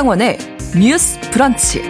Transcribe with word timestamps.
신성원의 0.00 0.38
뉴스 0.80 1.20
브런치. 1.30 1.82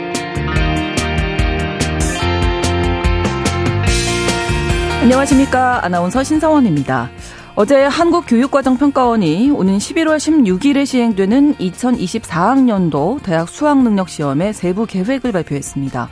안녕하십니까. 5.00 5.84
아나운서 5.84 6.24
신성원입니다. 6.24 7.08
어제 7.54 7.84
한국교육과정평가원이 7.84 9.50
오는 9.50 9.78
11월 9.78 10.16
16일에 10.16 10.86
시행되는 10.86 11.54
2024학년도 11.54 13.22
대학 13.22 13.48
수학능력시험의 13.48 14.54
세부 14.54 14.86
계획을 14.86 15.30
발표했습니다. 15.30 16.08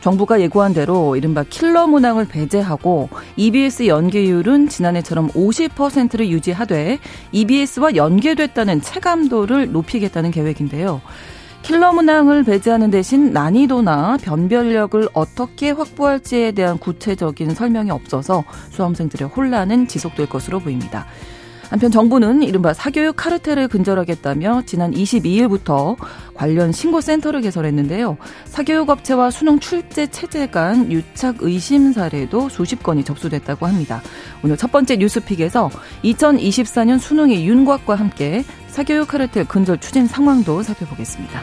정부가 0.00 0.40
예고한 0.40 0.72
대로 0.72 1.16
이른바 1.16 1.44
킬러 1.44 1.86
문항을 1.86 2.28
배제하고 2.28 3.10
EBS 3.36 3.88
연계율은 3.88 4.70
지난해처럼 4.70 5.28
50%를 5.32 6.30
유지하되 6.30 6.98
EBS와 7.32 7.94
연계됐다는 7.94 8.80
체감도를 8.80 9.70
높이겠다는 9.70 10.30
계획인데요. 10.30 11.02
킬러 11.62 11.92
문항을 11.92 12.42
배제하는 12.42 12.90
대신 12.90 13.32
난이도나 13.32 14.18
변별력을 14.20 15.08
어떻게 15.12 15.70
확보할지에 15.70 16.52
대한 16.52 16.76
구체적인 16.76 17.54
설명이 17.54 17.90
없어서 17.90 18.44
수험생들의 18.70 19.28
혼란은 19.28 19.86
지속될 19.86 20.28
것으로 20.28 20.58
보입니다. 20.58 21.06
한편 21.70 21.90
정부는 21.90 22.42
이른바 22.42 22.74
사교육 22.74 23.16
카르텔을 23.16 23.68
근절하겠다며 23.68 24.64
지난 24.66 24.90
22일부터 24.92 25.96
관련 26.34 26.70
신고센터를 26.70 27.40
개설했는데요. 27.40 28.18
사교육 28.44 28.90
업체와 28.90 29.30
수능 29.30 29.58
출제 29.58 30.08
체제 30.08 30.48
간 30.48 30.92
유착 30.92 31.36
의심 31.40 31.94
사례도 31.94 32.50
수십 32.50 32.82
건이 32.82 33.04
접수됐다고 33.04 33.66
합니다. 33.66 34.02
오늘 34.44 34.58
첫 34.58 34.70
번째 34.70 34.96
뉴스픽에서 34.96 35.70
2024년 36.04 36.98
수능의 36.98 37.46
윤곽과 37.46 37.94
함께 37.94 38.44
사교육 38.72 39.06
카르텔 39.06 39.44
근절 39.44 39.78
추진 39.78 40.06
상황도 40.06 40.62
살펴보겠습니다. 40.62 41.42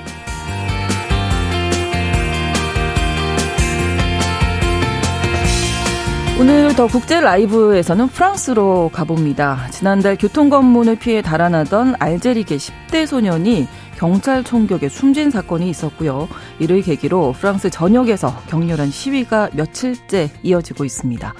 오늘 6.40 6.74
더 6.76 6.88
국제 6.88 7.20
라이브에서는 7.20 8.08
프랑스로 8.08 8.90
가봅니다. 8.92 9.68
지난달 9.70 10.18
교통검문을 10.18 10.96
피해 10.96 11.22
달아나던 11.22 11.96
알제리계 12.00 12.58
10대 12.58 13.06
소년이 13.06 13.68
경찰 13.98 14.44
총격에 14.44 14.90
숨진 14.90 15.30
사건이 15.30 15.70
있었고요. 15.70 16.28
이를 16.58 16.82
계기로 16.82 17.34
프랑스 17.34 17.70
전역에서 17.70 18.34
격렬한 18.48 18.90
시위가 18.90 19.50
며칠째 19.54 20.32
이어지고 20.42 20.84
있습니다. 20.84 21.34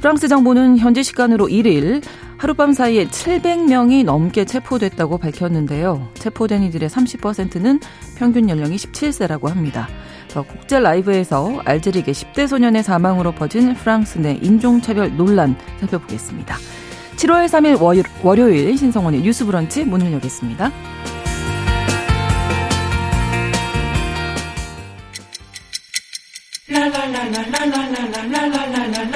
프랑스 0.00 0.28
정부는 0.28 0.76
현지 0.76 1.02
시간으로 1.02 1.46
1일 1.46 2.02
하룻밤 2.44 2.74
사이에 2.74 3.06
700명이 3.06 4.04
넘게 4.04 4.44
체포됐다고 4.44 5.16
밝혔는데요. 5.16 6.10
체포된 6.12 6.62
이들의 6.64 6.90
30%는 6.90 7.80
평균 8.18 8.50
연령이 8.50 8.76
17세라고 8.76 9.48
합니다. 9.48 9.88
국제 10.46 10.78
라이브에서 10.78 11.62
알제리계 11.64 12.12
10대 12.12 12.46
소년의 12.46 12.82
사망으로 12.82 13.32
퍼진 13.32 13.72
프랑스 13.72 14.18
내 14.18 14.38
인종차별 14.42 15.16
논란 15.16 15.56
살펴보겠습니다. 15.80 16.56
7월 17.16 17.46
3일 17.46 17.80
월요, 17.80 18.02
월요일 18.22 18.76
신성원의 18.76 19.22
뉴스 19.22 19.46
브런치 19.46 19.84
문을 19.84 20.12
여겠습니다. 20.12 20.70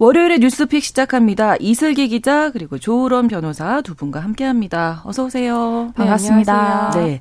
월요일에 0.00 0.38
뉴스픽 0.38 0.82
시작합니다. 0.82 1.56
이슬기 1.60 2.08
기자 2.08 2.50
그리고 2.52 2.78
조으론 2.78 3.28
변호사 3.28 3.82
두 3.82 3.94
분과 3.94 4.20
함께합니다. 4.20 5.02
어서 5.04 5.26
오세요. 5.26 5.92
반갑습니다. 5.94 6.92
네, 6.94 7.18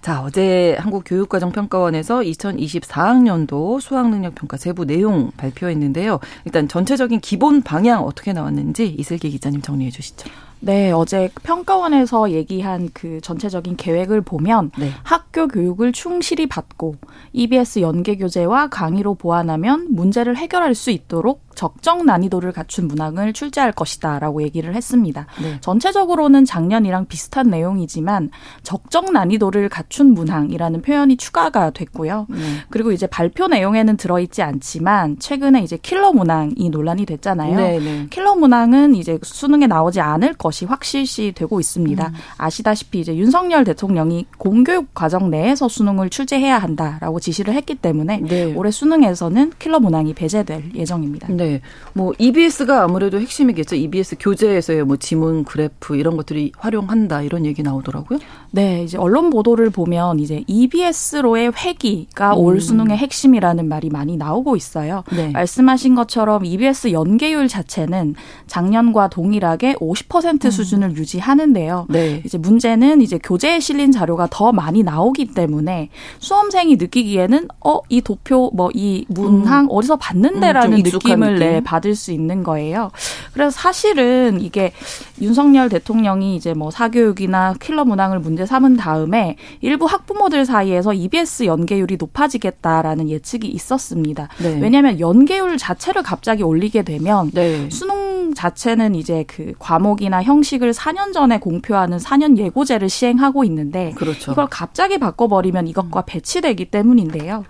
자 0.00 0.22
어제 0.22 0.74
한국교육과정평가원에서 0.78 2.20
2024학년도 2.20 3.82
수학능력평가 3.82 4.56
세부 4.56 4.86
내용 4.86 5.30
발표했는데요. 5.36 6.20
일단 6.46 6.68
전체적인 6.68 7.20
기본 7.20 7.60
방향 7.60 8.02
어떻게 8.02 8.32
나왔는지 8.32 8.86
이슬기 8.86 9.28
기자님 9.28 9.60
정리해 9.60 9.90
주시죠. 9.90 10.30
네, 10.64 10.92
어제 10.92 11.28
평가원에서 11.42 12.30
얘기한 12.30 12.88
그 12.94 13.20
전체적인 13.20 13.76
계획을 13.76 14.20
보면 14.20 14.70
네. 14.78 14.90
학교 15.02 15.48
교육을 15.48 15.90
충실히 15.92 16.46
받고 16.46 16.94
EBS 17.32 17.80
연계 17.80 18.16
교재와 18.16 18.68
강의로 18.68 19.16
보완하면 19.16 19.88
문제를 19.90 20.36
해결할 20.36 20.76
수 20.76 20.92
있도록 20.92 21.42
적정 21.54 22.06
난이도를 22.06 22.52
갖춘 22.52 22.86
문항을 22.88 23.32
출제할 23.32 23.72
것이다라고 23.72 24.42
얘기를 24.42 24.74
했습니다. 24.74 25.26
네. 25.42 25.58
전체적으로는 25.60 26.44
작년이랑 26.44 27.06
비슷한 27.06 27.50
내용이지만 27.50 28.30
적정 28.62 29.12
난이도를 29.12 29.68
갖춘 29.68 30.14
문항이라는 30.14 30.82
표현이 30.82 31.16
추가가 31.16 31.70
됐고요. 31.70 32.26
네. 32.28 32.38
그리고 32.70 32.92
이제 32.92 33.06
발표 33.06 33.48
내용에는 33.48 33.96
들어있지 33.96 34.42
않지만 34.42 35.18
최근에 35.18 35.62
이제 35.62 35.76
킬러 35.76 36.12
문항이 36.12 36.70
논란이 36.70 37.04
됐잖아요. 37.06 37.56
네, 37.56 37.78
네. 37.80 38.06
킬러 38.10 38.36
문항은 38.36 38.94
이제 38.94 39.18
수능에 39.22 39.66
나오지 39.66 40.00
않을 40.00 40.34
것 40.34 40.52
것이 40.52 40.66
확실시 40.66 41.32
되고 41.34 41.58
있습니다. 41.58 42.06
음. 42.06 42.14
아시다시피 42.36 43.00
이제 43.00 43.16
윤석열 43.16 43.64
대통령이 43.64 44.26
공교육 44.36 44.92
과정 44.94 45.30
내에서 45.30 45.66
수능을 45.66 46.10
출제해야 46.10 46.58
한다라고 46.58 47.18
지시를 47.18 47.54
했기 47.54 47.74
때문에 47.74 48.20
네. 48.20 48.54
올해 48.54 48.70
수능에서는 48.70 49.54
킬러 49.58 49.80
문항이 49.80 50.12
배제될 50.14 50.72
예정입니다. 50.74 51.28
네. 51.42 51.60
뭐 51.92 52.12
EBS가 52.18 52.82
아무래도 52.82 53.20
핵심이겠죠. 53.20 53.76
EBS 53.76 54.16
교재에서의 54.18 54.84
뭐 54.84 54.96
지문 54.96 55.44
그래프 55.44 55.96
이런 55.96 56.16
것들이 56.16 56.52
활용한다 56.56 57.22
이런 57.22 57.46
얘기 57.46 57.62
나오더라고요. 57.62 58.18
네, 58.50 58.82
이제 58.84 58.98
언론 58.98 59.30
보도를 59.30 59.70
보면 59.70 60.18
이제 60.18 60.44
EBS로의 60.46 61.52
회기가 61.56 62.34
음. 62.34 62.38
올 62.38 62.60
수능의 62.60 62.96
핵심이라는 62.96 63.68
말이 63.68 63.88
많이 63.90 64.16
나오고 64.16 64.56
있어요. 64.56 65.04
네. 65.14 65.30
말씀하신 65.30 65.94
것처럼 65.94 66.44
EBS 66.44 66.92
연계율 66.92 67.48
자체는 67.48 68.14
작년과 68.46 69.08
동일하게 69.08 69.74
50% 69.74 70.22
10% 70.22 70.44
음. 70.44 70.50
수준을 70.50 70.96
유지하는데요. 70.96 71.86
네. 71.88 72.22
이제 72.24 72.38
문제는 72.38 73.00
이제 73.00 73.18
교재에 73.22 73.60
실린 73.60 73.92
자료가 73.92 74.28
더 74.30 74.52
많이 74.52 74.82
나오기 74.82 75.34
때문에 75.34 75.88
수험생이 76.18 76.76
느끼기에는 76.76 77.48
어 77.60 77.82
이 77.88 78.00
도표 78.00 78.50
뭐 78.54 78.70
이 78.74 79.04
문항 79.08 79.64
음. 79.64 79.68
어디서 79.70 79.96
봤는데라는 79.96 80.78
음, 80.78 80.82
느낌을 80.82 81.31
느낌? 81.34 81.38
내 81.38 81.60
받을 81.60 81.94
수 81.94 82.12
있는 82.12 82.42
거예요. 82.42 82.90
그래서 83.32 83.50
사실은 83.50 84.40
이게 84.40 84.72
윤석열 85.20 85.68
대통령이 85.68 86.36
이제 86.36 86.52
뭐 86.52 86.70
사교육이나 86.70 87.54
킬러 87.60 87.84
문항을 87.84 88.18
문제 88.18 88.44
삼은 88.44 88.76
다음에 88.76 89.36
일부 89.60 89.86
학부모들 89.86 90.44
사이에서 90.44 90.92
EBS 90.92 91.44
연계율이 91.44 91.96
높아지겠다라는 91.98 93.08
예측이 93.08 93.48
있었습니다. 93.48 94.28
네. 94.42 94.58
왜냐하면 94.60 95.00
연계율 95.00 95.56
자체를 95.56 96.02
갑자기 96.02 96.42
올리게 96.42 96.82
되면 96.82 97.30
네. 97.30 97.68
수능 97.70 98.34
자체는 98.34 98.94
이제 98.94 99.24
그 99.26 99.52
과목이나 99.58 100.22
형식을 100.22 100.72
4년 100.72 101.12
전에 101.12 101.38
공표하는 101.38 101.98
4년 101.98 102.36
예고제를 102.38 102.88
시행하고 102.88 103.44
있는데 103.44 103.92
그렇죠. 103.96 104.32
이걸 104.32 104.46
갑자기 104.48 104.98
바꿔버리면 104.98 105.68
이것과 105.68 106.02
배치되기 106.02 106.66
때문인데요. 106.66 107.44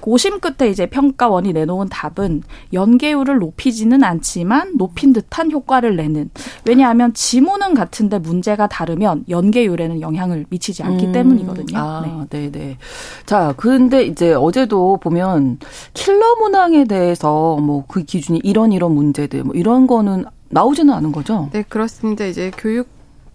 고심 0.00 0.40
끝에 0.40 0.70
이제 0.70 0.86
평가원이 0.86 1.52
내놓은 1.52 1.88
답은 1.88 2.42
연계율 2.72 3.27
을 3.28 3.38
높이지는 3.38 4.04
않지만 4.04 4.76
높인 4.76 5.12
듯한 5.12 5.50
효과를 5.50 5.96
내는 5.96 6.30
왜냐하면 6.64 7.12
지문은 7.12 7.74
같은데 7.74 8.18
문제가 8.18 8.68
다르면 8.68 9.24
연계율에는 9.28 10.00
영향을 10.00 10.46
미치지 10.48 10.82
않기 10.82 11.06
음. 11.06 11.12
때문이거든요. 11.12 11.78
아, 11.78 12.26
네, 12.30 12.50
네. 12.50 12.78
자, 13.26 13.54
그런데 13.56 14.04
이제 14.04 14.32
어제도 14.32 14.96
보면 14.98 15.58
킬러 15.94 16.36
문항에 16.36 16.84
대해서 16.84 17.56
뭐 17.56 17.84
그 17.88 18.04
기준이 18.04 18.40
이런 18.44 18.72
이런 18.72 18.92
문제들 18.92 19.42
뭐 19.44 19.54
이런 19.54 19.86
거는 19.86 20.24
나오지는 20.50 20.92
않은 20.94 21.12
거죠? 21.12 21.48
네, 21.52 21.62
그렇습니다. 21.68 22.24
이제 22.24 22.50
교육 22.56 22.88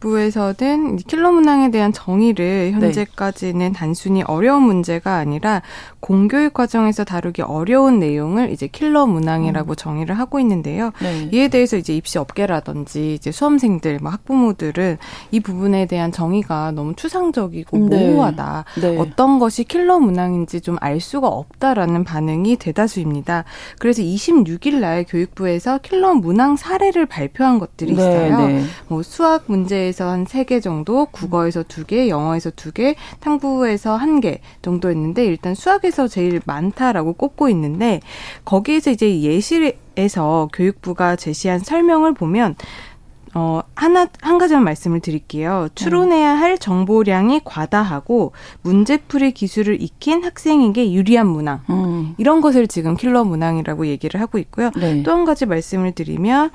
교육부에서는 0.08 0.98
킬러 0.98 1.32
문항에 1.32 1.72
대한 1.72 1.94
정의를 1.94 2.74
현재까지는 2.74 3.60
네. 3.60 3.72
단순히 3.72 4.22
어려운 4.24 4.64
문제가 4.64 5.16
아니라 5.16 5.62
공교육 6.00 6.54
과정에서 6.54 7.04
다루기 7.04 7.42
어려운 7.42 8.00
내용을 8.00 8.52
이제 8.52 8.68
킬러 8.68 9.08
문항이라고 9.08 9.74
음. 9.74 9.76
정의를 9.76 10.20
하고 10.20 10.40
있는데요. 10.40 10.92
네. 11.02 11.30
이에 11.32 11.48
대해서 11.48 11.78
이제 11.78 11.96
입시 11.96 12.20
업계라든지 12.20 13.14
이제 13.14 13.32
수험생들, 13.32 14.00
뭐 14.02 14.12
학부모들은 14.12 14.98
이 15.32 15.40
부분에 15.40 15.86
대한 15.86 16.12
정의가 16.12 16.72
너무 16.72 16.94
추상적이고 16.96 17.78
네. 17.90 18.08
모호하다. 18.08 18.66
네. 18.82 18.98
어떤 18.98 19.40
것이 19.40 19.64
킬러 19.64 20.00
문항인지 20.00 20.62
좀 20.62 20.74
알 20.84 21.00
수가 21.00 21.28
없다라는 21.30 22.04
반응이 22.04 22.58
대다수입니다. 22.58 23.46
그래서 23.80 24.02
26일 24.02 24.80
날 24.80 25.06
교육부에서 25.08 25.78
킬러 25.78 26.14
문항 26.14 26.58
사례를 26.58 27.06
발표한 27.06 27.58
것들이 27.58 27.94
네, 27.94 28.02
있어요. 28.02 28.48
네. 28.48 28.64
뭐 28.90 29.02
수학 29.02 29.44
문제에 29.48 29.93
서 29.94 30.06
한 30.10 30.26
세 30.26 30.44
개 30.46 30.60
정도, 30.60 31.06
국어에서 31.06 31.64
두 31.64 31.86
개, 31.86 32.10
영어에서 32.10 32.52
두 32.52 32.72
개, 32.74 32.96
탕부에서 33.22 33.96
한 33.96 34.20
개 34.20 34.42
정도 34.62 34.92
있는데 34.92 35.26
일단 35.26 35.56
수학에서 35.56 36.08
제일 36.08 36.42
많다라고 36.46 37.14
꼽고 37.14 37.48
있는데 37.50 38.02
거기에서 38.46 38.92
이제 38.92 39.22
예실에서 39.22 40.50
교육부가 40.54 41.16
제시한 41.16 41.60
설명을 41.60 42.14
보면 42.14 42.56
어, 43.36 43.62
하나, 43.76 44.08
한 44.22 44.38
가지만 44.38 44.64
말씀을 44.64 45.00
드릴게요. 45.00 45.68
추론해야 45.74 46.38
할 46.38 46.60
정보량이 46.60 47.42
과다하고 47.44 48.32
문제풀이 48.62 49.32
기술을 49.32 49.82
익힌 49.82 50.24
학생에게 50.24 50.94
유리한 50.94 51.28
문항. 51.28 51.62
음. 51.72 52.14
이런 52.20 52.42
것을 52.42 52.68
지금 52.68 52.96
킬러 52.96 53.24
문항이라고 53.24 53.88
얘기를 53.88 54.22
하고 54.22 54.38
있고요. 54.38 54.70
네. 54.76 55.02
또한 55.02 55.26
가지 55.26 55.48
말씀을 55.48 55.94
드리면 55.94 56.52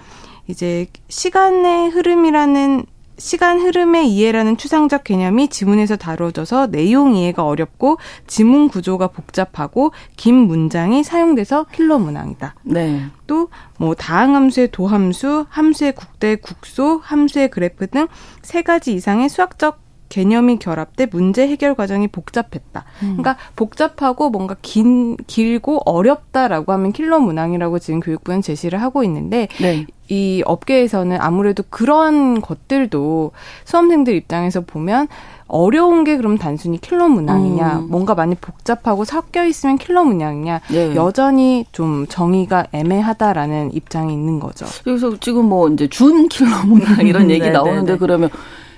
이제 0.47 0.87
시간의 1.09 1.89
흐름이라는 1.91 2.87
시간 3.19 3.61
흐름의 3.61 4.09
이해라는 4.11 4.57
추상적 4.57 5.05
개념이 5.05 5.49
지문에서 5.49 5.97
다뤄져서 5.97 6.69
내용 6.69 7.15
이해가 7.15 7.45
어렵고 7.45 7.99
지문 8.27 8.69
구조가 8.69 9.09
복잡하고 9.09 9.93
긴 10.17 10.35
문장이 10.35 11.03
사용돼서 11.05 11.67
킬러 11.73 11.99
문항이다. 11.99 12.55
네. 12.65 13.03
또 13.27 13.49
뭐 13.79 13.95
다항함수의 13.95 14.71
도함수, 14.73 15.47
함수의 15.49 15.93
국대 15.95 16.37
국소, 16.37 17.01
함수의 17.03 17.49
그래프 17.49 17.87
등 17.87 18.09
세 18.43 18.63
가지 18.63 18.93
이상의 18.95 19.29
수학적 19.29 19.79
개념이 20.09 20.59
결합돼 20.59 21.07
문제 21.07 21.47
해결 21.47 21.75
과정이 21.75 22.09
복잡했다. 22.09 22.85
음. 23.03 23.17
그러니까 23.19 23.37
복잡하고 23.57 24.31
뭔가 24.31 24.57
긴 24.63 25.17
길고 25.27 25.83
어렵다라고 25.85 26.73
하면 26.73 26.93
킬러 26.93 27.19
문항이라고 27.21 27.79
지금 27.79 28.01
교육부는 28.01 28.43
제시를 28.43 28.81
하고 28.81 29.05
있는데 29.05 29.49
네. 29.61 29.87
이 30.09 30.43
업계에서는 30.47 31.19
아무래도 31.21 31.63
그런 31.69 32.41
것들도 32.41 33.33
수험생들 33.65 34.15
입장에서 34.15 34.63
보면 34.63 35.09
어려운 35.49 36.05
게 36.05 36.17
그럼 36.17 36.37
단순히 36.37 36.79
킬러 36.79 37.09
문항이냐, 37.09 37.79
음. 37.79 37.89
뭔가 37.89 38.15
많이 38.15 38.35
복잡하고 38.35 39.05
섞여 39.05 39.47
있으면 39.47 39.79
킬러 39.79 40.05
문항이냐, 40.05 40.61
네. 40.71 40.95
여전히 40.95 41.65
좀 41.73 42.07
정의가 42.07 42.67
애매하다라는 42.73 43.73
입장이 43.73 44.13
있는 44.13 44.41
거죠. 44.41 44.67
그래서 44.85 45.17
지금 45.21 45.47
뭐 45.47 45.69
이제 45.69 45.89
준 45.89 46.29
킬러 46.29 46.65
문항 46.65 47.07
이런 47.07 47.31
얘기 47.31 47.41
네, 47.41 47.47
네, 47.47 47.53
나오는데 47.53 47.93
네. 47.93 47.99
그러면 47.99 48.31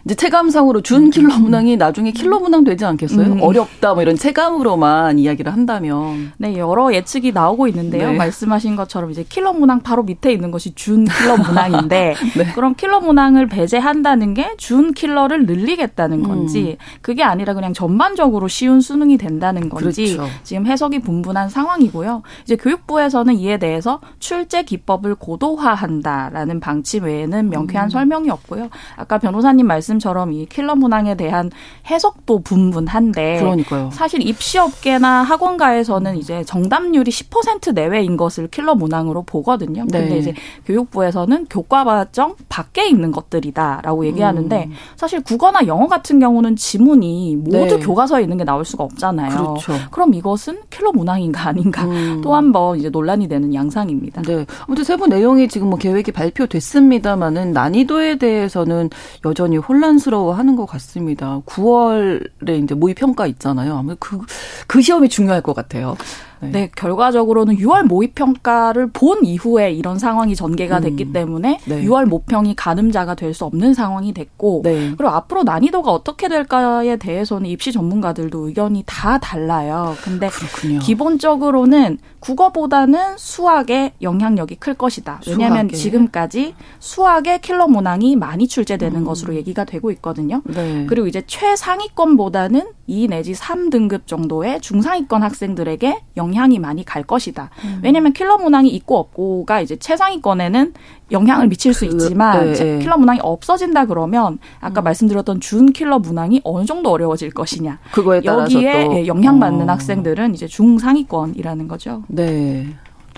이제 0.05 0.15
체감상으로 0.15 0.81
준 0.83 1.05
음. 1.07 1.11
킬러 1.11 1.39
문항이 1.39 1.77
나중에 1.77 2.13
킬러 2.13 2.39
문항 2.39 2.65
되지 2.65 2.85
않겠어요? 2.85 3.27
음. 3.35 3.43
어렵다 3.43 3.95
뭐 3.95 4.03
이런 4.03 4.17
체감으로만 4.17 5.19
이야기를 5.19 5.53
한다면. 5.53 6.33
네, 6.39 6.57
여러 6.57 6.93
예측이 6.95 7.33
나오고 7.33 7.67
있는데요. 7.69 8.11
네. 8.13 8.17
말씀하신 8.17 8.77
것처럼 8.77 9.11
이제 9.11 9.25
킬러 9.29 9.53
문항 9.53 9.81
바로 9.81 10.03
밑에 10.03 10.33
있는 10.33 10.51
것이 10.51 10.75
준 10.75 11.05
킬러 11.05 11.37
문항인데 11.37 12.15
네. 12.37 12.53
그럼 12.55 12.75
킬러 12.75 13.01
문항을 13.01 13.47
배제한다는 13.49 14.35
게 14.35 14.51
준 14.57 14.93
킬러를 14.93 15.47
늘리겠다는 15.47 16.23
건지 16.23 16.77
음. 16.79 16.85
그게 17.01 17.23
아니라 17.23 17.55
그냥 17.55 17.73
전반적으로 17.73 18.47
쉬운 18.47 18.81
수능이 18.81 19.17
된다는 19.17 19.69
건지 19.69 20.15
그렇죠. 20.17 20.31
지금 20.43 20.67
해석이 20.67 21.01
분분한 21.01 21.49
상황이고요. 21.49 22.23
이제 22.45 22.57
교육부에서는 22.57 23.35
이에 23.37 23.59
대해서 23.59 24.01
출제 24.19 24.65
기법을 24.65 25.15
고도화한다라는 25.17 26.61
방침 26.61 27.05
외에는 27.05 27.49
명쾌한 27.51 27.87
음. 27.87 27.91
설명이 27.91 28.31
없고요. 28.31 28.69
아까 28.97 29.19
변호사님 29.19 29.67
말씀 29.67 29.90
말씀처럼 29.91 30.33
이 30.33 30.47
킬러 30.47 30.77
문항에 30.77 31.17
대한 31.17 31.51
해석도 31.91 32.41
분분한데 32.43 33.39
그러니까요. 33.41 33.91
사실 33.93 34.27
입시업계나 34.27 35.23
학원가에서는 35.23 36.17
이제 36.17 36.45
정답률이 36.45 37.11
10% 37.11 37.75
내외인 37.75 38.17
것을 38.17 38.49
킬러 38.49 38.75
문항으로 38.75 39.23
보거든요. 39.23 39.83
근데 39.83 40.09
네. 40.09 40.19
이제 40.19 40.35
교육부에서는 40.67 41.47
교과 41.51 41.85
과정 41.85 42.37
밖에 42.49 42.87
있는 42.89 43.11
것들이다라고 43.11 44.07
얘기하는데 44.07 44.65
음. 44.67 44.73
사실 44.97 45.21
국어나 45.23 45.67
영어 45.67 45.87
같은 45.89 46.19
경우는 46.21 46.57
지문이 46.57 47.37
모두 47.37 47.79
네. 47.79 47.79
교과서에 47.79 48.23
있는 48.23 48.37
게 48.39 48.45
나올 48.45 48.65
수가 48.65 48.85
없잖아요. 48.85 49.31
그렇죠. 49.31 49.73
그럼 49.91 50.15
이것은 50.15 50.61
킬러 50.71 50.93
문항인가 50.93 51.49
아닌가 51.49 51.85
음. 51.85 52.21
또 52.23 52.31
한 52.35 52.51
번 52.53 52.79
이제 52.79 52.89
논란이 52.89 53.29
되는 53.29 53.53
양상입니다. 53.55 54.23
네. 54.23 54.45
아무튼 54.67 54.83
세부 54.85 55.07
내용이 55.07 55.47
지금 55.49 55.69
뭐 55.69 55.79
계획이 55.79 56.11
발표됐습니다마는 56.13 57.53
난이도에 57.53 58.17
대해서는 58.17 58.91
여전히 59.25 59.57
혼 59.57 59.80
혼란스러워하는 59.81 60.57
것 60.57 60.67
같습니다. 60.67 61.41
9월에 61.47 62.63
이제 62.63 62.75
모의 62.75 62.95
평가 62.95 63.27
있잖아요. 63.27 63.77
아무래도 63.77 63.99
그, 63.99 64.21
그 64.67 64.83
시험이 64.83 65.09
중요할 65.09 65.41
것 65.43 65.55
같아요. 65.55 65.97
네. 66.43 66.51
네. 66.51 66.71
결과적으로는 66.77 67.57
6월 67.57 67.85
모의 67.85 68.13
평가를 68.13 68.91
본 68.93 69.25
이후에 69.25 69.73
이런 69.73 69.99
상황이 69.99 70.35
전개가 70.35 70.79
음. 70.79 70.83
됐기 70.83 71.13
때문에 71.13 71.59
네. 71.67 71.85
6월 71.85 72.05
모평이 72.07 72.55
가늠자가 72.57 73.15
될 73.15 73.31
수 73.31 73.45
없는 73.45 73.75
상황이 73.75 74.13
됐고 74.13 74.63
네. 74.65 74.91
그리고 74.97 75.09
앞으로 75.09 75.45
난이도가 75.45 75.93
어떻게 75.93 76.29
될까에 76.29 76.97
대해서는 76.97 77.49
입시 77.49 77.71
전문가들도 77.71 78.49
의견이 78.49 78.83
다 78.87 79.19
달라요. 79.19 79.95
근데 80.03 80.29
그렇군요. 80.29 80.81
기본적으로는 80.81 81.99
국어보다는 82.19 83.17
수학에 83.19 83.93
영향력이 84.03 84.57
클 84.57 84.75
것이다. 84.75 85.21
왜냐하면 85.29 85.69
수학에. 85.69 85.77
지금까지 85.77 86.55
수학의 86.81 87.41
킬러 87.41 87.69
문항이 87.69 88.17
많이 88.17 88.49
출제되는 88.49 89.01
음. 89.01 89.05
것으로 89.05 89.35
얘기가 89.37 89.65
되고 89.65 89.91
있거든요. 89.93 90.43
네. 90.45 90.87
그리고 90.89 91.07
이제 91.07 91.23
최상위권보다는 91.27 92.73
2 92.87 93.09
내지 93.09 93.33
3등급 93.33 94.07
정도의 94.07 94.61
중상위권 94.61 95.23
학생들에게 95.23 96.03
영 96.17 96.30
향이 96.35 96.59
많이 96.59 96.85
갈 96.85 97.03
것이다. 97.03 97.51
음. 97.65 97.81
왜냐하면 97.83 98.13
킬러 98.13 98.39
문항이 98.39 98.69
있고 98.71 98.99
없고가 98.99 99.61
이제 99.61 99.77
최상위권에는 99.77 100.75
영향을 101.13 101.49
미칠 101.49 101.75
수 101.75 101.87
그, 101.87 101.93
있지만 101.93 102.53
그, 102.53 102.59
네, 102.59 102.79
킬러 102.79 102.97
문항이 102.97 103.21
없어진다 103.23 103.87
그러면 103.87 104.39
아까 104.61 104.83
음. 104.83 104.85
말씀드렸던 104.85 105.41
준 105.41 105.73
킬러 105.73 105.99
문항이 105.99 106.41
어느 106.45 106.65
정도 106.65 106.91
어려워질 106.91 107.31
것이냐. 107.33 107.79
그거에 107.93 108.21
따라서 108.21 108.55
여기에 108.55 108.85
또. 108.85 109.07
영향받는 109.07 109.69
어. 109.69 109.73
학생들은 109.73 110.35
이제 110.35 110.47
중상위권이라는 110.47 111.69
거죠. 111.69 112.03
네. 112.09 112.67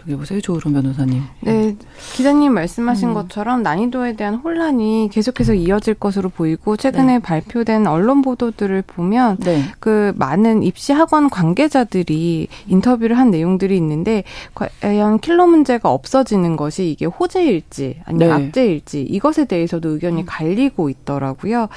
어떻게 0.03 0.17
보세요, 0.17 0.41
조으론 0.41 0.75
변호사님? 0.75 1.23
네, 1.41 1.77
기자님 2.15 2.53
말씀하신 2.53 3.11
음. 3.11 3.15
것처럼 3.15 3.63
난이도에 3.63 4.17
대한 4.17 4.35
혼란이 4.35 5.09
계속해서 5.13 5.55
이어질 5.55 5.95
것으로 5.95 6.29
보이고 6.29 6.77
최근에 6.77 7.15
네. 7.15 7.19
발표된 7.21 7.87
언론 7.87 8.23
보도들을 8.23 8.83
보면 8.83 9.39
네. 9.39 9.63
그 9.79 10.13
많은 10.17 10.63
입시 10.63 10.93
학원 10.93 11.31
관계자들이 11.31 12.49
인터뷰를 12.67 13.17
한 13.17 13.31
내용들이 13.31 13.77
있는데 13.77 14.25
과연 14.55 15.21
킬러 15.21 15.47
문제가 15.47 15.91
없어지는 15.91 16.57
것이 16.57 16.91
이게 16.91 17.07
호재일지 17.07 18.01
아니면 18.05 18.29
네. 18.29 18.35
악재일지 18.35 19.03
이것에 19.03 19.45
대해서도 19.45 19.91
의견이 19.91 20.23
음. 20.23 20.27
갈리고 20.27 20.91
있더라고요. 20.91 21.69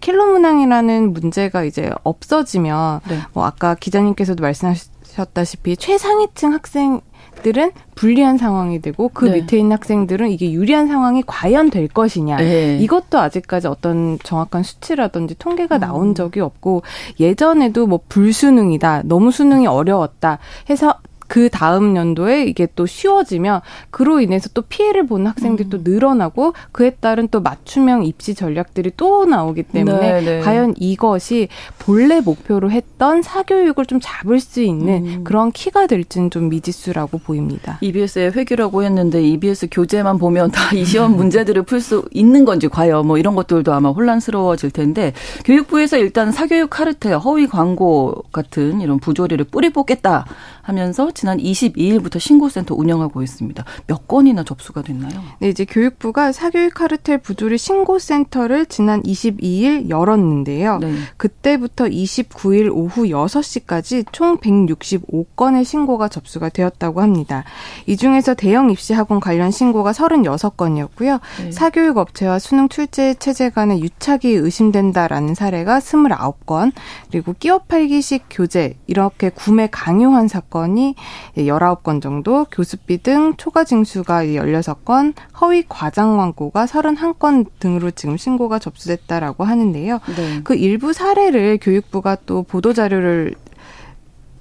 킬러 0.00 0.26
문항이라는 0.26 1.12
문제가 1.12 1.64
이제 1.64 1.90
없어지면 2.04 3.00
네. 3.08 3.18
뭐 3.32 3.44
아까 3.44 3.74
기자님께서도 3.74 4.42
말씀하셨다시피 4.42 5.76
최상위층 5.76 6.52
학생 6.52 7.00
들은 7.42 7.72
불리한 7.94 8.38
상황이 8.38 8.80
되고 8.80 9.08
그 9.08 9.26
네. 9.26 9.40
밑에 9.40 9.58
있는 9.58 9.72
학생들은 9.72 10.30
이게 10.30 10.52
유리한 10.52 10.88
상황이 10.88 11.22
과연 11.26 11.70
될 11.70 11.88
것이냐 11.88 12.36
네. 12.36 12.78
이것도 12.78 13.18
아직까지 13.18 13.66
어떤 13.66 14.18
정확한 14.22 14.62
수치라든지 14.62 15.36
통계가 15.38 15.78
나온 15.78 16.08
음. 16.08 16.14
적이 16.14 16.40
없고 16.40 16.82
예전에도 17.20 17.86
뭐 17.86 18.00
불수능이다 18.08 19.02
너무 19.04 19.30
수능이 19.30 19.66
어려웠다 19.66 20.38
해서 20.70 20.94
그 21.32 21.48
다음 21.48 21.96
연도에 21.96 22.44
이게 22.44 22.68
또 22.76 22.84
쉬워지면 22.84 23.62
그로 23.90 24.20
인해서 24.20 24.50
또 24.52 24.60
피해를 24.60 25.06
보는 25.06 25.28
학생들이 25.28 25.68
음. 25.68 25.70
또 25.70 25.90
늘어나고 25.90 26.52
그에 26.72 26.90
따른 26.90 27.26
또 27.30 27.40
맞춤형 27.40 28.04
입시 28.04 28.34
전략들이 28.34 28.92
또 28.98 29.24
나오기 29.24 29.62
때문에 29.62 30.20
네, 30.20 30.20
네. 30.20 30.40
과연 30.40 30.74
이것이 30.76 31.48
본래 31.78 32.20
목표로 32.20 32.70
했던 32.70 33.22
사교육을 33.22 33.86
좀 33.86 33.98
잡을 34.02 34.40
수 34.40 34.60
있는 34.60 35.06
음. 35.06 35.24
그런 35.24 35.52
키가 35.52 35.86
될지는 35.86 36.28
좀 36.28 36.50
미지수라고 36.50 37.16
보입니다. 37.16 37.78
EBS의 37.80 38.32
회귀라고 38.32 38.82
했는데 38.82 39.22
EBS 39.22 39.68
교재만 39.70 40.18
보면 40.18 40.50
다 40.50 40.72
이 40.74 40.84
시험 40.84 41.16
문제들을 41.16 41.62
풀 41.62 41.80
수 41.80 42.04
있는 42.12 42.44
건지 42.44 42.68
과연 42.68 43.06
뭐 43.06 43.16
이런 43.18 43.34
것들도 43.34 43.72
아마 43.72 43.90
혼란스러워질 43.90 44.70
텐데 44.70 45.12
교육부에서 45.44 45.96
일단 45.96 46.30
사교육 46.30 46.68
카르텔, 46.70 47.16
허위 47.18 47.46
광고 47.46 48.22
같은 48.32 48.80
이런 48.80 48.98
부조리를 48.98 49.44
뿌리 49.46 49.70
뽑겠다 49.70 50.26
하면서 50.62 51.10
지난 51.22 51.38
22일부터 51.38 52.18
신고센터 52.18 52.74
운영하고 52.74 53.22
있습니다. 53.22 53.64
몇 53.86 54.08
건이나 54.08 54.42
접수가 54.42 54.82
됐나요? 54.82 55.22
네, 55.38 55.50
이제 55.50 55.64
교육부가 55.64 56.32
사교육 56.32 56.74
카르텔 56.74 57.18
부조리 57.18 57.58
신고센터를 57.58 58.66
지난 58.66 59.00
22일 59.04 59.88
열었는데요. 59.88 60.78
네. 60.78 60.92
그때부터 61.16 61.84
29일 61.84 62.72
오후 62.72 63.04
6시까지 63.04 64.06
총 64.10 64.38
165건의 64.38 65.64
신고가 65.64 66.08
접수가 66.08 66.48
되었다고 66.48 67.00
합니다. 67.00 67.44
이 67.86 67.96
중에서 67.96 68.34
대형 68.34 68.72
입시 68.72 68.92
학원 68.92 69.20
관련 69.20 69.52
신고가 69.52 69.92
36건이었고요. 69.92 71.20
네. 71.44 71.52
사교육 71.52 71.98
업체와 71.98 72.40
수능 72.40 72.68
출제 72.68 73.14
체제 73.20 73.48
간의 73.48 73.80
유착이 73.80 74.22
의심된다라는 74.24 75.36
사례가 75.36 75.78
29건, 75.78 76.72
그리고 77.12 77.32
끼어 77.38 77.60
팔기식 77.60 78.24
교재 78.28 78.76
이렇게 78.88 79.30
구매 79.30 79.68
강요한 79.70 80.26
사건이 80.26 80.96
19건 81.36 82.00
정도, 82.00 82.44
교습비 82.50 83.02
등 83.02 83.34
초과 83.36 83.64
징수가 83.64 84.24
16건, 84.24 85.14
허위 85.40 85.64
과장 85.68 86.16
광고가 86.16 86.66
31건 86.66 87.46
등으로 87.58 87.90
지금 87.90 88.16
신고가 88.16 88.58
접수됐다라고 88.58 89.44
하는데요. 89.44 90.00
네. 90.16 90.40
그 90.44 90.54
일부 90.54 90.92
사례를 90.92 91.58
교육부가 91.60 92.16
또 92.26 92.42
보도 92.42 92.72
자료를 92.72 93.34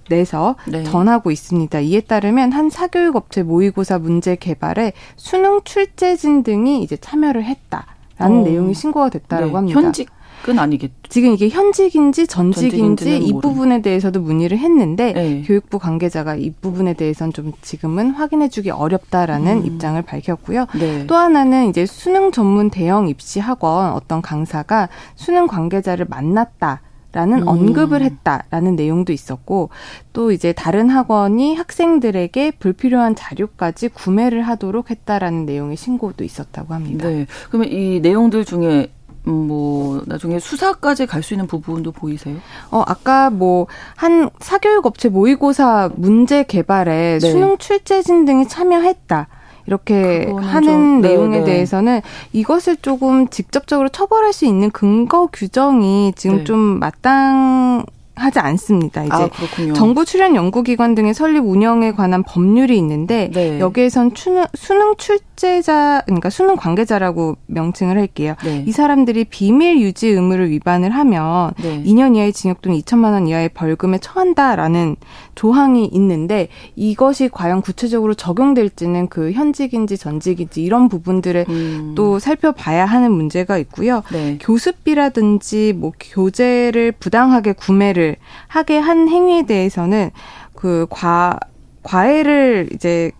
내서 0.09 0.55
네. 0.67 0.83
전하고 0.83 1.31
있습니다. 1.31 1.79
이에 1.79 2.01
따르면 2.01 2.51
한 2.51 2.69
사교육 2.69 3.15
업체 3.15 3.43
모의고사 3.43 3.99
문제 3.99 4.35
개발에 4.35 4.93
수능 5.15 5.61
출제진 5.63 6.43
등이 6.43 6.83
이제 6.83 6.97
참여를 6.97 7.45
했다 7.45 7.85
라는 8.17 8.41
어. 8.41 8.43
내용이 8.43 8.73
신고가 8.73 9.09
됐다라고 9.09 9.51
네. 9.51 9.55
합니다. 9.55 9.79
현직 9.79 10.09
은 10.49 10.59
아니겠죠. 10.59 10.93
지금 11.09 11.33
이게 11.33 11.49
현직인지 11.49 12.25
전직인지 12.25 13.17
이 13.17 13.33
부분에 13.33 13.81
대해서도 13.81 14.21
문의를 14.21 14.57
했는데 14.57 15.13
네. 15.13 15.43
교육부 15.45 15.77
관계자가 15.77 16.35
이 16.35 16.51
부분에 16.61 16.93
대해서는 16.93 17.33
좀 17.33 17.51
지금은 17.61 18.11
확인해주기 18.11 18.71
어렵다라는 18.71 19.57
음. 19.57 19.65
입장을 19.65 20.01
밝혔고요. 20.01 20.67
네. 20.79 21.05
또 21.07 21.15
하나는 21.15 21.69
이제 21.69 21.85
수능 21.85 22.31
전문 22.31 22.69
대형 22.69 23.07
입시 23.07 23.39
학원 23.39 23.91
어떤 23.91 24.21
강사가 24.21 24.89
수능 25.15 25.47
관계자를 25.47 26.05
만났다. 26.09 26.81
라는 27.13 27.41
음. 27.41 27.47
언급을 27.47 28.03
했다라는 28.03 28.77
내용도 28.77 29.11
있었고 29.11 29.69
또 30.13 30.31
이제 30.31 30.53
다른 30.53 30.89
학원이 30.89 31.55
학생들에게 31.55 32.51
불필요한 32.51 33.15
자료까지 33.15 33.89
구매를 33.89 34.43
하도록 34.43 34.89
했다라는 34.89 35.45
내용의 35.45 35.75
신고도 35.75 36.23
있었다고 36.23 36.73
합니다. 36.73 37.09
네. 37.09 37.25
그러면 37.49 37.69
이 37.69 37.99
내용들 37.99 38.45
중에 38.45 38.63
음, 38.67 39.00
뭐 39.23 40.01
나중에 40.05 40.39
수사까지 40.39 41.05
갈 41.05 41.21
수 41.21 41.33
있는 41.35 41.45
부분도 41.47 41.91
보이세요? 41.91 42.37
어 42.71 42.83
아까 42.87 43.29
뭐 43.29 43.67
한 43.95 44.29
사교육 44.39 44.85
업체 44.85 45.09
모의고사 45.09 45.91
문제 45.95 46.43
개발에 46.43 47.19
네. 47.21 47.31
수능 47.31 47.57
출제진 47.57 48.25
등이 48.25 48.47
참여했다. 48.47 49.27
이렇게 49.67 50.25
하는 50.41 50.63
좀, 50.63 51.01
네, 51.01 51.09
내용에 51.09 51.39
네. 51.39 51.43
대해서는 51.45 52.01
이것을 52.33 52.77
조금 52.77 53.27
직접적으로 53.29 53.89
처벌할 53.89 54.33
수 54.33 54.45
있는 54.45 54.71
근거 54.71 55.27
규정이 55.27 56.13
지금 56.15 56.37
네. 56.37 56.43
좀 56.45 56.57
마땅 56.79 57.85
하지 58.15 58.39
않습니다. 58.39 59.03
이제 59.03 59.13
아, 59.13 59.29
정부 59.73 60.05
출연 60.05 60.35
연구기관 60.35 60.95
등의 60.95 61.13
설립 61.13 61.39
운영에 61.39 61.93
관한 61.93 62.23
법률이 62.23 62.77
있는데 62.77 63.31
네. 63.33 63.59
여기에선 63.59 64.13
추는, 64.13 64.45
수능 64.53 64.95
출제자 64.97 66.03
그러니까 66.05 66.29
수능 66.29 66.55
관계자라고 66.55 67.37
명칭을 67.47 67.97
할게요. 67.97 68.35
네. 68.43 68.63
이 68.67 68.71
사람들이 68.71 69.25
비밀 69.25 69.81
유지 69.81 70.09
의무를 70.09 70.49
위반을 70.51 70.91
하면 70.91 71.53
네. 71.61 71.81
2년 71.83 72.15
이하의 72.15 72.33
징역 72.33 72.61
또는 72.61 72.77
2천만 72.79 73.13
원 73.13 73.27
이하의 73.27 73.49
벌금에 73.49 73.97
처한다라는 73.99 74.97
조항이 75.35 75.85
있는데 75.85 76.49
이것이 76.75 77.29
과연 77.29 77.61
구체적으로 77.61 78.13
적용될지는 78.13 79.07
그 79.07 79.31
현직인지 79.31 79.97
전직인지 79.97 80.61
이런 80.61 80.89
부분들을 80.89 81.45
음. 81.47 81.93
또 81.95 82.19
살펴봐야 82.19 82.85
하는 82.85 83.11
문제가 83.11 83.57
있고요. 83.57 84.03
네. 84.11 84.37
교습비라든지 84.41 85.73
뭐 85.77 85.93
교재를 85.99 86.91
부당하게 86.91 87.53
구매를 87.53 88.00
하게 88.47 88.77
한 88.77 89.07
행위에 89.09 89.43
대해서는 89.43 90.11
그 90.55 90.85
과 90.89 91.39
과외를 91.83 92.69
이제 92.73 93.11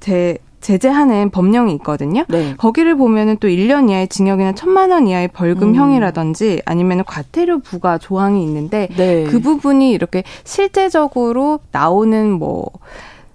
제 0.00 0.36
제재하는 0.60 1.30
법령이 1.30 1.72
있거든요. 1.74 2.24
네. 2.28 2.54
거기를 2.56 2.96
보면은 2.96 3.36
또 3.38 3.48
1년 3.48 3.90
이하의 3.90 4.06
징역이나 4.08 4.52
1천만 4.52 4.92
원 4.92 5.08
이하의 5.08 5.28
벌금형이라든지 5.28 6.54
음. 6.54 6.60
아니면은 6.64 7.04
과태료 7.04 7.58
부과 7.60 7.98
조항이 7.98 8.44
있는데 8.44 8.88
네. 8.96 9.24
그 9.24 9.40
부분이 9.40 9.90
이렇게 9.90 10.22
실제적으로 10.44 11.58
나오는 11.72 12.30
뭐 12.30 12.70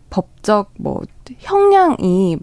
법적 0.09 0.71
뭐 0.79 1.01
형량이 1.39 2.37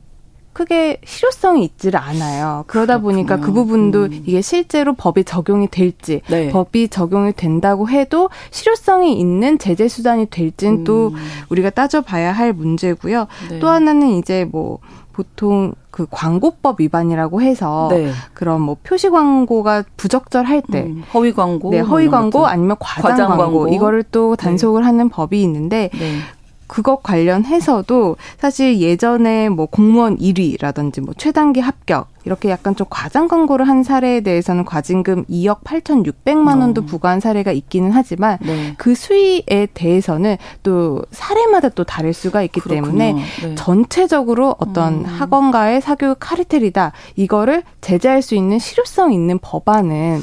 크게 0.55 0.99
실효성이 1.05 1.65
있지를 1.65 2.01
않아요. 2.01 2.65
그러다 2.69 2.99
그렇군요. 2.99 3.27
보니까 3.27 3.41
그 3.41 3.53
부분도 3.53 4.05
음. 4.05 4.23
이게 4.25 4.41
실제로 4.41 4.95
법이 4.95 5.25
적용이 5.25 5.69
될지, 5.69 6.23
네. 6.31 6.49
법이 6.51 6.89
적용이 6.89 7.33
된다고 7.33 7.89
해도 7.89 8.31
실효성이 8.51 9.19
있는 9.19 9.59
제재 9.59 9.89
수단이 9.89 10.27
될지는 10.31 10.79
음. 10.79 10.85
또 10.85 11.13
우리가 11.51 11.71
따져봐야 11.71 12.33
할 12.33 12.53
문제고요. 12.53 13.27
네. 13.51 13.59
또 13.59 13.69
하나는 13.69 14.11
이제 14.13 14.49
뭐 14.51 14.79
보통 15.13 15.75
그 15.91 16.07
광고법 16.11 16.81
위반이라고 16.81 17.41
해서 17.41 17.87
네. 17.91 18.11
그런 18.33 18.61
뭐 18.61 18.77
표시 18.83 19.09
광고가 19.09 19.85
부적절할 19.97 20.63
때 20.73 20.83
음, 20.83 21.05
허위 21.15 21.33
광고, 21.33 21.71
네 21.71 21.79
허위 21.79 22.09
광고 22.09 22.47
아니면 22.47 22.77
과장, 22.81 23.11
과장 23.13 23.29
광고, 23.29 23.45
광고, 23.45 23.69
이거를 23.69 24.03
또 24.11 24.35
단속을 24.35 24.83
네. 24.83 24.87
하는 24.87 25.09
법이 25.09 25.41
있는데 25.43 25.91
네. 25.93 26.19
그것 26.67 27.03
관련해서도 27.03 28.17
사실 28.39 28.81
예전에 28.81 29.49
뭐 29.49 29.67
공무원 29.67 30.17
1위라든지 30.17 31.01
뭐 31.01 31.15
최단기 31.17 31.61
합격 31.61 32.09
이렇게 32.25 32.49
약간 32.49 32.75
좀 32.75 32.87
과장 32.89 33.29
광고를 33.29 33.69
한 33.69 33.83
사례에 33.83 34.21
대해서는 34.21 34.65
과징금 34.65 35.25
2억 35.25 35.63
8,600만 35.63 36.61
원도 36.61 36.83
어. 36.83 36.85
부과한 36.85 37.21
사례가 37.21 37.53
있기는 37.53 37.91
하지만 37.93 38.39
네. 38.41 38.75
그 38.79 38.95
수위에 38.95 39.69
대해서는 39.75 40.37
또 40.63 41.03
사례마다 41.11 41.69
또 41.71 41.85
다를 41.85 42.13
수가 42.13 42.43
있기 42.43 42.61
그렇군요. 42.61 42.87
때문에 42.87 43.13
네. 43.43 43.55
전체적으로 43.55 44.55
어떤 44.59 45.01
음. 45.01 45.05
학원가의 45.05 45.81
사교육 45.83 46.17
카르텔이다 46.19 46.93
이거를 47.17 47.63
제재할 47.81 48.23
수 48.23 48.35
있는 48.35 48.59
실효성 48.59 49.13
있는 49.13 49.39
법안은 49.41 50.23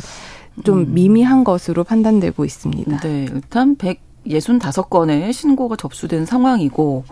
좀 0.64 0.80
음. 0.80 0.94
미미한 0.94 1.44
것으로 1.44 1.84
판단되고 1.84 2.44
있습니다. 2.44 3.00
네, 3.00 3.28
일단 3.32 3.76
100 3.76 4.11
65건의 4.28 5.34
신고가 5.34 5.76
접수된 5.76 6.26
상황이고 6.26 7.04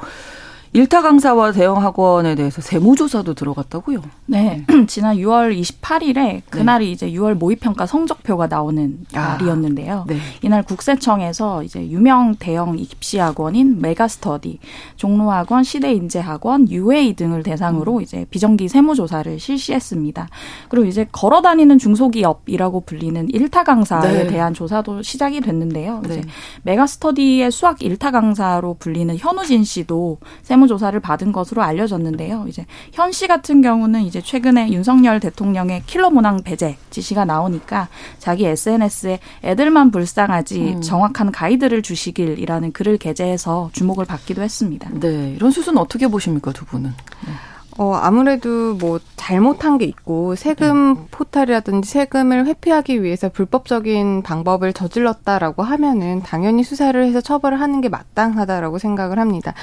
일타 0.72 1.02
강사와 1.02 1.52
대형 1.52 1.82
학원에 1.82 2.36
대해서 2.36 2.62
세무조사도 2.62 3.34
들어갔다고요? 3.34 4.02
네. 4.28 4.66
지난 4.88 5.18
6월 5.18 5.60
28일에 5.60 6.44
그날이 6.50 6.86
네. 6.86 6.92
이제 6.92 7.12
6월 7.12 7.34
모의평가 7.34 7.88
성적표가 7.88 8.48
나오는 8.48 9.00
아, 9.16 9.38
날이었는데요. 9.40 10.06
네. 10.08 10.18
이날 10.44 10.62
국세청에서 10.62 11.64
이제 11.64 11.90
유명 11.90 12.36
대형 12.36 12.78
입시학원인 12.78 13.82
메가스터디, 13.82 14.60
종로학원, 14.96 15.64
시대인재학원, 15.64 16.70
UA 16.70 17.16
등을 17.16 17.42
대상으로 17.42 17.98
음. 17.98 18.02
이제 18.02 18.28
비정기 18.30 18.68
세무조사를 18.68 19.40
실시했습니다. 19.40 20.30
그리고 20.70 20.86
이제 20.86 21.08
걸어 21.12 21.42
다니는 21.42 21.80
중소기업이라고 21.80 22.82
불리는 22.82 23.30
일타 23.30 23.64
강사에 23.64 24.26
네. 24.26 24.28
대한 24.28 24.54
조사도 24.54 25.02
시작이 25.02 25.42
됐는데요. 25.42 26.04
이제 26.06 26.18
네. 26.18 26.28
메가스터디의 26.62 27.52
수학 27.52 27.82
일타 27.82 28.12
강사로 28.12 28.76
불리는 28.76 29.18
현우진 29.18 29.64
씨도 29.64 30.20
세무 30.44 30.59
세무조사를 30.60 31.00
받은 31.00 31.32
것으로 31.32 31.62
알려졌는데요. 31.64 32.46
이제 32.48 32.66
현 32.92 33.10
씨 33.12 33.28
같은 33.28 33.62
경우는 33.62 34.04
이제 34.04 34.22
최근에 34.22 34.72
윤석열 34.72 35.20
대통령의 35.20 35.82
킬러 35.88 36.10
문항 36.12 36.44
배제 36.44 36.78
지시가 36.92 37.26
나오니까 37.26 37.88
자기 38.20 38.46
SNS에 38.46 39.20
애들만 39.44 39.90
불쌍하지 39.92 40.60
음. 40.76 40.82
정확한 40.82 41.32
가이드를 41.32 41.82
주시길이라는 41.82 42.72
글을 42.72 42.98
게재해서 42.98 43.72
주목을 43.74 44.06
받기도 44.06 44.42
했습니다. 44.44 44.90
네, 44.94 45.34
이런 45.36 45.50
수순 45.52 45.78
어떻게 45.80 46.08
보십니까 46.08 46.52
두 46.52 46.66
분은? 46.66 46.92
네. 46.92 47.32
어, 47.80 47.94
아무래도 47.94 48.74
뭐 48.74 49.00
잘못한 49.16 49.78
게 49.78 49.86
있고 49.86 50.36
세금 50.36 50.96
네. 50.96 51.02
포탈이라든지 51.12 51.90
세금을 51.90 52.46
회피하기 52.46 53.02
위해서 53.02 53.30
불법적인 53.30 54.22
방법을 54.22 54.74
저질렀다라고 54.74 55.64
하면은 55.64 56.22
당연히 56.22 56.66
수사를 56.66 57.02
해서 57.02 57.22
처벌을 57.22 57.62
하는 57.62 57.80
게 57.80 57.88
마땅하다라고 57.88 58.80
생각을 58.80 59.18
합니다. 59.18 59.54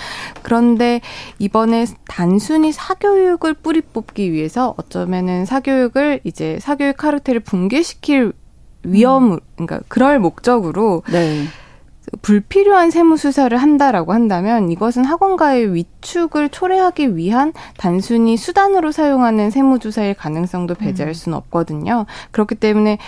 그런데 0.41 1.03
이번에 1.39 1.85
단순히 2.09 2.73
사교육을 2.73 3.53
뿌리 3.53 3.83
뽑기 3.83 4.33
위해서 4.33 4.73
어쩌면은 4.79 5.45
사교육을 5.45 6.21
이제 6.25 6.59
사교육 6.63 6.97
카르텔을 6.97 7.41
붕괴시킬 7.41 8.33
위험을 8.83 9.41
그러니까 9.57 9.81
그럴 9.89 10.21
목적으로 10.21 11.03
네. 11.13 11.45
불필요한 12.23 12.91
세무 12.91 13.17
수사를 13.17 13.57
한다라고 13.57 14.13
한다면 14.13 14.71
이것은 14.71 15.05
학원가의 15.05 15.75
위축을 15.75 16.51
초래하기 16.51 17.17
위한 17.17 17.53
단순히 17.77 18.37
수단으로 18.37 18.93
사용하는 18.93 19.51
세무 19.51 19.79
조사의 19.81 20.15
가능성도 20.15 20.75
배제할 20.75 21.11
음. 21.11 21.15
수는 21.15 21.39
없거든요. 21.39 22.07
그렇기 22.31 22.55
때문에 22.55 22.99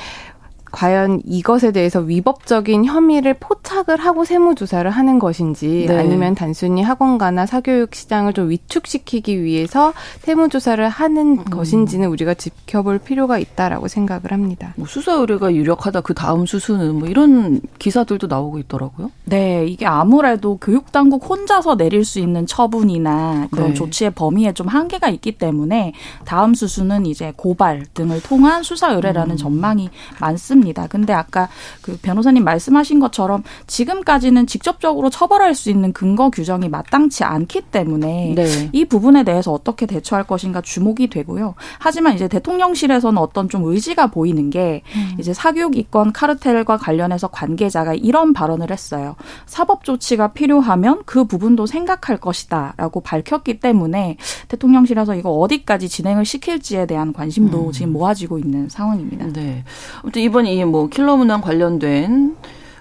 과연 0.71 1.23
이것에 1.25 1.73
대해서 1.73 2.01
위법적인 2.01 2.85
혐의를 2.85 3.35
포착을 3.35 3.97
하고 3.99 4.25
세무조사를 4.25 4.89
하는 4.91 5.19
것인지 5.19 5.87
네. 5.89 5.99
아니면 5.99 6.35
단순히 6.35 6.83
학원가나 6.83 7.47
사교육 7.47 7.95
시장을 7.95 8.33
좀 8.33 8.51
위축시키기 8.51 9.43
위해서 9.43 9.93
세무조사를 10.21 10.89
하는 10.89 11.39
음. 11.39 11.45
것인지는 11.45 12.09
우리가 12.09 12.35
지켜볼 12.35 12.99
필요가 12.99 13.39
있다라고 13.39 13.89
생각을 13.89 14.33
합니다. 14.33 14.75
뭐 14.77 14.87
수사 14.87 15.13
의뢰가 15.15 15.55
유력하다 15.55 16.03
그 16.03 16.15
다음 16.15 16.47
수수는 16.47 16.97
뭐 16.97 17.09
이런 17.09 17.61
기사들도 17.79 18.27
나오고 18.27 18.59
있더라고요. 18.61 19.11
네, 19.25 19.67
이게 19.67 19.87
아무래도 19.87 20.57
교육당국 20.59 21.29
혼자서 21.29 21.77
내릴 21.77 22.05
수 22.05 22.19
있는 22.19 22.47
처분이나 22.47 23.49
그런 23.51 23.69
네. 23.69 23.75
조치의 23.75 24.11
범위에 24.13 24.53
좀 24.53 24.69
한계가 24.69 25.09
있기 25.09 25.33
때문에 25.39 25.93
다음 26.25 26.55
수수는 26.55 27.07
이제 27.07 27.33
고발 27.37 27.87
등을 27.95 28.23
통한 28.23 28.63
수사 28.63 28.93
의뢰라는 28.93 29.33
음. 29.33 29.37
전망이 29.37 29.91
많습니다. 30.21 30.59
합니다. 30.69 30.87
근데 30.89 31.13
아까 31.13 31.49
그 31.81 31.99
변호사님 32.01 32.45
말씀하신 32.45 33.01
것처럼 33.01 33.43
지금까지는 33.67 34.47
직접적으로 34.47 35.11
처벌할 35.11 35.55
수 35.55 35.71
있는 35.71 35.93
근거 35.93 36.31
규정이 36.31 36.69
마땅치 36.69 37.25
않기 37.25 37.63
때문에 37.71 38.35
네. 38.35 38.71
이 38.73 38.85
부분에 38.85 39.25
대해서 39.25 39.53
어떻게 39.53 39.87
대처할 39.87 40.25
것인가 40.25 40.61
주목이 40.61 41.09
되고요. 41.09 41.55
하지만 41.79 42.15
이제 42.15 42.29
대통령실에서는 42.29 43.19
어떤 43.19 43.49
좀 43.49 43.65
의지가 43.65 44.09
보이는 44.09 44.51
게 44.51 44.83
음. 44.95 45.17
이제 45.19 45.33
사교육 45.33 45.77
이권 45.77 46.13
카르텔과 46.13 46.77
관련해서 46.77 47.29
관계자가 47.29 47.95
이런 47.95 48.33
발언을 48.33 48.71
했어요. 48.71 49.17
사법 49.47 49.85
조치가 49.85 50.29
필요하면 50.29 51.03
그 51.07 51.25
부분도 51.25 51.67
생각할 51.67 52.19
것이다라고 52.19 53.01
밝혔기 53.01 53.61
때문에 53.61 54.17
대통령실에서 54.49 55.15
이거 55.15 55.31
어디까지 55.31 55.89
진행을 55.89 56.25
시킬지에 56.25 56.87
대한 56.87 57.13
관심도 57.13 57.69
음. 57.69 57.73
지금 57.73 57.93
모아지고 57.93 58.39
있는 58.39 58.69
상황입니다. 58.69 59.27
네. 59.33 59.65
아무튼 60.03 60.23
이번 60.23 60.47
이 60.55 60.64
뭐 60.64 60.88
킬러 60.88 61.17
문항 61.17 61.40
관련된 61.40 62.37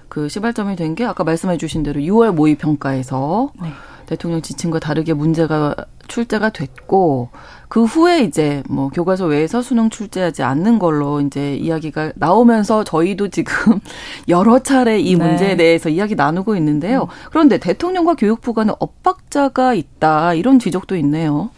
그 0.08 0.28
시발점이 0.28 0.76
된 0.76 0.94
게 0.94 1.04
아까 1.04 1.22
말씀해 1.24 1.58
주신 1.58 1.82
대로 1.82 2.00
6월 2.00 2.32
모의 2.32 2.56
평가에서 2.56 3.50
네. 3.60 3.68
대통령 4.06 4.40
지침과 4.40 4.78
다르게 4.78 5.12
문제가 5.12 5.74
출제가 6.08 6.48
됐고 6.50 7.28
그 7.68 7.84
후에 7.84 8.20
이제 8.20 8.62
뭐 8.70 8.88
교과서 8.88 9.26
외에서 9.26 9.60
수능 9.60 9.90
출제하지 9.90 10.42
않는 10.42 10.78
걸로 10.78 11.20
이제 11.20 11.54
이야기가 11.56 12.12
나오면서 12.16 12.84
저희도 12.84 13.28
지금 13.28 13.78
여러 14.28 14.58
차례 14.60 14.98
이 14.98 15.14
네. 15.14 15.26
문제에 15.26 15.56
대해서 15.56 15.90
이야기 15.90 16.14
나누고 16.14 16.56
있는데요. 16.56 17.02
음. 17.02 17.08
그런데 17.30 17.58
대통령과 17.58 18.14
교육부 18.14 18.54
간에 18.54 18.72
엇박자가 18.78 19.74
있다 19.74 20.32
이런 20.32 20.58
지적도 20.58 20.96
있네요. 20.96 21.50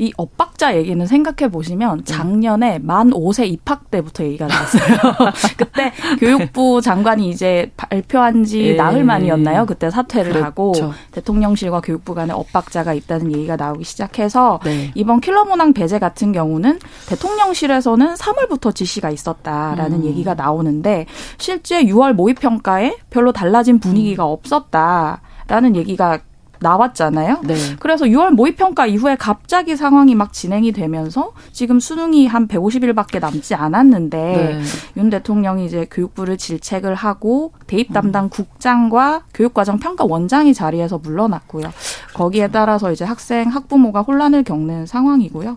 이 0.00 0.14
엇박자 0.16 0.76
얘기는 0.76 1.06
생각해 1.06 1.50
보시면 1.50 1.98
네. 1.98 2.04
작년에 2.04 2.78
만 2.78 3.10
5세 3.10 3.46
입학 3.46 3.90
때부터 3.90 4.24
얘기가 4.24 4.46
나왔어요. 4.46 4.96
그때 5.58 5.92
교육부 6.18 6.80
장관이 6.80 7.28
이제 7.28 7.70
발표한 7.76 8.44
지 8.44 8.68
예. 8.68 8.72
나흘 8.74 9.04
만이었나요? 9.04 9.66
그때 9.66 9.90
사퇴를 9.90 10.32
그렇죠. 10.32 10.44
하고 10.46 10.72
대통령실과 11.12 11.82
교육부 11.82 12.14
간에 12.14 12.32
엇박자가 12.32 12.94
있다는 12.94 13.30
얘기가 13.32 13.56
나오기 13.56 13.84
시작해서 13.84 14.60
네. 14.64 14.90
이번 14.94 15.20
킬러 15.20 15.44
문항 15.44 15.74
배제 15.74 15.98
같은 15.98 16.32
경우는 16.32 16.78
대통령실에서는 17.10 18.14
3월부터 18.14 18.74
지시가 18.74 19.10
있었다라는 19.10 19.98
음. 19.98 20.04
얘기가 20.06 20.32
나오는데 20.32 21.04
실제 21.36 21.84
6월 21.84 22.14
모의 22.14 22.34
평가에 22.36 22.96
별로 23.10 23.32
달라진 23.32 23.78
분위기가 23.78 24.24
음. 24.24 24.30
없었다 24.30 25.20
라는 25.46 25.76
얘기가 25.76 26.20
나왔잖아요. 26.60 27.40
네. 27.44 27.54
그래서 27.78 28.04
6월 28.04 28.30
모의평가 28.30 28.86
이후에 28.86 29.16
갑자기 29.16 29.76
상황이 29.76 30.14
막 30.14 30.32
진행이 30.32 30.72
되면서 30.72 31.32
지금 31.52 31.80
수능이 31.80 32.26
한 32.26 32.46
150일밖에 32.48 33.20
남지 33.20 33.54
않았는데 33.54 34.18
네. 34.18 34.62
윤 34.96 35.10
대통령이 35.10 35.66
이제 35.66 35.86
교육부를 35.90 36.36
질책을 36.36 36.94
하고 36.94 37.52
대입 37.66 37.92
담당 37.92 38.24
음. 38.24 38.28
국장과 38.28 39.24
교육과정 39.34 39.78
평가 39.78 40.04
원장이 40.04 40.54
자리에서 40.54 40.98
물러났고요. 40.98 41.72
거기에 42.14 42.48
따라서 42.48 42.92
이제 42.92 43.04
학생 43.04 43.48
학부모가 43.48 44.02
혼란을 44.02 44.44
겪는 44.44 44.86
상황이고요. 44.86 45.56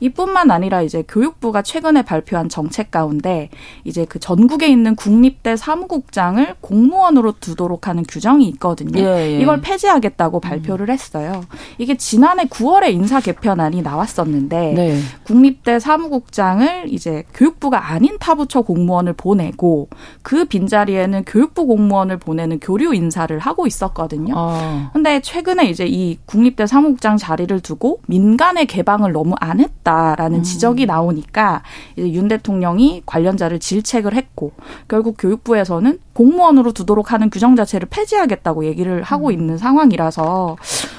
이뿐만 0.00 0.50
아니라 0.50 0.82
이제 0.82 1.02
교육부가 1.06 1.62
최근에 1.62 2.02
발표한 2.02 2.48
정책 2.48 2.90
가운데 2.90 3.50
이제 3.84 4.04
그 4.08 4.20
전국에 4.20 4.68
있는 4.68 4.94
국립대 4.94 5.56
사무국장을 5.56 6.54
공무원으로 6.60 7.34
두도록 7.40 7.88
하는 7.88 8.04
규정이 8.06 8.46
있거든요. 8.50 9.00
예, 9.00 9.34
예. 9.34 9.40
이걸 9.40 9.60
폐지하겠다고 9.60 10.40
발표를 10.44 10.90
했어요. 10.90 11.44
이게 11.78 11.96
지난해 11.96 12.44
9월에 12.44 12.92
인사 12.92 13.20
개편안이 13.20 13.82
나왔었는데 13.82 14.72
네. 14.74 14.98
국립대 15.24 15.78
사무국장을 15.78 16.84
이제 16.88 17.24
교육부가 17.34 17.90
아닌 17.90 18.16
타 18.18 18.34
부처 18.34 18.62
공무원을 18.62 19.14
보내고 19.14 19.88
그 20.22 20.44
빈자리에는 20.44 21.24
교육부 21.24 21.66
공무원을 21.66 22.18
보내는 22.18 22.60
교류 22.60 22.94
인사를 22.94 23.36
하고 23.38 23.66
있었거든요. 23.66 24.34
아. 24.36 24.90
근데 24.92 25.20
최근에 25.20 25.68
이제 25.68 25.86
이 25.86 26.18
국립대 26.26 26.66
사무국장 26.66 27.16
자리를 27.16 27.58
두고 27.60 28.00
민간의 28.06 28.66
개방을 28.66 29.12
너무 29.12 29.34
안 29.40 29.60
했다라는 29.60 30.38
음. 30.38 30.42
지적이 30.42 30.86
나오니까 30.86 31.62
이제 31.96 32.12
윤 32.12 32.28
대통령이 32.28 33.02
관련자를 33.06 33.58
질책을 33.58 34.14
했고 34.14 34.52
결국 34.88 35.16
교육부에서는 35.18 35.98
공무원으로 36.14 36.72
두도록 36.72 37.12
하는 37.12 37.28
규정 37.28 37.54
자체를 37.56 37.88
폐지하겠다고 37.90 38.64
얘기를 38.64 39.02
하고 39.02 39.28
음. 39.28 39.32
있는 39.32 39.58
상황이라서 39.58 40.56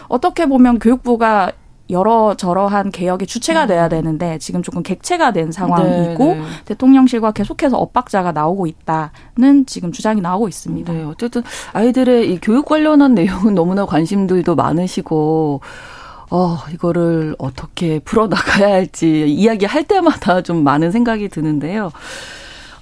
어떻게 0.07 0.45
보면 0.45 0.79
교육부가 0.79 1.51
여러 1.89 2.33
저러한 2.35 2.91
개혁의 2.91 3.27
주체가 3.27 3.63
음. 3.63 3.67
돼야 3.67 3.89
되는데 3.89 4.37
지금 4.39 4.63
조금 4.63 4.81
객체가 4.81 5.33
된 5.33 5.51
상황이고 5.51 6.25
네, 6.25 6.35
네. 6.35 6.45
대통령실과 6.65 7.31
계속해서 7.31 7.77
엇박자가 7.77 8.31
나오고 8.31 8.65
있다는 8.67 9.65
지금 9.67 9.91
주장이 9.91 10.21
나오고 10.21 10.47
있습니다. 10.47 10.91
네, 10.91 11.03
어쨌든 11.03 11.43
아이들의 11.73 12.31
이 12.31 12.39
교육 12.41 12.65
관련한 12.65 13.13
내용은 13.15 13.53
너무나 13.53 13.85
관심들도 13.85 14.55
많으시고 14.55 15.61
어, 16.31 16.57
이거를 16.73 17.35
어떻게 17.37 17.99
풀어나가야 17.99 18.67
할지 18.73 19.25
이야기할 19.27 19.83
때마다 19.83 20.41
좀 20.41 20.63
많은 20.63 20.91
생각이 20.91 21.29
드는데요. 21.29 21.91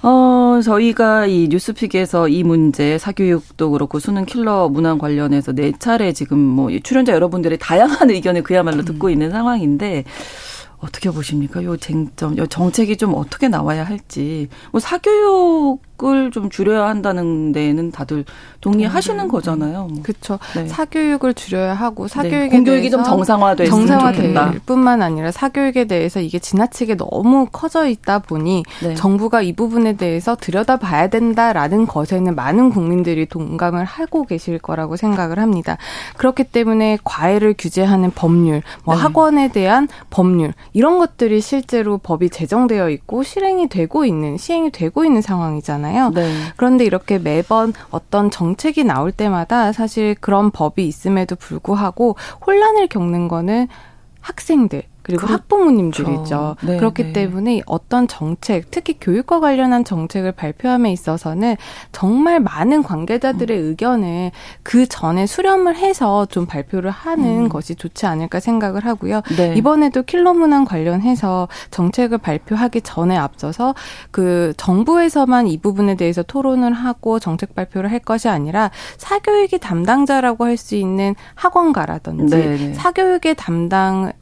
어, 0.06 0.60
저희가 0.62 1.28
이 1.28 1.48
뉴스픽에서 1.50 2.28
이 2.28 2.44
문제 2.44 2.98
사교육도 2.98 3.72
그렇고 3.72 4.00
수능 4.00 4.26
킬러 4.26 4.68
문항 4.68 4.98
관련해서 4.98 5.54
네 5.54 5.72
차례 5.80 6.12
지금 6.12 6.40
뭐 6.40 6.70
출연자 6.84 7.14
여러분들의 7.14 7.58
다양한 7.58 8.10
의견을 8.10 8.44
그야말로 8.44 8.84
듣고 8.84 9.08
음. 9.08 9.12
있는 9.14 9.32
상황인데 9.32 10.04
어떻게 10.84 11.10
보십니까? 11.10 11.64
요 11.64 11.78
쟁점, 11.78 12.38
요 12.38 12.46
정책이 12.46 12.98
좀 12.98 13.14
어떻게 13.16 13.48
나와야 13.48 13.86
할지. 13.86 14.50
뭐 14.72 14.82
사교육을 14.82 16.32
좀 16.32 16.50
줄여야 16.50 16.88
한다는 16.88 17.54
데는 17.54 17.92
다들 17.92 18.26
동의하시는 18.60 19.24
음, 19.24 19.30
거잖아요. 19.30 19.88
뭐. 19.90 20.04
그렇죠. 20.04 20.40
네. 20.56 20.68
사교육을 20.68 21.36
줄여야 21.36 21.74
하고 21.74 22.08
네. 22.08 22.14
사교육에 22.14 22.40
네. 22.40 22.50
공교육이 22.50 22.92
좀 22.92 23.04
정상화될 23.04 23.68
정상화될 23.68 24.60
뿐만 24.66 25.02
아니라 25.02 25.32
사교육에 25.32 25.86
대해서 25.86 26.20
이게 26.20 26.38
지나치게 26.38 26.98
너무 26.98 27.48
커져 27.50 27.88
있다 27.88 28.20
보니 28.20 28.64
네. 28.82 28.96
정부가 28.96 29.42
이 29.42 29.54
부분에 29.54 29.94
대해서 29.94 30.36
들여다봐야 30.36 31.08
된다라는 31.08 31.88
것에는 31.88 32.36
많은 32.36 32.72
국민들이 32.72 33.26
동감을 33.26 33.86
하고 33.86 34.26
계실 34.26 34.60
거라고 34.60 34.98
생각을 34.98 35.40
합니다. 35.40 35.78
그렇기 36.18 36.44
때문에 36.44 36.98
과외를 37.06 37.56
규제하는 37.58 38.12
법률, 38.12 38.64
뭐 38.84 38.96
네. 38.96 39.02
학원에 39.02 39.48
대한 39.48 39.88
법률 40.10 40.54
이런 40.74 41.00
것들이 41.00 41.40
실제로 41.40 41.98
법이 41.98 42.30
제정되어 42.30 42.90
있고 42.90 43.24
실행이 43.24 43.70
되고 43.70 44.06
있는 44.06 44.38
시행이 44.38 44.72
되고 44.72 45.06
있는 45.06 45.22
상황이잖아요. 45.22 46.10
네. 46.10 46.34
그런데 46.58 46.84
이렇게 46.84 47.20
매번 47.20 47.74
어떤 47.92 48.32
정책이 48.32 48.84
나올 48.84 49.12
때마다 49.12 49.72
사실 49.72 50.16
그런 50.20 50.52
법이 50.52 50.86
있음에도 50.88 51.36
불구하고 51.36 52.16
혼란을 52.46 52.88
겪는 52.88 53.28
거는 53.28 53.68
학생들 54.22 54.84
그리고 55.04 55.28
그렇죠. 55.28 55.34
학부모님들이죠. 55.34 56.56
네, 56.64 56.78
그렇기 56.78 57.04
네. 57.04 57.14
때문에 57.14 57.62
어떤 57.66 58.08
정책, 58.08 58.72
특히 58.72 58.98
교육과 59.00 59.40
관련한 59.40 59.84
정책을 59.84 60.32
발표함에 60.32 60.92
있어서는 60.92 61.58
정말 61.92 62.40
많은 62.40 62.82
관계자들의 62.84 63.58
음. 63.58 63.66
의견을 63.68 64.32
그 64.64 64.88
전에 64.88 65.28
수렴을 65.28 65.76
해서 65.76 66.26
좀 66.26 66.46
발표를 66.46 66.90
하는 66.90 67.46
음. 67.46 67.50
것이 67.50 67.76
좋지 67.76 68.06
않을까 68.06 68.40
생각을 68.40 68.86
하고요. 68.86 69.22
네. 69.38 69.54
이번에도 69.56 70.04
킬러 70.04 70.34
문항 70.34 70.66
관련해서 70.66 71.48
정책을 71.70 72.18
발표하기 72.18 72.82
전에 72.82 73.16
앞서서 73.16 73.76
그 74.12 74.54
정부에서만 74.58 75.48
이 75.48 75.58
부분에 75.58 75.96
대해서 75.96 76.24
토론을 76.24 76.74
하고 76.74 77.20
정책 77.20 77.54
발표를 77.54 77.92
할 77.92 78.00
것이 78.00 78.30
아니라 78.30 78.72
사교육의 78.98 79.60
담당자라고 79.60 80.46
할 80.46 80.54
수 80.64 80.76
있는 80.76 81.16
학원가라든지 81.36 82.36
네, 82.36 82.58
네. 82.58 82.74
사교육의 82.74 83.36
담당 83.36 84.14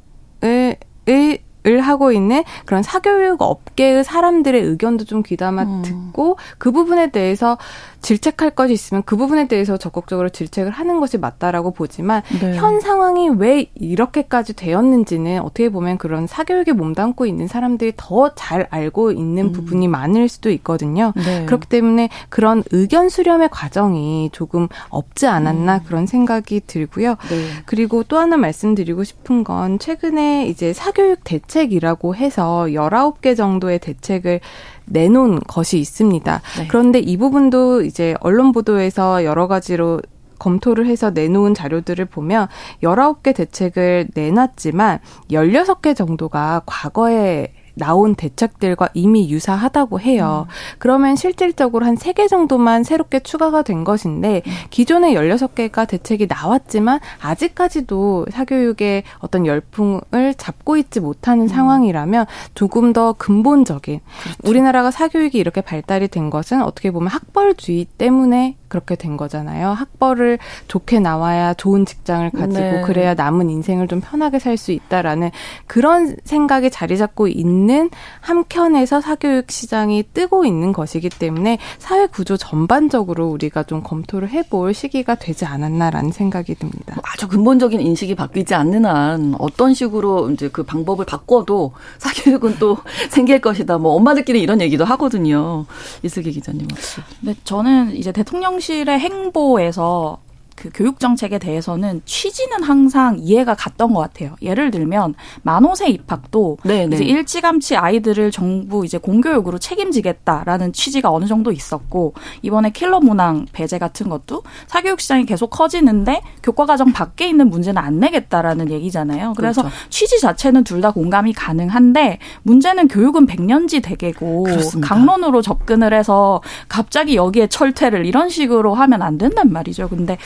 을, 0.43 0.75
을 1.07 1.37
을 1.67 1.79
하고 1.79 2.11
있는 2.11 2.43
그런 2.65 2.81
사교육 2.81 3.41
업계의 3.41 4.03
사람들의 4.03 4.59
의견도 4.63 5.05
좀 5.05 5.21
귀담아 5.21 5.63
음. 5.63 5.81
듣고 5.83 6.37
그 6.57 6.71
부분에 6.71 7.11
대해서 7.11 7.57
질책할 8.01 8.51
것이 8.51 8.73
있으면 8.73 9.03
그 9.05 9.15
부분에 9.15 9.47
대해서 9.47 9.77
적극적으로 9.77 10.29
질책을 10.29 10.71
하는 10.71 10.99
것이 10.99 11.19
맞다라고 11.19 11.69
보지만 11.69 12.23
네. 12.41 12.55
현 12.55 12.79
상황이 12.79 13.29
왜 13.29 13.67
이렇게까지 13.75 14.55
되었는지는 14.55 15.41
어떻게 15.41 15.69
보면 15.69 15.99
그런 15.99 16.25
사교육에 16.25 16.71
몸담고 16.73 17.27
있는 17.27 17.47
사람들이 17.47 17.93
더 17.95 18.31
잘 18.35 18.67
알고 18.71 19.11
있는 19.11 19.45
음. 19.45 19.51
부분이 19.51 19.87
많을 19.87 20.27
수도 20.27 20.49
있거든요. 20.49 21.13
네. 21.15 21.45
그렇기 21.45 21.67
때문에 21.67 22.09
그런 22.29 22.63
의견 22.71 23.07
수렴의 23.07 23.49
과정이 23.51 24.29
조금 24.31 24.67
없지 24.89 25.27
않았나 25.27 25.75
음. 25.75 25.79
그런 25.85 26.07
생각이 26.07 26.61
들고요. 26.65 27.17
네. 27.29 27.47
그리고 27.65 28.03
또 28.03 28.17
하나 28.17 28.37
말씀드리고 28.37 29.03
싶은 29.03 29.43
건 29.43 29.77
최근에 29.79 30.47
이제 30.47 30.73
사교육 30.73 31.23
대책 31.23 31.50
이라고 31.59 32.15
해서 32.15 32.65
19개 32.69 33.35
정도의 33.35 33.79
대책을 33.79 34.39
내놓은 34.85 35.39
것이 35.47 35.79
있습니다. 35.79 36.41
네. 36.57 36.67
그런데 36.67 36.99
이 36.99 37.17
부분도 37.17 37.83
이제 37.83 38.15
언론 38.19 38.51
보도에서 38.51 39.23
여러 39.25 39.47
가지로 39.47 40.01
검토를 40.39 40.87
해서 40.87 41.11
내놓은 41.11 41.53
자료들을 41.53 42.05
보면 42.05 42.47
19개 42.81 43.35
대책을 43.35 44.07
내놨지만 44.15 44.99
16개 45.29 45.95
정도가 45.95 46.63
과거에 46.65 47.53
나온 47.75 48.15
대책들과 48.15 48.89
이미 48.93 49.29
유사하다고 49.29 49.99
해요. 50.01 50.47
음. 50.47 50.53
그러면 50.79 51.15
실질적으로 51.15 51.85
한 51.85 51.95
세 51.95 52.13
개 52.13 52.27
정도만 52.27 52.83
새롭게 52.83 53.19
추가가 53.21 53.61
된 53.61 53.83
것인데 53.83 54.41
음. 54.45 54.51
기존에 54.69 55.13
16개가 55.13 55.87
대책이 55.87 56.27
나왔지만 56.27 56.99
아직까지도 57.21 58.27
사교육의 58.31 59.03
어떤 59.19 59.45
열풍을 59.45 60.33
잡고 60.37 60.77
있지 60.77 60.99
못하는 60.99 61.43
음. 61.43 61.47
상황이라면 61.47 62.25
조금 62.53 62.93
더 62.93 63.13
근본적인 63.13 63.99
그렇죠. 64.23 64.37
우리나라가 64.43 64.91
사교육이 64.91 65.37
이렇게 65.37 65.61
발달이 65.61 66.07
된 66.09 66.29
것은 66.29 66.61
어떻게 66.63 66.91
보면 66.91 67.07
학벌주의 67.09 67.85
때문에 67.97 68.57
그렇게 68.71 68.95
된 68.95 69.17
거잖아요. 69.17 69.71
학벌을 69.71 70.39
좋게 70.69 71.01
나와야 71.01 71.53
좋은 71.53 71.85
직장을 71.85 72.29
가지고 72.31 72.59
네. 72.59 72.81
그래야 72.81 73.13
남은 73.13 73.49
인생을 73.49 73.89
좀 73.89 73.99
편하게 73.99 74.39
살 74.39 74.61
수 74.61 74.71
있다라는 74.71 75.31
그런 75.65 76.15
생각이 76.23 76.69
자리 76.69 76.97
잡고 76.97 77.27
있는 77.27 77.89
한켠에서 78.21 79.01
사교육 79.01 79.49
시장이 79.51 80.03
뜨고 80.13 80.45
있는 80.45 80.71
것이기 80.71 81.09
때문에 81.09 81.57
사회 81.79 82.05
구조 82.05 82.37
전반적으로 82.37 83.27
우리가 83.29 83.63
좀 83.63 83.81
검토를 83.81 84.29
해볼 84.29 84.73
시기가 84.73 85.15
되지 85.15 85.45
않았나라는 85.45 86.11
생각이 86.11 86.55
듭니다. 86.55 86.95
뭐 86.95 87.03
아주 87.11 87.27
근본적인 87.27 87.81
인식이 87.81 88.15
바뀌지 88.15 88.53
않는 88.53 88.85
한 88.85 89.35
어떤 89.39 89.73
식으로 89.73 90.29
이제 90.29 90.47
그 90.49 90.63
방법을 90.63 91.05
바꿔도 91.05 91.73
사교육은 91.97 92.57
또 92.59 92.77
생길 93.09 93.41
것이다. 93.41 93.79
뭐 93.79 93.93
엄마들끼리 93.93 94.41
이런 94.41 94.61
얘기도 94.61 94.85
하거든요. 94.85 95.65
이슬기 96.03 96.31
기자님 96.31 96.67
혹시. 96.69 97.01
네, 97.21 97.33
저는 97.43 97.95
이제 97.95 98.11
대통령 98.11 98.59
대통령실의 98.61 98.99
행보에서 98.99 100.19
그 100.61 100.69
교육 100.73 100.99
정책에 100.99 101.39
대해서는 101.39 102.01
취지는 102.05 102.61
항상 102.61 103.17
이해가 103.19 103.55
갔던 103.55 103.93
것 103.93 104.01
같아요. 104.01 104.35
예를 104.43 104.69
들면 104.69 105.15
만호세 105.41 105.87
입학도 105.87 106.59
네네. 106.63 106.87
네. 106.87 106.95
이제 106.97 107.03
일찌감치 107.03 107.77
아이들을 107.77 108.29
정부 108.29 108.85
이제 108.85 108.99
공교육으로 108.99 109.57
책임지겠다라는 109.57 110.71
취지가 110.73 111.09
어느 111.09 111.25
정도 111.25 111.51
있었고 111.51 112.13
이번에 112.43 112.69
킬러 112.69 112.99
문항 112.99 113.47
배제 113.53 113.79
같은 113.79 114.07
것도 114.07 114.43
사교육 114.67 115.01
시장이 115.01 115.25
계속 115.25 115.49
커지는데 115.49 116.21
교과 116.43 116.67
과정 116.67 116.93
밖에 116.93 117.27
있는 117.27 117.49
문제는 117.49 117.81
안 117.81 117.99
내겠다라는 117.99 118.69
얘기잖아요. 118.69 119.33
그래서 119.35 119.63
그렇죠. 119.63 119.77
취지 119.89 120.19
자체는 120.19 120.63
둘 120.63 120.81
다 120.81 120.89
공감이 120.89 121.31
가능한데 121.33 122.17
문제는 122.41 122.87
교육은 122.87 123.27
백년지 123.27 123.81
대계고 123.81 124.43
그렇습니다. 124.43 124.87
강론으로 124.87 125.43
접근을 125.43 125.93
해서 125.93 126.41
갑자기 126.67 127.15
여기에 127.15 127.47
철퇴를 127.47 128.07
이런 128.07 128.29
식으로 128.29 128.73
하면 128.73 129.03
안 129.03 129.19
된단 129.19 129.51
말이죠. 129.51 129.87
근데 129.89 130.17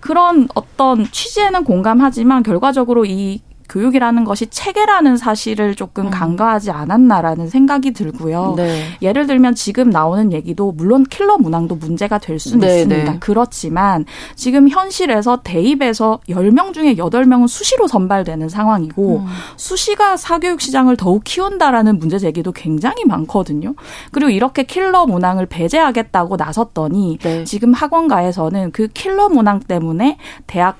그런 0.00 0.48
어떤 0.54 1.04
취지에는 1.10 1.64
공감하지만 1.64 2.42
결과적으로 2.42 3.04
이 3.04 3.40
교육이라는 3.72 4.24
것이 4.24 4.46
체계라는 4.48 5.16
사실을 5.16 5.74
조금 5.74 6.06
음. 6.06 6.10
간과하지 6.10 6.70
않았나라는 6.70 7.48
생각이 7.48 7.92
들고요. 7.92 8.54
네. 8.56 8.84
예를 9.00 9.26
들면 9.26 9.54
지금 9.54 9.88
나오는 9.88 10.32
얘기도 10.32 10.72
물론 10.72 11.04
킬러 11.04 11.38
문항도 11.38 11.76
문제가 11.76 12.18
될 12.18 12.38
수는 12.38 12.66
네, 12.66 12.82
있습니다. 12.82 13.12
네. 13.12 13.18
그렇지만 13.18 14.04
지금 14.36 14.68
현실에서 14.68 15.40
대입에서 15.42 16.20
10명 16.28 16.74
중에 16.74 16.96
8명은 16.96 17.48
수시로 17.48 17.88
선발되는 17.88 18.50
상황이고 18.50 19.20
음. 19.20 19.26
수시가 19.56 20.18
사교육 20.18 20.60
시장을 20.60 20.98
더욱 20.98 21.24
키운다라는 21.24 21.98
문제 21.98 22.18
제기도 22.18 22.52
굉장히 22.52 23.04
많거든요. 23.06 23.74
그리고 24.10 24.30
이렇게 24.30 24.64
킬러 24.64 25.06
문항을 25.06 25.46
배제하겠다고 25.46 26.36
나섰더니 26.36 27.18
네. 27.22 27.44
지금 27.44 27.72
학원가에서는 27.72 28.72
그 28.72 28.88
킬러 28.88 29.30
문항 29.30 29.60
때문에 29.60 30.18
대학 30.46 30.76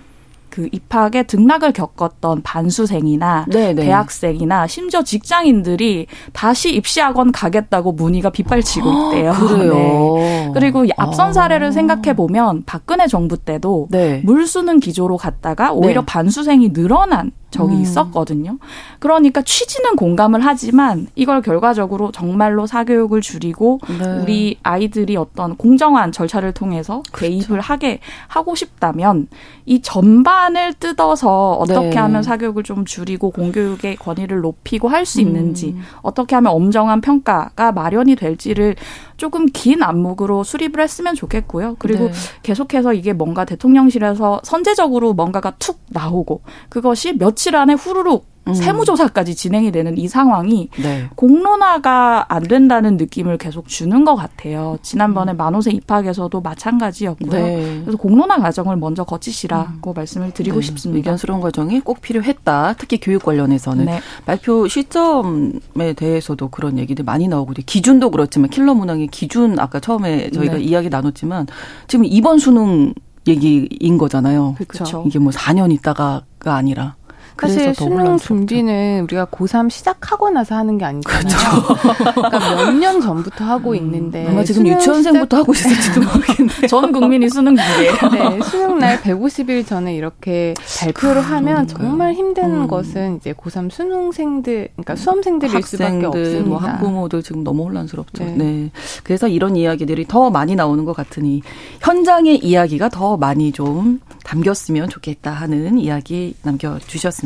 그 0.52 0.68
입학에 0.70 1.22
등락을 1.22 1.72
겪었던 1.72 2.42
반수생이나 2.42 3.46
네네. 3.50 3.72
네. 3.72 3.84
대학생이나 3.86 4.66
심지어 4.66 5.02
직장인들이 5.02 6.06
다시 6.34 6.74
입시학원 6.74 7.32
가겠다고 7.32 7.92
문의가 7.92 8.28
빗발치고 8.28 8.90
아, 8.90 9.14
있대요. 9.14 9.32
그래요. 9.48 9.72
네. 9.72 10.50
그리고 10.52 10.84
앞선 10.98 11.30
아. 11.30 11.32
사례를 11.32 11.72
생각해 11.72 12.14
보면 12.14 12.64
박근혜 12.66 13.06
정부 13.06 13.38
때도 13.38 13.88
네. 13.90 14.20
물수능 14.26 14.78
기조로 14.78 15.16
갔다가 15.16 15.72
오히려 15.72 16.02
네. 16.02 16.06
반수생이 16.06 16.74
늘어난 16.74 17.32
적이 17.52 17.74
음. 17.74 17.82
있었거든요. 17.82 18.58
그러니까 18.98 19.42
취지는 19.42 19.94
공감을 19.94 20.40
하지만 20.44 21.06
이걸 21.14 21.40
결과적으로 21.42 22.10
정말로 22.10 22.66
사교육을 22.66 23.20
줄이고 23.20 23.78
네. 23.98 24.22
우리 24.22 24.58
아이들이 24.64 25.16
어떤 25.16 25.56
공정한 25.56 26.10
절차를 26.10 26.52
통해서 26.52 27.02
그렇죠. 27.12 27.46
개입을 27.46 27.60
하게 27.60 28.00
하고 28.26 28.56
싶다면 28.56 29.28
이 29.66 29.80
전반을 29.80 30.74
뜯어서 30.74 31.52
어떻게 31.52 31.90
네. 31.90 31.96
하면 31.96 32.22
사교육을 32.24 32.64
좀 32.64 32.84
줄이고 32.84 33.30
공교육의 33.30 33.96
권위를 33.96 34.40
높이고 34.40 34.88
할 34.88 35.02
수 35.02 35.20
있는지 35.20 35.74
음. 35.76 35.82
어떻게 36.02 36.36
하면 36.36 36.52
엄정한 36.52 37.00
평가가 37.00 37.72
마련이 37.72 38.14
될지를 38.14 38.76
조금 39.22 39.46
긴 39.46 39.84
안목으로 39.84 40.42
수립을 40.42 40.80
했으면 40.80 41.14
좋겠고요. 41.14 41.76
그리고 41.78 42.06
네. 42.06 42.12
계속해서 42.42 42.92
이게 42.92 43.12
뭔가 43.12 43.44
대통령실에서 43.44 44.40
선제적으로 44.42 45.12
뭔가가 45.14 45.52
툭 45.60 45.78
나오고 45.90 46.42
그것이 46.68 47.12
며칠 47.12 47.54
안에 47.54 47.74
후루룩 47.74 48.31
음. 48.48 48.54
세무조사까지 48.54 49.34
진행이 49.34 49.70
되는 49.70 49.96
이 49.96 50.08
상황이 50.08 50.68
네. 50.82 51.08
공론화가 51.14 52.26
안 52.28 52.42
된다는 52.42 52.96
느낌을 52.96 53.38
계속 53.38 53.68
주는 53.68 54.04
것 54.04 54.16
같아요. 54.16 54.78
지난번에 54.82 55.32
음. 55.32 55.36
만호세 55.36 55.70
입학에서도 55.70 56.40
마찬가지였고요. 56.40 57.30
네. 57.30 57.80
그래서 57.82 57.96
공론화 57.98 58.38
과정을 58.38 58.76
먼저 58.76 59.04
거치시라고 59.04 59.92
음. 59.92 59.94
말씀을 59.94 60.32
드리고 60.32 60.60
네. 60.60 60.66
싶습니다. 60.66 60.98
의견스러운 60.98 61.40
과정이 61.40 61.80
꼭 61.80 62.00
필요했다. 62.00 62.74
특히 62.78 62.98
교육 62.98 63.22
관련해서는 63.22 63.84
네. 63.84 64.00
발표 64.26 64.66
시점에 64.66 65.92
대해서도 65.96 66.48
그런 66.48 66.78
얘기들 66.78 67.04
많이 67.04 67.28
나오고 67.28 67.52
기준도 67.64 68.10
그렇지만 68.10 68.50
킬러 68.50 68.74
문항의 68.74 69.08
기준 69.08 69.58
아까 69.58 69.78
처음에 69.78 70.30
저희가 70.30 70.54
네. 70.54 70.62
이야기 70.62 70.88
나눴지만 70.88 71.46
지금 71.86 72.04
이번 72.06 72.38
수능 72.38 72.94
얘기인 73.26 73.98
거잖아요. 73.98 74.56
그렇죠. 74.68 75.04
이게 75.06 75.18
뭐 75.18 75.30
4년 75.32 75.72
있다가가 75.72 76.54
아니라 76.54 76.96
사실 77.40 77.74
수능 77.74 78.16
준비는 78.18 79.00
우리가 79.04 79.26
고3 79.26 79.70
시작하고 79.70 80.30
나서 80.30 80.54
하는 80.54 80.78
게 80.78 80.84
아니잖아요. 80.84 81.20
그렇죠. 81.20 82.12
그러니까 82.14 82.38
몇 82.56 82.72
년 82.72 83.00
전부터 83.00 83.44
하고 83.44 83.70
음, 83.70 83.76
있는데 83.76 84.26
아마 84.28 84.42
지금 84.44 84.66
유치원생부터 84.66 85.36
하고 85.38 85.52
있을지도 85.52 86.00
모르겠네요. 86.00 86.66
전 86.68 86.92
국민이 86.92 87.28
수능 87.28 87.56
준비예요. 87.56 87.92
네, 88.12 88.40
수능 88.44 88.78
날 88.78 89.00
150일 89.00 89.66
전에 89.66 89.94
이렇게 89.94 90.54
발표를 90.80 91.20
하면 91.22 91.66
정말 91.66 92.12
힘든 92.14 92.62
음. 92.62 92.66
것은 92.68 93.16
이제 93.16 93.32
고3 93.32 93.70
수능생들, 93.70 94.68
그러니까 94.76 94.96
수험생들일 94.96 95.54
학생들, 95.54 95.86
수밖에 95.86 96.06
없습니다. 96.06 96.48
뭐 96.48 96.58
학부모들 96.58 97.22
지금 97.22 97.44
너무 97.44 97.64
혼란스럽죠. 97.64 98.24
네. 98.24 98.34
네. 98.36 98.70
그래서 99.04 99.28
이런 99.28 99.56
이야기들이 99.56 100.06
더 100.06 100.30
많이 100.30 100.54
나오는 100.56 100.84
것 100.84 100.94
같으니 100.96 101.42
현장의 101.80 102.38
이야기가 102.38 102.88
더 102.88 103.16
많이 103.16 103.52
좀 103.52 104.00
담겼으면 104.24 104.88
좋겠다 104.88 105.30
하는 105.30 105.78
이야기 105.78 106.34
남겨 106.42 106.78
주셨습니다. 106.78 107.21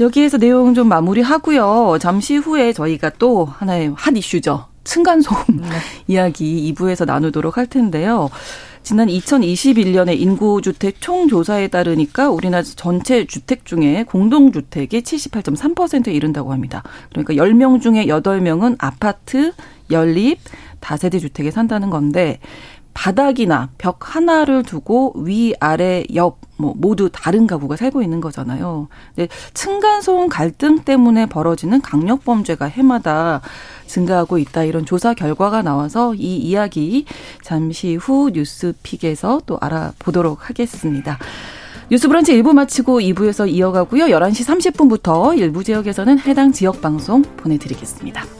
여기에서 0.00 0.38
내용 0.38 0.74
좀 0.74 0.88
마무리하고요. 0.88 1.98
잠시 2.00 2.36
후에 2.36 2.72
저희가 2.72 3.10
또 3.18 3.44
하나의 3.44 3.92
핫 3.96 4.16
이슈죠. 4.16 4.66
층간소음 4.84 5.44
네. 5.60 5.68
이야기 6.08 6.72
2부에서 6.72 7.04
나누도록 7.04 7.58
할 7.58 7.66
텐데요. 7.66 8.30
지난 8.82 9.08
2021년에 9.08 10.18
인구주택 10.18 11.00
총조사에 11.00 11.68
따르니까 11.68 12.30
우리나라 12.30 12.62
전체 12.64 13.26
주택 13.26 13.66
중에 13.66 14.04
공동주택이 14.04 15.02
78.3%에 15.02 16.12
이른다고 16.12 16.52
합니다. 16.52 16.82
그러니까 17.10 17.34
10명 17.34 17.82
중에 17.82 18.06
8명은 18.06 18.76
아파트, 18.78 19.52
연립, 19.90 20.38
다세대 20.80 21.18
주택에 21.18 21.50
산다는 21.50 21.90
건데 21.90 22.38
바닥이나 22.94 23.70
벽 23.78 24.16
하나를 24.16 24.62
두고 24.62 25.12
위, 25.16 25.54
아래, 25.60 26.04
옆, 26.14 26.38
뭐 26.60 26.74
모두 26.76 27.08
다른 27.10 27.46
가구가 27.46 27.76
살고 27.76 28.02
있는 28.02 28.20
거잖아요. 28.20 28.88
근데 29.14 29.28
층간소음 29.54 30.28
갈등 30.28 30.80
때문에 30.80 31.26
벌어지는 31.26 31.80
강력 31.80 32.24
범죄가 32.24 32.66
해마다 32.66 33.40
증가하고 33.86 34.38
있다 34.38 34.64
이런 34.64 34.84
조사 34.84 35.14
결과가 35.14 35.62
나와서 35.62 36.14
이 36.14 36.36
이야기 36.36 37.06
잠시 37.42 37.96
후 37.96 38.30
뉴스픽에서 38.32 39.42
또 39.46 39.58
알아보도록 39.60 40.48
하겠습니다. 40.48 41.18
뉴스브런치 41.90 42.32
1부 42.34 42.52
마치고 42.52 43.00
2부에서 43.00 43.48
이어가고요. 43.48 44.04
11시 44.06 44.72
30분부터 44.72 45.36
일부 45.36 45.64
지역에서는 45.64 46.20
해당 46.20 46.52
지역 46.52 46.80
방송 46.80 47.22
보내드리겠습니다. 47.22 48.39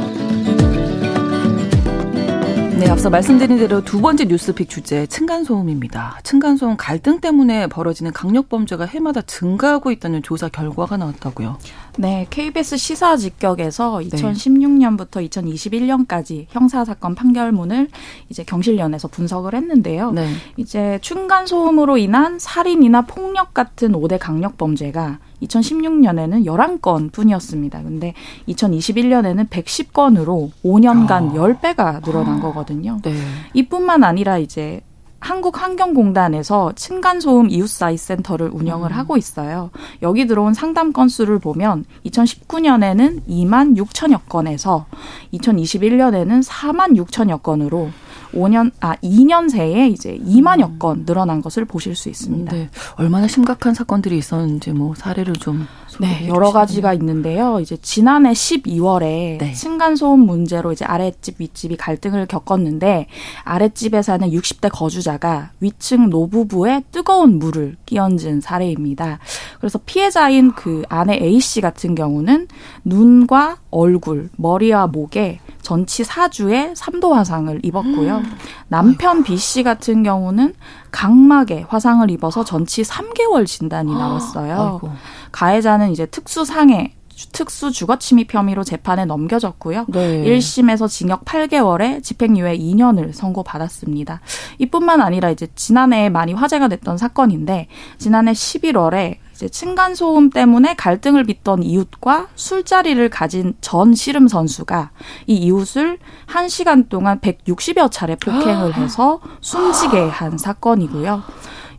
네, 2.81 2.89
앞서 2.89 3.11
말씀드린 3.11 3.59
대로 3.59 3.83
두 3.83 4.01
번째 4.01 4.25
뉴스픽 4.25 4.67
주제 4.67 5.05
층간소음입니다. 5.05 6.17
층간소음 6.23 6.77
갈등 6.77 7.19
때문에 7.21 7.67
벌어지는 7.67 8.11
강력범죄가 8.11 8.85
해마다 8.85 9.21
증가하고 9.21 9.91
있다는 9.91 10.23
조사 10.23 10.49
결과가 10.49 10.97
나왔다고요. 10.97 11.59
네, 11.99 12.25
KBS 12.31 12.77
시사 12.77 13.17
직격에서 13.17 13.99
2016년부터 13.99 15.29
2021년까지 15.29 16.47
형사 16.49 16.83
사건 16.83 17.13
판결문을 17.13 17.89
이제 18.29 18.43
경실련에서 18.43 19.09
분석을 19.09 19.53
했는데요. 19.53 20.13
네. 20.13 20.33
이제 20.57 20.97
층간소음으로 21.03 21.99
인한 21.99 22.39
살인이나 22.39 23.03
폭력 23.03 23.53
같은 23.53 23.91
5대 23.91 24.17
강력범죄가 24.19 25.19
2016년에는 25.43 26.45
11건 26.45 27.11
뿐이었습니다. 27.11 27.83
근데 27.83 28.13
2021년에는 28.47 29.49
110건으로 29.49 30.51
5년간 30.63 31.11
아. 31.11 31.33
10배가 31.33 32.03
늘어난 32.03 32.39
거거든요. 32.39 32.99
네. 33.03 33.13
이뿐만 33.53 34.03
아니라 34.03 34.37
이제 34.37 34.81
한국환경공단에서 35.21 36.73
층간소음 36.75 37.49
이웃사이 37.49 37.95
센터를 37.95 38.49
운영을 38.51 38.91
음. 38.91 38.97
하고 38.97 39.17
있어요. 39.17 39.69
여기 40.01 40.25
들어온 40.25 40.53
상담 40.53 40.91
건수를 40.91 41.39
보면 41.39 41.85
2019년에는 42.07 43.21
2만 43.27 43.77
6천여 43.77 44.21
건에서 44.27 44.87
2021년에는 45.33 46.43
4만 46.43 46.97
6천여 46.97 47.43
건으로 47.43 47.91
5년 48.33 48.71
아 48.79 48.95
2년 48.97 49.49
새에 49.49 49.87
이제 49.87 50.17
2만여 50.17 50.69
음. 50.69 50.79
건 50.79 51.05
늘어난 51.05 51.41
것을 51.41 51.65
보실 51.65 51.95
수 51.95 52.09
있습니다. 52.09 52.51
네. 52.51 52.69
얼마나 52.95 53.27
심각한 53.27 53.73
사건들이 53.73 54.17
있었는지 54.17 54.71
뭐 54.71 54.95
사례를 54.95 55.33
좀 55.33 55.67
네, 55.99 56.27
여러 56.27 56.51
가지가 56.51 56.93
있는데요. 56.93 57.59
이제 57.59 57.77
지난해 57.81 58.31
12월에 58.31 59.37
네. 59.37 59.51
층간 59.53 59.95
소음 59.95 60.21
문제로 60.21 60.71
이제 60.71 60.85
아랫집 60.85 61.35
윗집이 61.39 61.77
갈등을 61.77 62.25
겪었는데 62.27 63.07
아랫집에 63.43 64.01
사는 64.01 64.29
60대 64.29 64.69
거주자가 64.71 65.51
위층 65.59 66.09
노부부에 66.09 66.83
뜨거운 66.91 67.39
물을 67.39 67.75
끼얹은 67.85 68.41
사례입니다. 68.41 69.19
그래서 69.59 69.79
피해자인 69.85 70.53
그 70.53 70.83
아내 70.89 71.19
A 71.21 71.39
씨 71.39 71.61
같은 71.61 71.95
경우는 71.95 72.47
눈과 72.85 73.57
얼굴, 73.69 74.29
머리와 74.37 74.87
목에 74.87 75.39
전치 75.61 76.03
4주의 76.03 76.75
3도 76.75 77.11
화상을 77.11 77.59
입었고요. 77.63 78.17
음. 78.17 78.37
남편 78.67 79.23
B 79.23 79.37
씨 79.37 79.63
같은 79.63 80.03
경우는 80.03 80.53
각막에 80.91 81.65
화상을 81.67 82.09
입어서 82.11 82.43
전치 82.43 82.81
3개월 82.83 83.45
진단이 83.45 83.93
나왔어요. 83.93 84.73
아이고. 84.73 84.91
가해자는 85.31 85.91
이제 85.91 86.05
특수상해 86.05 86.95
특수 87.31 87.71
주거침입 87.71 88.33
혐의로 88.33 88.63
재판에 88.63 89.05
넘겨졌고요. 89.05 89.85
네. 89.89 90.23
1심에서 90.23 90.89
징역 90.89 91.25
8개월에 91.25 92.03
집행유예 92.03 92.57
2년을 92.57 93.13
선고받았습니다. 93.13 94.21
이뿐만 94.59 95.01
아니라 95.01 95.29
이제 95.29 95.47
지난해 95.55 96.09
많이 96.09 96.33
화제가 96.33 96.67
됐던 96.67 96.97
사건인데 96.97 97.67
지난해 97.97 98.31
11월에 98.31 99.17
이제 99.41 99.49
층간 99.49 99.95
소음 99.95 100.29
때문에 100.29 100.75
갈등을 100.75 101.23
빚던 101.23 101.63
이웃과 101.63 102.27
술자리를 102.35 103.09
가진 103.09 103.55
전 103.59 103.95
씨름 103.95 104.27
선수가 104.27 104.91
이 105.25 105.33
이웃을 105.33 105.97
1시간 106.27 106.89
동안 106.89 107.19
160여 107.19 107.89
차례 107.89 108.15
폭행을 108.15 108.75
해서 108.77 109.19
숨지게 109.41 109.99
한 110.09 110.37
사건이고요. 110.37 111.23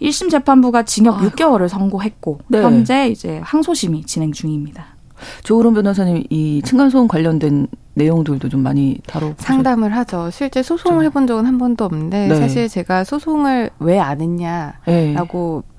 1심 0.00 0.28
재판부가 0.28 0.82
징역 0.82 1.20
6개월을 1.20 1.68
선고했고 1.68 2.40
네. 2.48 2.62
현재 2.62 3.06
이제 3.06 3.40
항소심이 3.44 4.06
진행 4.06 4.32
중입니다. 4.32 4.86
조으론 5.44 5.74
변호사님 5.74 6.24
이 6.30 6.62
층간소음 6.64 7.06
관련된 7.06 7.68
내용들도 7.94 8.48
좀 8.48 8.64
많이 8.64 8.98
다뤄 9.06 9.34
상담을 9.36 9.94
하죠. 9.98 10.30
실제 10.30 10.64
소송을 10.64 11.04
해본 11.04 11.28
적은 11.28 11.46
한 11.46 11.58
번도 11.58 11.84
없는데 11.84 12.26
네. 12.26 12.34
사실 12.34 12.68
제가 12.68 13.04
소송을 13.04 13.70
왜 13.78 14.00
안 14.00 14.20
했냐라고 14.20 15.62
네. 15.66 15.71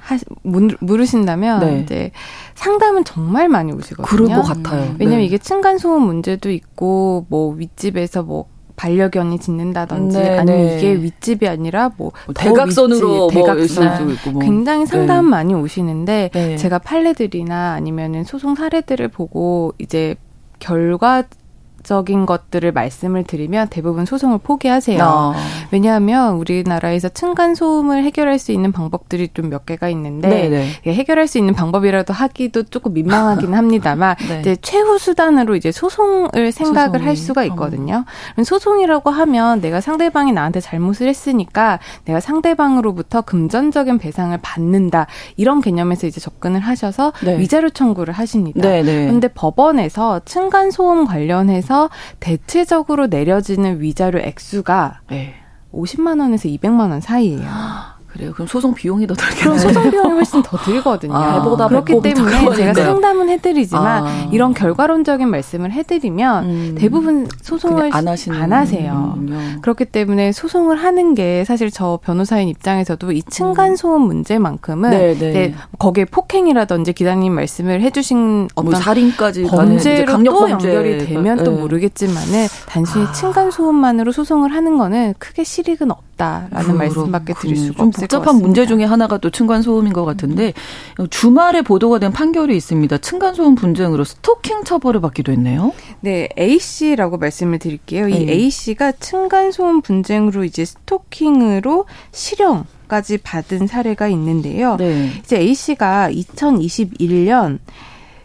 하, 0.00 0.18
물으신다면 0.42 1.60
네. 1.60 1.80
이제 1.80 2.10
상담은 2.54 3.04
정말 3.04 3.48
많이 3.48 3.72
오시거든요. 3.72 4.06
그럴 4.06 4.28
것 4.28 4.42
같아요. 4.42 4.94
왜냐면 4.98 5.20
네. 5.20 5.24
이게 5.26 5.38
층간 5.38 5.78
소음 5.78 6.02
문제도 6.02 6.50
있고 6.50 7.26
뭐 7.28 7.54
윗집에서 7.54 8.22
뭐 8.22 8.46
반려견이 8.76 9.38
짖는다든지 9.38 10.18
네, 10.18 10.38
아니면 10.38 10.66
네. 10.66 10.78
이게 10.78 10.94
윗집이 10.94 11.46
아니라 11.46 11.90
뭐, 11.98 12.12
뭐 12.24 12.34
대각선으로 12.34 13.26
윗집, 13.26 13.38
뭐 13.38 13.54
대각선 13.54 14.10
있고 14.10 14.30
뭐. 14.30 14.42
굉장히 14.42 14.86
상담 14.86 15.26
네. 15.26 15.30
많이 15.30 15.54
오시는데 15.54 16.30
네. 16.32 16.56
제가 16.56 16.78
판례들이나 16.78 17.72
아니면은 17.72 18.24
소송 18.24 18.54
사례들을 18.54 19.08
보고 19.08 19.74
이제 19.78 20.16
결과 20.60 21.24
적인 21.82 22.24
것들을 22.26 22.72
말씀을 22.72 23.24
드리면 23.24 23.68
대부분 23.68 24.04
소송을 24.06 24.38
포기하세요. 24.42 25.02
어. 25.04 25.34
왜냐하면 25.70 26.34
우리나라에서 26.36 27.08
층간 27.10 27.54
소음을 27.54 28.04
해결할 28.04 28.38
수 28.38 28.52
있는 28.52 28.72
방법들이 28.72 29.28
좀 29.34 29.50
몇 29.50 29.66
개가 29.66 29.88
있는데 29.88 30.28
네네. 30.28 30.66
네. 30.84 30.92
해결할 30.92 31.26
수 31.26 31.38
있는 31.38 31.54
방법이라도 31.54 32.12
하기도 32.14 32.62
조금 32.64 32.92
민망하긴 32.94 33.54
합니다만 33.54 34.14
네. 34.28 34.40
이제 34.40 34.56
최후 34.62 34.98
수단으로 34.98 35.56
이제 35.56 35.72
소송을 35.72 36.52
생각을 36.52 36.90
소송이. 37.00 37.04
할 37.04 37.16
수가 37.16 37.44
있거든요. 37.44 38.04
어. 38.38 38.42
소송이라고 38.42 39.10
하면 39.10 39.60
내가 39.60 39.80
상대방이 39.80 40.32
나한테 40.32 40.60
잘못을 40.60 41.08
했으니까 41.08 41.80
내가 42.04 42.20
상대방으로부터 42.20 43.22
금전적인 43.22 43.98
배상을 43.98 44.36
받는다 44.40 45.06
이런 45.36 45.60
개념에서 45.60 46.06
이제 46.06 46.20
접근을 46.20 46.60
하셔서 46.60 47.12
네. 47.24 47.38
위자료 47.38 47.70
청구를 47.70 48.14
하십니다. 48.14 48.60
그런데 48.60 49.28
법원에서 49.28 50.20
층간 50.24 50.70
소음 50.70 51.06
관련해서 51.06 51.69
해서 51.70 51.88
대체적으로 52.18 53.06
내려지는 53.06 53.80
위자료 53.80 54.18
액수가 54.18 55.02
네. 55.10 55.34
50만 55.72 56.20
원에서 56.20 56.48
200만 56.48 56.90
원 56.90 57.00
사이예요. 57.00 57.40
그래요. 58.12 58.32
그럼 58.32 58.48
소송 58.48 58.74
비용이 58.74 59.06
더 59.06 59.14
들겠네요. 59.14 59.44
그럼 59.44 59.58
소송 59.58 59.90
비용이 59.90 60.12
훨씬 60.14 60.42
더 60.42 60.56
들거든요. 60.58 61.14
아, 61.14 61.42
보다 61.42 61.68
그렇기 61.68 62.00
때문에 62.02 62.54
제가 62.56 62.74
상담은 62.74 63.28
해드리지만 63.28 64.04
아. 64.04 64.28
이런 64.32 64.52
결과론적인 64.52 65.28
말씀을 65.28 65.72
해드리면 65.72 66.44
음. 66.44 66.74
대부분 66.76 67.28
소송을 67.40 67.90
안, 67.92 68.08
하시는 68.08 68.36
안 68.36 68.52
하세요. 68.52 69.14
음. 69.16 69.58
그렇기 69.62 69.84
때문에 69.86 70.32
소송을 70.32 70.76
하는 70.76 71.14
게 71.14 71.44
사실 71.44 71.70
저 71.70 72.00
변호사인 72.02 72.48
입장에서도 72.48 73.12
이 73.12 73.22
층간 73.22 73.76
소음 73.76 74.02
문제만큼은 74.02 74.90
네, 74.90 75.14
네. 75.14 75.54
거기에 75.78 76.04
폭행이라든지 76.06 76.92
기자님 76.92 77.32
말씀을 77.32 77.80
해주신 77.80 78.18
뭐 78.18 78.48
어떤 78.56 78.70
뭐 78.72 78.80
살인까지 78.80 79.44
범죄로 79.44 80.22
또 80.24 80.50
연결이 80.50 81.06
되면 81.06 81.38
네. 81.38 81.44
또 81.44 81.52
모르겠지만은 81.52 82.48
단순히 82.66 83.06
아. 83.06 83.12
층간 83.12 83.52
소음만으로 83.52 84.10
소송을 84.10 84.52
하는 84.52 84.78
거는 84.78 85.14
크게 85.18 85.44
실익은 85.44 85.90
없다. 85.90 86.10
있다라는 86.20 86.76
말씀밖에 86.76 87.32
드릴 87.34 87.56
수가 87.56 87.82
없 87.82 87.92
을것 88.02 88.20
복잡한 88.20 88.42
문제 88.42 88.66
중에 88.66 88.84
하나가 88.84 89.18
또 89.18 89.30
층간 89.30 89.62
소음인 89.62 89.92
것 89.92 90.04
같은데 90.04 90.52
주말에 91.10 91.62
보도가 91.62 91.98
된 91.98 92.12
판결이 92.12 92.56
있습니다. 92.56 92.98
층간 92.98 93.34
소음 93.34 93.54
분쟁으로 93.54 94.04
스토킹 94.04 94.64
처벌을 94.64 95.00
받기도 95.00 95.32
했네요. 95.32 95.72
네, 96.00 96.28
A 96.38 96.58
씨라고 96.58 97.18
말씀을 97.18 97.58
드릴게요. 97.58 98.08
이 98.08 98.26
네. 98.26 98.32
A 98.32 98.50
씨가 98.50 98.92
층간 98.92 99.52
소음 99.52 99.80
분쟁으로 99.80 100.44
이제 100.44 100.64
스토킹으로 100.64 101.86
실형 102.12 102.66
까지 102.88 103.18
받은 103.18 103.68
사례가 103.68 104.08
있는데요. 104.08 104.76
네. 104.76 105.10
이제 105.20 105.38
A 105.38 105.54
씨가 105.54 106.10
2021년 106.10 107.60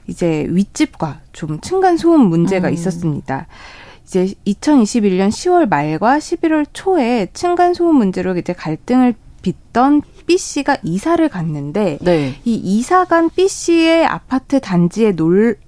이제 0.07 0.47
윗집과 0.49 1.21
좀 1.33 1.59
층간 1.61 1.97
소음 1.97 2.21
문제가 2.29 2.69
음. 2.69 2.73
있었습니다. 2.73 3.47
이제 4.05 4.33
2021년 4.45 5.29
10월 5.29 5.67
말과 5.67 6.17
11월 6.17 6.65
초에 6.73 7.27
층간 7.33 7.73
소음 7.73 7.97
문제로 7.97 8.37
이제 8.37 8.53
갈등을 8.53 9.15
빚던 9.45 10.01
B 10.25 10.39
씨가 10.39 10.77
이사를 10.81 11.29
갔는데 11.29 11.99
네. 12.01 12.35
이 12.45 12.55
이사 12.55 13.05
간 13.05 13.29
B 13.29 13.47
씨의 13.47 14.03
아파트 14.03 14.59
단지에 14.59 15.11
놀 15.11 15.59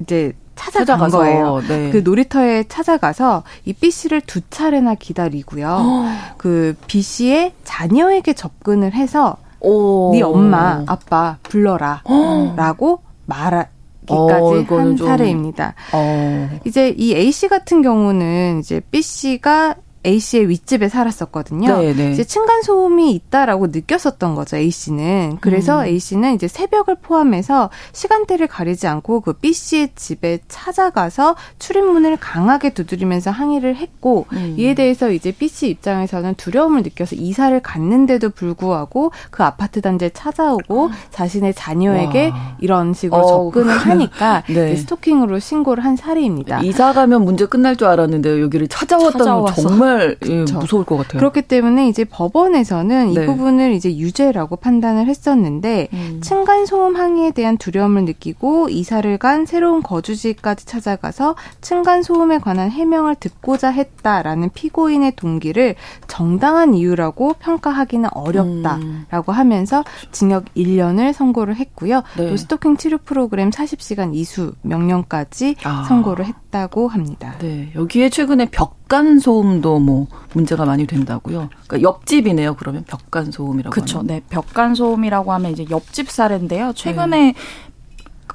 이제 0.00 0.32
찾아간 0.54 0.86
찾아가서, 0.86 1.18
거예요. 1.18 1.60
네. 1.68 1.90
그 1.90 1.98
놀이터에 1.98 2.64
찾아가서 2.66 3.42
이 3.66 3.74
B 3.74 3.90
씨를 3.90 4.22
두 4.22 4.40
차례나 4.48 4.94
기다리고요. 4.94 6.06
그 6.38 6.74
B 6.86 7.02
씨의 7.02 7.52
자녀에게 7.64 8.32
접근을 8.32 8.94
해서 8.94 9.36
오. 9.60 10.12
네 10.14 10.22
엄마, 10.22 10.82
아빠 10.86 11.36
불러라라고 11.42 13.02
말하 13.26 13.66
기까지 14.06 14.72
어, 14.72 14.78
한 14.78 14.96
사례입니다. 14.96 15.74
어. 15.92 16.60
이제 16.64 16.94
이 16.96 17.14
A 17.14 17.30
씨 17.32 17.48
같은 17.48 17.82
경우는 17.82 18.60
이제 18.60 18.80
B 18.90 19.02
씨가 19.02 19.74
A 20.06 20.20
씨의 20.20 20.48
윗집에 20.48 20.88
살았었거든요. 20.88 21.76
네네. 21.76 21.94
네. 21.94 22.12
이제 22.12 22.24
층간 22.24 22.62
소음이 22.62 23.10
있다라고 23.12 23.66
느꼈었던 23.68 24.34
거죠 24.34 24.56
A 24.56 24.70
씨는. 24.70 25.38
그래서 25.40 25.80
음. 25.80 25.86
A 25.86 25.98
씨는 25.98 26.34
이제 26.34 26.46
새벽을 26.48 26.96
포함해서 27.02 27.70
시간대를 27.92 28.46
가리지 28.46 28.86
않고 28.86 29.20
그 29.20 29.32
B 29.32 29.52
씨의 29.52 29.90
집에 29.96 30.38
찾아가서 30.48 31.34
출입문을 31.58 32.18
강하게 32.18 32.70
두드리면서 32.70 33.30
항의를 33.30 33.76
했고 33.76 34.26
음. 34.32 34.54
이에 34.56 34.74
대해서 34.74 35.10
이제 35.10 35.32
B 35.32 35.48
씨 35.48 35.68
입장에서는 35.68 36.34
두려움을 36.36 36.82
느껴서 36.82 37.16
이사를 37.16 37.58
갔는데도 37.60 38.30
불구하고 38.30 39.10
그 39.30 39.42
아파트 39.42 39.80
단지에 39.80 40.10
찾아오고 40.10 40.90
자신의 41.10 41.54
자녀에게 41.54 42.28
와. 42.28 42.56
이런 42.60 42.94
식으로 42.94 43.20
어, 43.20 43.26
접근을 43.26 43.76
하니까 43.76 44.44
네. 44.48 44.76
스토킹으로 44.76 45.40
신고를 45.40 45.84
한 45.84 45.96
사례입니다. 45.96 46.60
이사 46.60 46.92
가면 46.92 47.24
문제 47.24 47.46
끝날 47.46 47.76
줄 47.76 47.88
알았는데 47.88 48.40
여기를 48.40 48.68
찾아왔다는 48.68 49.46
정말 49.56 49.95
정말 49.96 50.16
예, 50.26 50.44
무서울 50.52 50.84
것 50.84 50.96
같아요. 50.96 51.18
그렇기 51.18 51.42
때문에 51.42 51.88
이제 51.88 52.04
법원에서는 52.04 53.14
네. 53.14 53.22
이 53.22 53.26
부분을 53.26 53.72
이제 53.72 53.96
유죄라고 53.96 54.56
판단을 54.56 55.06
했었는데 55.06 55.88
음. 55.92 56.20
층간 56.22 56.66
소음 56.66 56.96
항의에 56.96 57.30
대한 57.30 57.56
두려움을 57.56 58.04
느끼고 58.04 58.68
이사를 58.68 59.16
간 59.18 59.46
새로운 59.46 59.82
거주지까지 59.82 60.66
찾아가서 60.66 61.36
층간 61.60 62.02
소음에 62.02 62.38
관한 62.38 62.70
해명을 62.70 63.16
듣고자 63.16 63.70
했다라는 63.70 64.50
피고인의 64.54 65.16
동기를 65.16 65.74
정당한 66.06 66.74
이유라고 66.74 67.34
평가하기는 67.38 68.10
어렵다라고 68.12 69.32
음. 69.32 69.34
하면서 69.34 69.84
징역 70.12 70.44
1년을 70.56 71.12
선고를 71.12 71.56
했고요. 71.56 72.02
네. 72.16 72.28
또 72.28 72.36
스토킹 72.36 72.76
치료 72.76 72.98
프로그램 72.98 73.50
40시간 73.50 74.14
이수 74.14 74.52
명령까지 74.62 75.56
아. 75.64 75.84
선고를 75.88 76.26
했다고 76.26 76.88
합니다. 76.88 77.34
네. 77.38 77.70
여기에 77.74 78.10
최근에 78.10 78.46
벽 78.50 78.75
간 78.88 79.18
소음도 79.18 79.80
뭐 79.80 80.06
문제가 80.32 80.64
많이 80.64 80.86
된다고요. 80.86 81.48
그러니까 81.66 81.82
옆집이네요. 81.82 82.54
그러면 82.54 82.84
벽간 82.86 83.32
소음이라고 83.32 83.72
그렇죠. 83.72 84.02
네, 84.02 84.22
벽간 84.28 84.74
소음이라고 84.74 85.32
하면 85.32 85.50
이제 85.50 85.66
옆집 85.70 86.10
사례인데요. 86.10 86.72
최근에 86.74 87.32
네. 87.32 87.34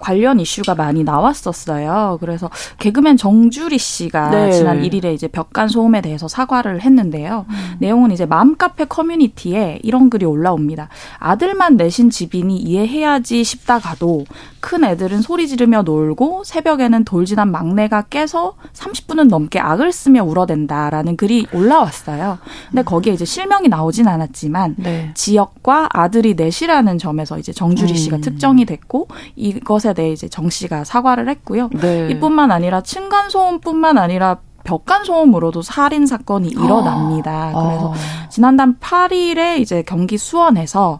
관련 0.01 0.39
이슈가 0.39 0.75
많이 0.75 1.03
나왔었어요. 1.03 2.17
그래서 2.19 2.49
개그맨 2.79 3.17
정주리 3.17 3.77
씨가 3.77 4.29
네. 4.31 4.51
지난 4.51 4.81
1일에 4.81 5.13
이제 5.13 5.27
벽간 5.27 5.69
소음에 5.69 6.01
대해서 6.01 6.27
사과를 6.27 6.81
했는데요. 6.81 7.45
음. 7.47 7.75
내용은 7.79 8.11
이제 8.11 8.25
맘카페 8.25 8.85
커뮤니티에 8.85 9.79
이런 9.83 10.09
글이 10.09 10.25
올라옵니다. 10.25 10.89
아들만 11.19 11.77
내신 11.77 12.09
집이니 12.09 12.57
이해해야지 12.57 13.43
싶다가도 13.43 14.25
큰 14.59 14.83
애들은 14.83 15.21
소리 15.21 15.47
지르며 15.47 15.83
놀고 15.83 16.43
새벽에는 16.45 17.05
돌진한 17.05 17.51
막내가 17.51 18.03
깨서 18.03 18.55
30분은 18.73 19.27
넘게 19.27 19.59
악을 19.59 19.91
쓰며 19.91 20.23
울어댄다라는 20.23 21.17
글이 21.17 21.47
올라왔어요. 21.53 22.39
근데 22.69 22.83
거기에 22.83 23.13
이제 23.13 23.25
실명이 23.25 23.67
나오진 23.67 24.07
않았지만 24.07 24.75
네. 24.77 25.11
지역과 25.13 25.89
아들이 25.91 26.35
넷이라는 26.35 26.97
점에서 26.97 27.37
이제 27.37 27.51
정주리 27.51 27.95
씨가 27.95 28.17
음. 28.17 28.21
특정이 28.21 28.65
됐고 28.65 29.07
이것에 29.35 29.90
대해 29.93 30.11
이제 30.11 30.27
정 30.27 30.49
씨가 30.49 30.83
사과를 30.83 31.29
했고요. 31.29 31.69
네. 31.73 32.09
이뿐만 32.11 32.51
아니라 32.51 32.81
층간 32.81 33.29
소음뿐만 33.29 33.97
아니라 33.97 34.37
벽간 34.63 35.03
소음으로도 35.03 35.61
살인 35.61 36.05
사건이 36.05 36.49
일어납니다. 36.49 37.51
아. 37.53 37.63
그래서 37.63 37.93
지난달 38.29 38.75
8일에 38.79 39.59
이제 39.59 39.83
경기 39.83 40.17
수원에서 40.17 40.99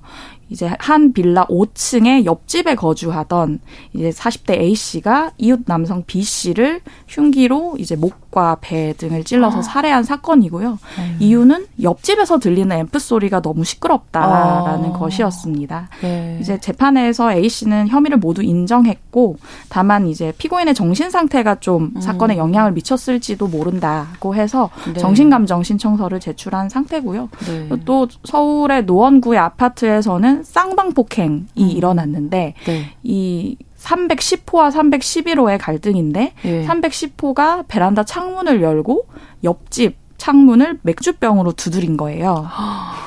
이제 0.52 0.70
한 0.80 1.14
빌라 1.14 1.46
5층에 1.48 2.26
옆집에 2.26 2.76
거주하던 2.76 3.60
이제 3.94 4.10
40대 4.10 4.60
A 4.60 4.76
씨가 4.76 5.32
이웃 5.38 5.62
남성 5.66 6.04
B 6.06 6.22
씨를 6.22 6.82
흉기로 7.08 7.76
이제 7.80 7.96
목과 7.96 8.58
배 8.60 8.94
등을 8.98 9.24
찔러서 9.24 9.60
아. 9.60 9.62
살해한 9.62 10.04
사건이고요. 10.04 10.72
음. 10.72 11.18
이유는 11.22 11.68
옆집에서 11.82 12.40
들리는 12.40 12.76
앰프 12.76 13.00
소리가 13.00 13.42
너무 13.42 13.64
시끄럽다라는 13.64 14.90
아. 14.90 14.94
것이었습니다. 14.94 15.88
네. 16.02 16.38
이제 16.42 16.60
재판에서 16.60 17.32
A 17.32 17.48
씨는 17.48 17.88
혐의를 17.88 18.18
모두 18.18 18.44
인정했고 18.44 19.38
다만 19.70 20.06
이제 20.08 20.34
피고인의 20.38 20.76
정신 20.76 21.10
상태가 21.10 21.62
좀 21.62 21.94
음. 21.96 22.02
사건에 22.02 22.36
영향을 22.36 22.74
미쳤을지도 22.74 23.48
모른다고 23.48 24.36
해서 24.36 24.70
네. 24.94 25.00
정신감정 25.00 25.64
신청서를 25.64 26.20
제출한 26.20 26.68
상태고요. 26.68 27.30
네. 27.48 27.70
또 27.86 28.10
서울의 28.26 28.84
노원구의 28.84 29.40
아파트에서는 29.40 30.41
쌍방 30.44 30.94
폭행이 30.94 31.46
음. 31.58 31.70
일어났는데 31.70 32.54
네. 32.66 32.94
이 33.04 33.58
310호와 33.80 34.72
311호의 34.72 35.58
갈등인데 35.60 36.34
네. 36.42 36.68
310호가 36.68 37.66
베란다 37.68 38.04
창문을 38.04 38.62
열고 38.62 39.06
옆집 39.44 39.96
창문을 40.18 40.80
맥주병으로 40.84 41.54
두드린 41.54 41.98
거예요. 41.98 42.48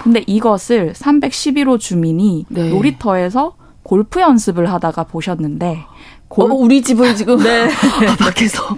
근데 0.02 0.24
이것을 0.26 0.94
311호 0.94 1.78
주민이 1.78 2.46
네. 2.48 2.70
놀이터에서 2.70 3.54
골프 3.84 4.20
연습을 4.20 4.72
하다가 4.72 5.04
보셨는데 5.04 5.84
골... 6.26 6.50
어, 6.50 6.54
우리 6.54 6.82
집을 6.82 7.14
지금 7.14 7.38
네. 7.38 7.68
밖에서 8.18 8.76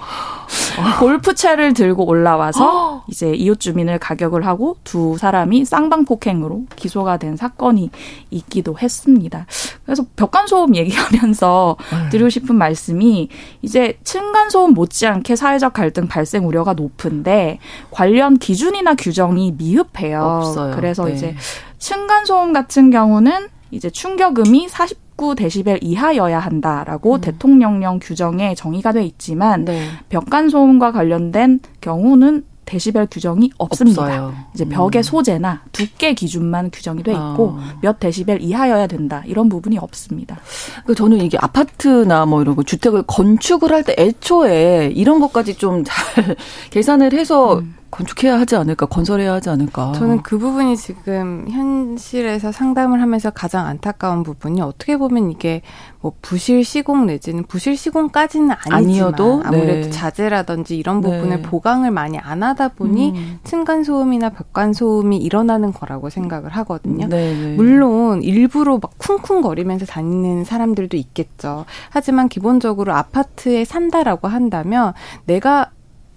골프채를 0.99 1.73
들고 1.73 2.07
올라와서 2.07 3.05
이제 3.09 3.33
이웃 3.33 3.61
주민을 3.61 3.99
가격을 3.99 4.47
하고 4.47 4.77
두 4.85 5.17
사람이 5.19 5.65
쌍방 5.65 6.05
폭행으로 6.05 6.65
기소가 6.77 7.17
된 7.17 7.37
사건이 7.37 7.91
있기도 8.31 8.79
했습니다. 8.79 9.47
그래서 9.85 10.05
벽간 10.17 10.47
소음 10.47 10.75
얘기하면서 10.75 11.77
네. 11.91 12.09
드리고 12.11 12.29
싶은 12.29 12.57
말씀이 12.57 13.29
이제 13.63 13.99
층간 14.05 14.51
소음 14.51 14.75
못지않게 14.75 15.37
사회적 15.37 15.73
갈등 15.73 16.09
발생 16.09 16.47
우려가 16.47 16.73
높은데 16.73 17.59
관련 17.91 18.39
기준이나 18.39 18.95
규정이 18.95 19.55
미흡해요. 19.57 20.23
없어요. 20.23 20.75
그래서 20.75 21.05
네. 21.05 21.15
이제 21.15 21.37
층간 21.79 22.25
소음 22.25 22.53
같은 22.53 22.91
경우는 22.91 23.49
이제 23.71 23.91
충격음이 23.91 24.69
49데시벨 25.17 25.79
이하여야 25.83 26.39
한다라고 26.39 27.15
음. 27.17 27.21
대통령령 27.21 27.99
규정에 28.01 28.55
정의가 28.55 28.93
돼 28.93 29.05
있지만 29.05 29.65
네. 29.65 29.89
벽간 30.09 30.49
소음과 30.49 30.93
관련된 30.93 31.61
경우는 31.81 32.45
데시벨 32.67 33.07
규정이 33.09 33.53
없습니다. 33.59 34.03
없어요. 34.03 34.35
이제 34.53 34.65
벽의 34.65 34.99
음. 34.99 35.03
소재나 35.05 35.63
두께 35.71 36.15
기준만 36.15 36.71
규정이 36.73 37.05
돼 37.05 37.13
있고 37.13 37.55
어. 37.57 37.61
몇 37.81 38.01
데시벨 38.01 38.43
이하여야 38.43 38.89
된다 38.89 39.23
이런 39.25 39.49
부분이 39.49 39.79
없습니다. 39.79 40.41
그 40.85 40.93
저는 40.97 41.19
이게 41.21 41.39
아파트나 41.41 42.27
뭐 42.27 42.43
이런 42.43 42.57
거 42.57 42.65
주택을 42.65 43.05
건축을 43.07 43.71
할 43.73 43.85
때 43.85 43.95
애초에 43.97 44.91
이런 44.97 45.21
것까지 45.21 45.57
좀 45.57 45.85
잘 45.85 46.35
계산을 46.71 47.13
해서 47.13 47.59
음. 47.61 47.75
건축해야 47.97 48.39
하지 48.39 48.57
않을까, 48.57 48.85
건설해야 48.85 49.33
하지 49.33 49.49
않을까. 49.49 49.93
저는 49.93 50.23
그 50.23 50.37
부분이 50.37 50.77
지금 50.77 51.47
현실에서 51.49 52.53
상담을 52.53 53.01
하면서 53.01 53.31
가장 53.31 53.67
안타까운 53.67 54.23
부분이 54.23 54.61
어떻게 54.61 54.99
보면 54.99 55.31
이게 55.31 55.63
뭐 56.03 56.13
부실 56.21 56.63
시공 56.63 57.07
내지는 57.07 57.45
부실 57.45 57.75
시공까지는 57.75 58.51
아니지만 58.51 58.79
아니어도 58.79 59.43
아무래도 59.45 59.87
네. 59.87 59.91
자재라든지 59.91 60.77
이런 60.77 61.01
부분을 61.01 61.37
네. 61.37 61.43
보강을 61.43 61.91
많이 61.91 62.19
안 62.19 62.43
하다 62.43 62.69
보니 62.69 63.13
음. 63.13 63.39
층간 63.45 63.83
소음이나 63.83 64.29
벽간 64.29 64.75
소음이 64.75 65.17
일어나는 65.17 65.73
거라고 65.73 66.11
생각을 66.11 66.51
하거든요. 66.51 67.09
네, 67.09 67.35
네. 67.35 67.55
물론 67.55 68.23
일부러 68.23 68.79
막 68.79 68.93
쿵쿵거리면서 68.99 69.87
다니는 69.87 70.45
사람들도 70.45 70.99
있겠죠. 70.99 71.65
하지만 71.89 72.29
기본적으로 72.29 72.93
아파트에 72.93 73.65
산다라고 73.65 74.29
한다면 74.29 74.93
내가 75.25 75.71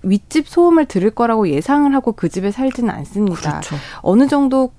윗집 0.04 0.48
소음을 0.48 0.86
들을 0.86 1.10
거라고 1.12 1.50
예상을 1.50 1.94
하고 1.94 2.12
그 2.14 2.30
집에 2.30 2.52
살지는 2.52 2.90
않습니다. 2.90 3.60
그렇죠. 3.60 3.76
어느 4.02 4.28
정도 4.28 4.72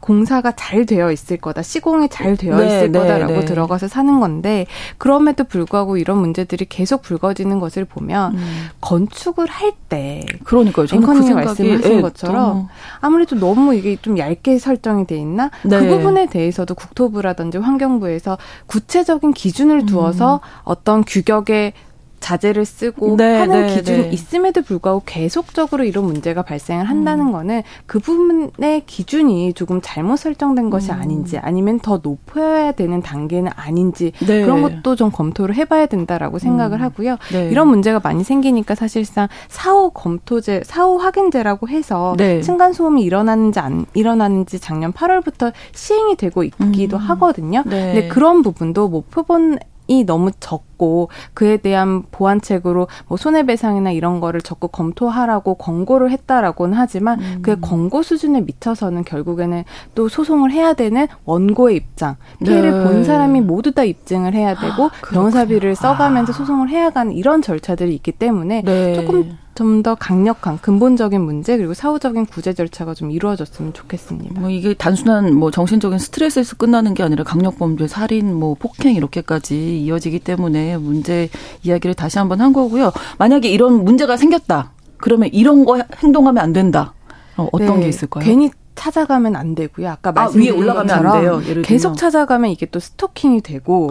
공사가 0.00 0.52
잘 0.52 0.86
되어 0.86 1.10
있을 1.10 1.36
거다, 1.38 1.62
시공이 1.62 2.08
잘 2.10 2.36
되어 2.36 2.58
네, 2.58 2.66
있을 2.66 2.92
네, 2.92 2.98
거다라고 2.98 3.32
네. 3.32 3.44
들어가서 3.44 3.88
사는 3.88 4.20
건데 4.20 4.66
그럼에도 4.98 5.42
불구하고 5.42 5.96
이런 5.96 6.18
문제들이 6.18 6.66
계속 6.66 7.02
불거지는 7.02 7.58
것을 7.58 7.84
보면 7.84 8.36
음. 8.36 8.68
건축을 8.80 9.46
할 9.48 9.72
때 9.88 10.24
그러니까요. 10.44 10.86
저는 10.86 11.02
앵커님이 11.02 11.28
그 11.28 11.34
말씀하신 11.34 11.92
예, 11.92 12.00
것처럼 12.00 12.68
아무래도 13.00 13.36
너무 13.36 13.74
이게 13.74 13.96
좀 14.02 14.18
얇게 14.18 14.58
설정이 14.58 15.06
돼 15.06 15.16
있나 15.16 15.50
그 15.62 15.68
네. 15.68 15.80
그 15.80 15.88
부분에 15.88 16.26
대해서도 16.26 16.74
국토부라든지 16.74 17.58
환경부에서 17.58 18.36
구체적인 18.66 19.32
기준을 19.32 19.86
두어서 19.86 20.36
음. 20.36 20.60
어떤 20.64 21.04
규격의 21.04 21.72
자재를 22.20 22.64
쓰고 22.64 23.16
네, 23.16 23.38
하는 23.38 23.66
네, 23.66 23.76
기준이 23.76 24.02
네. 24.02 24.08
있음에도 24.10 24.62
불구하고 24.62 25.02
계속적으로 25.04 25.84
이런 25.84 26.04
문제가 26.04 26.42
발생을 26.42 26.84
한다는 26.84 27.28
음. 27.28 27.32
거는 27.32 27.62
그 27.86 27.98
부분의 27.98 28.84
기준이 28.86 29.52
조금 29.52 29.80
잘못 29.82 30.16
설정된 30.16 30.70
것이 30.70 30.90
음. 30.90 31.00
아닌지 31.00 31.38
아니면 31.38 31.78
더 31.80 32.00
높여야 32.02 32.72
되는 32.72 33.00
단계는 33.02 33.52
아닌지 33.54 34.12
네. 34.26 34.42
그런 34.42 34.62
것도 34.62 34.96
좀 34.96 35.10
검토를 35.10 35.54
해봐야 35.54 35.86
된다라고 35.86 36.38
생각을 36.38 36.78
음. 36.78 36.82
하고요. 36.82 37.16
네. 37.32 37.48
이런 37.50 37.68
문제가 37.68 38.00
많이 38.02 38.24
생기니까 38.24 38.74
사실상 38.74 39.28
사후 39.48 39.90
검토제, 39.90 40.62
사후 40.64 40.96
확인제라고 40.96 41.68
해서 41.68 42.14
네. 42.16 42.40
층간 42.40 42.72
소음이 42.72 43.02
일어나는지 43.02 43.60
안 43.60 43.86
일어나는지 43.94 44.58
작년 44.58 44.92
8월부터 44.92 45.52
시행이 45.72 46.16
되고 46.16 46.42
있기도 46.44 46.96
음. 46.96 47.02
하거든요. 47.02 47.62
근데 47.62 48.08
그런 48.08 48.42
부분도 48.42 48.88
뭐 48.88 49.04
표본 49.10 49.58
이 49.88 50.04
너무 50.04 50.30
적고 50.40 51.08
그에 51.34 51.56
대한 51.56 52.02
보완책으로 52.10 52.88
뭐 53.08 53.16
손해배상이나 53.16 53.92
이런 53.92 54.20
거를 54.20 54.40
적극 54.40 54.72
검토하라고 54.72 55.54
권고를 55.54 56.10
했다라고는 56.10 56.76
하지만 56.76 57.20
음. 57.20 57.38
그 57.42 57.58
권고 57.60 58.02
수준에 58.02 58.40
미쳐서는 58.40 59.04
결국에는 59.04 59.64
또 59.94 60.08
소송을 60.08 60.50
해야 60.50 60.74
되는 60.74 61.06
원고의 61.24 61.76
입장 61.76 62.16
피해를 62.44 62.70
네. 62.70 62.84
본 62.84 63.04
사람이 63.04 63.40
모두 63.40 63.72
다 63.72 63.84
입증을 63.84 64.34
해야 64.34 64.54
되고 64.54 64.86
아, 64.86 64.90
변호사비를 65.10 65.74
써가면서 65.74 66.32
아. 66.32 66.36
소송을 66.36 66.68
해야 66.68 66.90
가는 66.90 67.12
이런 67.12 67.42
절차들이 67.42 67.94
있기 67.94 68.12
때문에 68.12 68.62
네. 68.62 68.94
조금 68.94 69.36
좀 69.56 69.76
더 69.86 69.94
강력한 69.94 70.58
근본적인 70.58 71.20
문제 71.20 71.56
그리고 71.56 71.74
사후적인 71.74 72.26
구제 72.26 72.54
절차가 72.54 72.94
좀 72.94 73.10
이루어졌으면 73.10 73.72
좋겠습니다. 73.72 74.40
뭐 74.40 74.50
이게 74.50 74.74
단순한 74.74 75.34
뭐 75.34 75.50
정신적인 75.50 75.98
스트레스에서 75.98 76.56
끝나는 76.56 76.94
게 76.94 77.02
아니라 77.02 77.24
강력 77.24 77.58
범죄, 77.58 77.86
살인, 77.86 78.34
뭐 78.34 78.54
폭행 78.54 78.94
이렇게까지 78.94 79.82
이어지기 79.82 80.20
때문에 80.20 80.76
문제 80.78 81.28
이야기를 81.62 81.94
다시 81.94 82.18
한번 82.18 82.40
한 82.40 82.52
거고요. 82.52 82.92
만약에 83.18 83.48
이런 83.48 83.84
문제가 83.84 84.16
생겼다. 84.16 84.72
그러면 84.96 85.28
이런 85.32 85.64
거 85.64 85.80
행동하면 86.02 86.42
안 86.42 86.52
된다. 86.52 86.94
어, 87.36 87.48
어떤 87.52 87.76
네, 87.76 87.82
게 87.82 87.88
있을까요? 87.88 88.24
괜히 88.24 88.50
찾아가면 88.76 89.34
안 89.36 89.54
되고요. 89.54 89.88
아까 89.88 90.12
말씀드린 90.12 90.52
아, 90.52 90.54
위에 90.54 90.60
올라가면 90.60 90.90
안 91.06 91.20
돼요. 91.20 91.42
예를 91.48 91.62
계속 91.62 91.96
찾아가면 91.96 92.50
이게 92.50 92.66
또 92.66 92.78
스토킹이 92.78 93.40
되고 93.40 93.90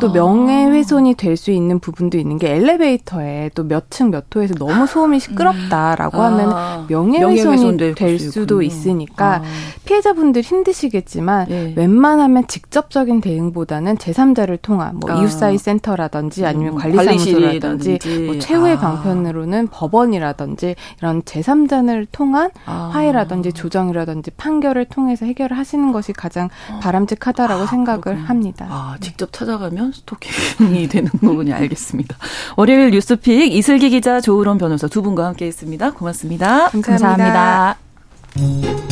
또 0.00 0.10
명예훼손이 0.12 1.14
될 1.14 1.36
수 1.36 1.50
있는 1.50 1.78
부분도 1.80 2.18
있는 2.18 2.38
게 2.38 2.54
엘리베이터에 2.54 3.50
또 3.54 3.64
몇 3.64 3.90
층 3.90 4.10
몇 4.10 4.24
호에서 4.34 4.54
너무 4.54 4.86
소음이 4.86 5.18
시끄럽다라고 5.20 6.18
음. 6.18 6.22
하면 6.22 6.52
아, 6.52 6.86
명예훼손이 6.88 7.94
될 7.94 8.18
수도. 8.18 8.62
있으니까 8.62 9.36
아. 9.36 9.42
피해자분들 9.84 10.42
힘드시겠지만 10.42 11.46
네. 11.48 11.74
웬만하면 11.76 12.46
직접적인 12.46 13.20
대응보다는 13.20 13.96
제3자를 13.96 14.60
통한 14.62 14.96
뭐 15.00 15.10
아. 15.10 15.20
이웃사이 15.20 15.58
센터라든지 15.58 16.46
아니면 16.46 16.74
음, 16.74 16.78
관리사무소라든지 16.78 17.98
뭐 18.26 18.38
최후의 18.38 18.76
아. 18.76 18.80
방편으로는 18.80 19.68
법원이라든지 19.68 20.76
이런 21.00 21.22
제3자를 21.22 22.06
통한 22.12 22.50
아. 22.66 22.90
화해라든지 22.92 23.52
조정이라든지 23.52 24.21
이제 24.22 24.30
판결을 24.36 24.84
통해서 24.84 25.26
해결을 25.26 25.58
하시는 25.58 25.90
것이 25.90 26.12
가장 26.12 26.48
어. 26.70 26.78
바람직하다라고 26.80 27.64
아, 27.64 27.66
생각을 27.66 28.00
그렇군요. 28.00 28.26
합니다. 28.26 28.66
아, 28.70 28.96
직접 29.00 29.32
찾아가면 29.32 29.92
스토킹이 29.92 30.86
되는 30.88 31.10
거군요. 31.10 31.54
알겠습니다. 31.54 32.16
월요일 32.56 32.90
뉴스픽 32.92 33.52
이슬기 33.52 33.90
기자, 33.90 34.20
조으론 34.20 34.58
변호사 34.58 34.86
두 34.86 35.02
분과 35.02 35.26
함께 35.26 35.46
했습니다. 35.46 35.90
고맙습니다. 35.90 36.68
감사합니다. 36.70 37.76
감사합니다. 38.36 38.82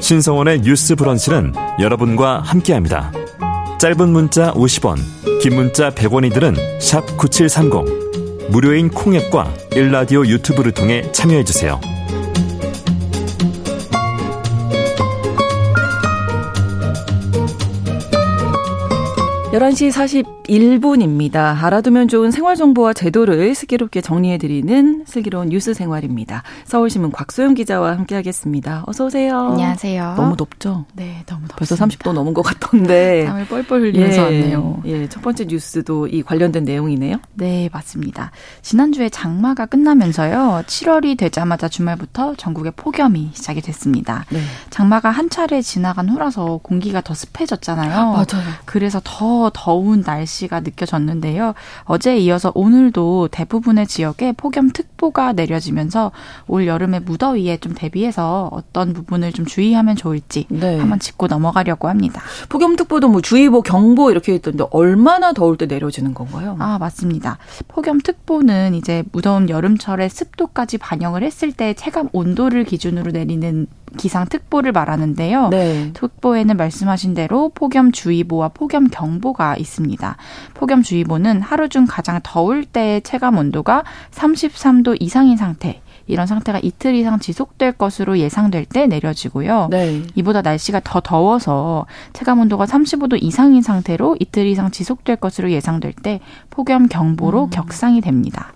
신성원의 0.00 0.60
뉴스 0.60 0.94
브런치는 0.94 1.54
여러분과 1.80 2.40
함께합니다. 2.40 3.10
짧은 3.78 4.10
문자 4.10 4.52
50원, 4.52 4.98
긴 5.40 5.54
문자 5.54 5.90
100원이들은 5.90 7.16
9730. 7.16 8.50
무료인 8.50 8.90
콩앱과 8.90 9.50
일라디오 9.74 10.26
유튜브를 10.26 10.72
통해 10.72 11.10
참여해주세요. 11.12 11.80
11시 19.52 19.92
41분입니다. 20.46 21.62
알아두면 21.62 22.08
좋은 22.08 22.30
생활 22.30 22.56
정보와 22.56 22.94
제도를 22.94 23.54
슬기롭게 23.54 24.00
정리해 24.00 24.38
드리는 24.38 25.04
슬기로운 25.06 25.50
뉴스 25.50 25.74
생활입니다. 25.74 26.42
서울신문 26.64 27.12
곽소영 27.12 27.52
기자와 27.52 27.90
함께 27.90 28.14
하겠습니다. 28.14 28.82
어서 28.86 29.04
오세요. 29.04 29.48
안녕하세요. 29.50 30.14
너무 30.16 30.38
덥죠? 30.38 30.86
네, 30.94 31.22
너무 31.26 31.48
덥습니다. 31.48 31.56
벌써 31.56 31.74
30도 31.74 32.14
넘은 32.14 32.32
것 32.32 32.40
같던데. 32.40 33.26
땀을 33.28 33.46
뻘뻘 33.46 33.82
흘리면서 33.82 34.32
예, 34.32 34.40
왔네요. 34.40 34.82
예, 34.86 35.06
첫 35.10 35.20
번째 35.20 35.44
뉴스도 35.44 36.06
이 36.06 36.22
관련된 36.22 36.64
내용이네요. 36.64 37.18
네, 37.34 37.68
맞습니다. 37.74 38.30
지난주에 38.62 39.10
장마가 39.10 39.66
끝나면서요. 39.66 40.62
7월이 40.66 41.18
되자마자 41.18 41.68
주말부터 41.68 42.36
전국에 42.36 42.70
폭염이 42.70 43.32
시작이 43.34 43.60
됐습니다. 43.60 44.24
네. 44.30 44.40
장마가 44.70 45.10
한 45.10 45.28
차례 45.28 45.60
지나간 45.60 46.08
후라서 46.08 46.58
공기가 46.62 47.02
더 47.02 47.12
습해졌잖아요. 47.12 48.12
맞아요. 48.12 48.46
그래서 48.64 48.98
더 49.04 49.41
더운 49.50 50.02
날씨가 50.04 50.60
느껴졌는데요. 50.60 51.54
어제에 51.84 52.18
이어서 52.18 52.52
오늘도 52.54 53.28
대부분의 53.30 53.86
지역에 53.86 54.32
폭염특보가 54.32 55.32
내려지면서 55.32 56.12
올 56.46 56.66
여름의 56.66 57.00
무더위에 57.00 57.58
좀 57.58 57.74
대비해서 57.74 58.48
어떤 58.52 58.92
부분을 58.92 59.32
좀 59.32 59.46
주의하면 59.46 59.96
좋을지 59.96 60.46
네. 60.48 60.78
한번 60.78 60.98
짚고 60.98 61.26
넘어가려고 61.26 61.88
합니다. 61.88 62.22
폭염특보도 62.48 63.08
뭐 63.08 63.20
주의보, 63.20 63.62
경보 63.62 64.10
이렇게 64.10 64.34
있던데 64.34 64.64
얼마나 64.70 65.32
더울 65.32 65.56
때 65.56 65.66
내려지는 65.66 66.14
건가요? 66.14 66.56
아, 66.58 66.78
맞습니다. 66.78 67.38
폭염특보는 67.68 68.74
이제 68.74 69.04
무더운 69.12 69.48
여름철에 69.48 70.08
습도까지 70.08 70.78
반영을 70.78 71.22
했을 71.22 71.52
때 71.52 71.74
체감 71.74 72.08
온도를 72.12 72.64
기준으로 72.64 73.12
내리는 73.12 73.66
기상특보를 73.96 74.72
말하는데요. 74.72 75.48
네. 75.48 75.90
특보에는 75.92 76.56
말씀하신 76.56 77.14
대로 77.14 77.50
폭염주의보와 77.54 78.48
폭염경보가 78.48 79.56
있습니다. 79.56 80.16
폭염주의보는 80.54 81.42
하루 81.42 81.68
중 81.68 81.86
가장 81.88 82.20
더울 82.22 82.64
때의 82.64 83.02
체감 83.02 83.38
온도가 83.38 83.84
33도 84.10 84.96
이상인 85.00 85.36
상태, 85.36 85.80
이런 86.06 86.26
상태가 86.26 86.58
이틀 86.62 86.94
이상 86.94 87.18
지속될 87.18 87.72
것으로 87.72 88.18
예상될 88.18 88.66
때 88.66 88.86
내려지고요. 88.86 89.68
네. 89.70 90.02
이보다 90.14 90.42
날씨가 90.42 90.80
더 90.84 91.00
더워서 91.00 91.86
체감 92.12 92.40
온도가 92.40 92.66
35도 92.66 93.18
이상인 93.22 93.62
상태로 93.62 94.16
이틀 94.20 94.46
이상 94.46 94.70
지속될 94.70 95.16
것으로 95.16 95.50
예상될 95.50 95.92
때 95.94 96.20
폭염 96.50 96.88
경보로 96.88 97.44
음. 97.44 97.50
격상이 97.50 98.00
됩니다. 98.00 98.52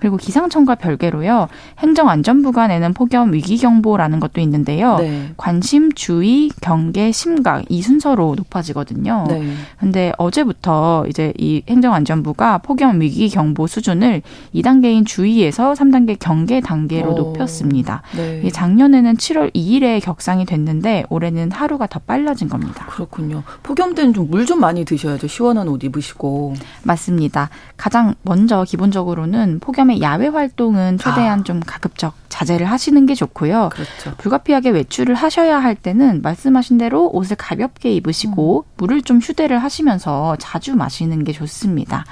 그리고 0.00 0.16
기상청과 0.16 0.76
별개로요. 0.76 1.48
행정안전부가 1.78 2.68
내는 2.68 2.94
폭염 2.94 3.32
위기 3.32 3.56
경보라는 3.56 4.20
것도 4.20 4.40
있는데요. 4.42 4.96
네. 4.98 5.32
관심, 5.36 5.92
주의, 5.92 6.50
경계, 6.60 7.12
심각 7.12 7.64
이 7.68 7.82
순서로 7.82 8.34
높아지거든요. 8.36 9.26
네. 9.28 9.54
근데 9.78 10.12
어제부터 10.18 11.06
이제 11.08 11.32
이 11.38 11.62
행정안전부가 11.68 12.58
폭염 12.58 13.00
위기 13.00 13.28
경보 13.28 13.66
수준을 13.66 14.22
2단계인 14.54 15.06
주의에서 15.06 15.72
3단계 15.72 16.16
경계 16.18 16.60
단계로 16.60 17.12
오. 17.12 17.16
높였습니다. 17.16 18.02
네. 18.16 18.48
작년에는 18.50 19.16
7월 19.16 19.54
2일에 19.54 20.02
격상이 20.02 20.44
됐는데 20.44 21.04
올해는 21.08 21.50
하루가 21.50 21.86
더 21.86 21.98
빨라진 22.00 22.48
겁니다. 22.48 22.86
그렇군요. 22.86 23.42
폭염 23.62 23.94
때는 23.94 24.12
좀 24.12 24.28
물좀 24.30 24.50
좀 24.50 24.60
많이 24.60 24.84
드셔야죠. 24.84 25.28
시원한 25.28 25.68
옷 25.68 25.84
입으시고. 25.84 26.54
맞습니다. 26.82 27.50
가장 27.76 28.14
먼저 28.22 28.64
기본적으로는 28.64 29.60
폭염 29.60 29.89
야외 30.00 30.28
활동은 30.28 30.98
최대한 30.98 31.40
아. 31.40 31.42
좀 31.42 31.60
가급적 31.60 32.14
자제를 32.30 32.64
하시는 32.64 33.04
게 33.04 33.14
좋고요. 33.14 33.68
그렇죠. 33.72 34.16
불가피하게 34.16 34.70
외출을 34.70 35.14
하셔야 35.14 35.58
할 35.58 35.74
때는 35.74 36.22
말씀하신 36.22 36.78
대로 36.78 37.10
옷을 37.12 37.36
가볍게 37.36 37.92
입으시고 37.92 38.64
음. 38.66 38.72
물을 38.78 39.02
좀 39.02 39.18
휴대를 39.18 39.58
하시면서 39.58 40.36
자주 40.38 40.74
마시는 40.76 41.24
게 41.24 41.32
좋습니다. 41.32 42.04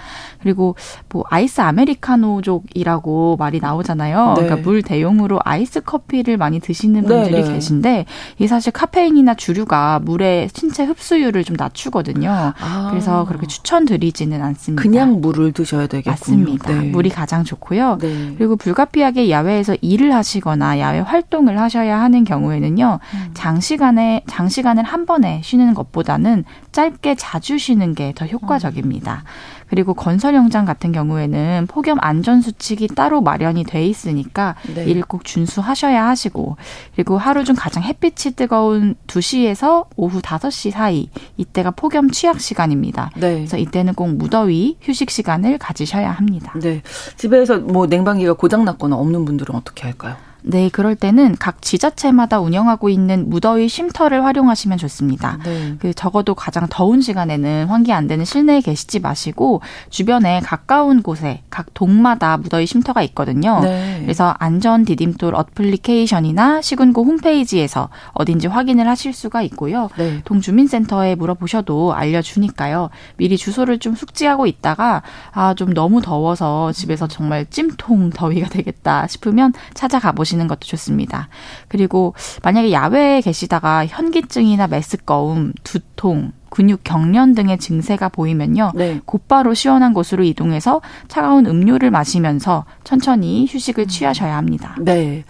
그리고 0.43 0.77
뭐 1.09 1.25
아이스 1.31 1.61
아메리카노족이라고 1.61 3.37
말이 3.39 3.61
나오잖아요. 3.61 4.35
네. 4.37 4.43
그러니까 4.43 4.57
물 4.69 4.83
대용으로 4.83 5.41
아이스 5.45 5.81
커피를 5.81 6.37
많이 6.37 6.61
드시는 6.61 7.03
네, 7.03 7.09
분들이 7.09 7.35
네, 7.35 7.43
네. 7.43 7.55
계신데 7.55 8.07
이 8.39 8.47
사실 8.47 8.73
카페인이나 8.73 9.35
주류가 9.35 10.01
물의 10.01 10.51
신체 10.53 10.85
흡수율을 10.85 11.45
좀 11.45 11.57
낮추거든요. 11.57 12.53
아. 12.59 12.89
그래서 12.91 13.25
그렇게 13.25 13.47
추천드리지는 13.47 14.43
않습니다. 14.43 14.83
그냥 14.83 15.21
물을 15.21 15.53
드셔야 15.53 15.87
되겠군요. 15.87 16.13
맞습니다. 16.13 16.73
네. 16.73 16.89
물이 16.91 17.11
가장 17.11 17.45
좋고요. 17.45 17.99
네. 18.01 18.35
그리고 18.37 18.57
불가피하게 18.57 19.31
야외에서 19.31 19.77
일을 19.81 20.08
야외하시거나 20.09 20.79
야외 20.81 21.01
활동을 21.01 21.61
하셔야 21.61 22.01
하는 22.01 22.25
경우에는요. 22.25 22.99
음. 23.15 23.31
장시간에 23.35 24.23
장시간을 24.27 24.83
한 24.85 25.07
번에 25.07 25.41
쉬는 25.45 25.75
것보다는 25.75 26.45
짧게 26.73 27.15
자주 27.17 27.59
쉬는 27.59 27.95
게 27.95 28.13
더 28.15 28.27
효과적입니다. 28.27 29.23
음. 29.25 29.58
그리고 29.69 29.95
건설 29.95 30.35
현장 30.35 30.65
같은 30.65 30.93
경우에는 30.93 31.67
폭염 31.69 31.99
안전 32.01 32.41
수칙이 32.41 32.89
따로 32.89 33.21
마련이 33.21 33.65
돼 33.65 33.87
있으니까 33.87 34.57
네. 34.75 34.85
이를 34.85 35.03
꼭 35.03 35.25
준수하셔야 35.25 36.07
하시고 36.07 36.57
그리고 36.95 37.19
하루 37.19 37.45
중 37.45 37.55
가장 37.57 37.83
햇빛이 37.83 38.35
뜨거운 38.35 38.95
2시에서 39.07 39.87
오후 39.97 40.21
5시 40.21 40.71
사이 40.71 41.11
이때가 41.37 41.73
폭염 41.73 42.11
취약 42.11 42.41
시간입니다. 42.41 43.11
네. 43.17 43.35
그래서 43.35 43.57
이때는 43.57 43.95
꼭 43.95 44.15
무더위 44.15 44.79
휴식 44.81 45.11
시간을 45.11 45.59
가지셔야 45.59 46.11
합니다. 46.11 46.53
네. 46.61 46.83
집에서 47.17 47.59
뭐 47.59 47.87
냉방기가 47.87 48.35
고장 48.35 48.65
났거나 48.65 48.97
없는 48.97 49.25
분들은 49.25 49.55
어떻게 49.55 49.85
할까요? 49.85 50.17
네, 50.43 50.71
그럴 50.71 50.95
때는 50.95 51.37
각 51.39 51.61
지자체마다 51.61 52.41
운영하고 52.41 52.89
있는 52.89 53.29
무더위 53.29 53.69
쉼터를 53.69 54.25
활용하시면 54.25 54.79
좋습니다. 54.79 55.39
네. 55.45 55.75
그 55.79 55.93
적어도 55.93 56.35
가장 56.35 56.67
더운 56.71 57.01
시간에는 57.03 57.67
환기 57.67 57.93
안 57.93 58.07
되는 58.07 58.25
실내에 58.25 58.61
계시지 58.61 59.01
마시고 59.01 59.61
주변에 59.91 60.41
가까운 60.41 61.03
곳에 61.03 61.43
각 61.51 61.75
동마다 61.75 62.37
무더위 62.39 62.67
쉼터가 62.67 63.03
있거든요. 63.03 63.61
네. 63.61 63.99
그래서 64.03 64.35
안전 64.39 64.85
디딤돌 64.85 65.35
어플리케이션이나 65.35 66.63
시군구 66.63 67.03
홈페이지에서 67.03 67.91
어딘지 68.13 68.47
확인을 68.47 68.89
하실 68.89 69.13
수가 69.13 69.43
있고요. 69.43 69.91
네. 69.99 70.23
동주민센터에 70.25 71.15
물어보셔도 71.17 71.95
알려주니까요. 71.95 72.91
미리 73.17 73.37
주소를 73.37 73.79
좀 73.79 73.95
숙지하고 73.95 74.47
있다가 74.47 75.03
아 75.33 75.55
좀 75.59 75.75
너무 75.75 76.01
더워서 76.01 76.71
집에서 76.71 77.09
정말 77.09 77.45
찜통 77.51 78.11
더위가 78.11 78.49
되겠다 78.49 79.09
싶으면 79.09 79.53
찾아가 79.75 80.13
보시. 80.13 80.28
보시는 80.29 80.47
것도 80.49 80.61
좋습니다. 80.61 81.29
그리고 81.69 82.15
만약에 82.43 82.73
야외에 82.73 83.21
계시다가 83.21 83.87
현기증이나 83.87 84.67
메스꺼움, 84.67 85.53
두통, 85.65 86.33
근육 86.51 86.81
경련 86.85 87.35
등의 87.35 87.59
증세가 87.59 88.09
보이면요. 88.09 88.73
네. 88.75 89.01
곧바로 89.05 89.55
시원한 89.55 89.93
곳으로 89.95 90.25
이동해서 90.25 90.81
차가운 91.09 91.47
음료를 91.47 91.91
마시면서 91.91 92.65
천천히 92.85 93.47
휴식을 93.49 93.85
음. 93.85 93.89
취하셔야 93.89 94.37
합니다. 94.37 94.77
네. 94.81 95.25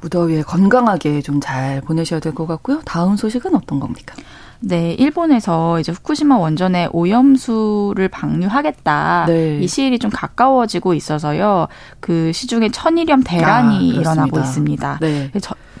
무더위에 0.00 0.42
건강하게 0.42 1.20
좀 1.22 1.40
잘 1.42 1.80
보내셔야 1.80 2.20
될 2.20 2.32
것 2.34 2.46
같고요. 2.46 2.80
다음 2.84 3.16
소식은 3.16 3.54
어떤 3.54 3.80
겁니까? 3.80 4.14
네, 4.62 4.92
일본에서 4.92 5.80
이제 5.80 5.92
후쿠시마 5.92 6.38
원전에 6.38 6.88
오염수를 6.92 8.08
방류하겠다. 8.08 9.24
네. 9.26 9.58
이 9.60 9.66
시일이 9.66 9.98
좀 9.98 10.10
가까워지고 10.10 10.94
있어서요. 10.94 11.68
그 12.00 12.32
시중에 12.32 12.70
천일염 12.70 13.22
대란이 13.24 13.76
아, 13.76 14.00
일어나고 14.00 14.38
있습니다. 14.38 14.98
네. 15.00 15.30